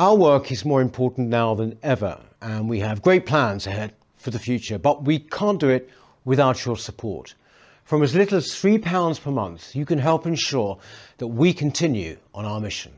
Our 0.00 0.16
work 0.16 0.50
is 0.50 0.64
more 0.64 0.80
important 0.80 1.28
now 1.28 1.54
than 1.54 1.78
ever, 1.80 2.18
and 2.42 2.68
we 2.68 2.80
have 2.80 3.00
great 3.00 3.24
plans 3.24 3.68
ahead 3.68 3.94
for 4.16 4.32
the 4.32 4.40
future, 4.40 4.78
but 4.78 5.04
we 5.04 5.20
can't 5.20 5.60
do 5.60 5.68
it 5.68 5.88
without 6.24 6.64
your 6.64 6.76
support. 6.76 7.36
From 7.84 8.02
as 8.02 8.16
little 8.16 8.38
as 8.38 8.48
£3 8.48 9.22
per 9.22 9.30
month, 9.30 9.76
you 9.76 9.86
can 9.86 10.00
help 10.00 10.26
ensure 10.26 10.78
that 11.18 11.28
we 11.28 11.52
continue 11.52 12.16
on 12.34 12.44
our 12.44 12.60
mission. 12.60 12.90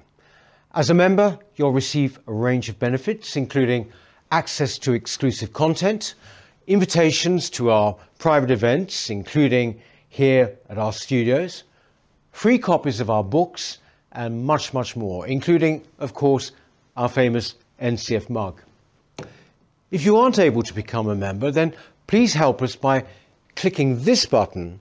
As 0.74 0.90
a 0.90 0.94
member, 0.94 1.38
you'll 1.56 1.72
receive 1.72 2.18
a 2.26 2.32
range 2.32 2.68
of 2.68 2.78
benefits, 2.78 3.36
including 3.36 3.90
access 4.30 4.76
to 4.78 4.92
exclusive 4.92 5.54
content, 5.54 6.14
invitations 6.66 7.48
to 7.50 7.70
our 7.70 7.96
private 8.18 8.50
events, 8.50 9.08
including 9.08 9.80
here 10.10 10.56
at 10.68 10.76
our 10.76 10.92
studios, 10.92 11.64
free 12.32 12.58
copies 12.58 13.00
of 13.00 13.08
our 13.08 13.24
books, 13.24 13.78
and 14.12 14.44
much, 14.44 14.74
much 14.74 14.94
more, 14.94 15.26
including, 15.26 15.82
of 15.98 16.12
course, 16.12 16.52
our 16.96 17.08
famous 17.08 17.54
NCF 17.80 18.28
mug. 18.28 18.60
If 19.90 20.04
you 20.04 20.18
aren't 20.18 20.38
able 20.38 20.62
to 20.62 20.74
become 20.74 21.08
a 21.08 21.14
member, 21.14 21.50
then 21.50 21.74
please 22.06 22.34
help 22.34 22.60
us 22.60 22.76
by 22.76 23.04
clicking 23.56 24.02
this 24.02 24.26
button 24.26 24.80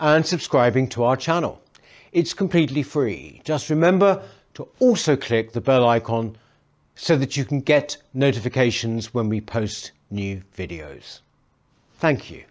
and 0.00 0.26
subscribing 0.26 0.88
to 0.88 1.04
our 1.04 1.16
channel. 1.16 1.60
It's 2.12 2.34
completely 2.34 2.82
free. 2.82 3.40
Just 3.44 3.70
remember 3.70 4.22
to 4.58 4.66
also 4.80 5.14
click 5.14 5.52
the 5.52 5.60
bell 5.60 5.88
icon 5.88 6.36
so 6.96 7.14
that 7.16 7.36
you 7.36 7.44
can 7.44 7.60
get 7.60 7.96
notifications 8.12 9.14
when 9.14 9.28
we 9.28 9.40
post 9.40 9.92
new 10.10 10.42
videos. 10.56 11.20
Thank 11.98 12.28
you. 12.28 12.42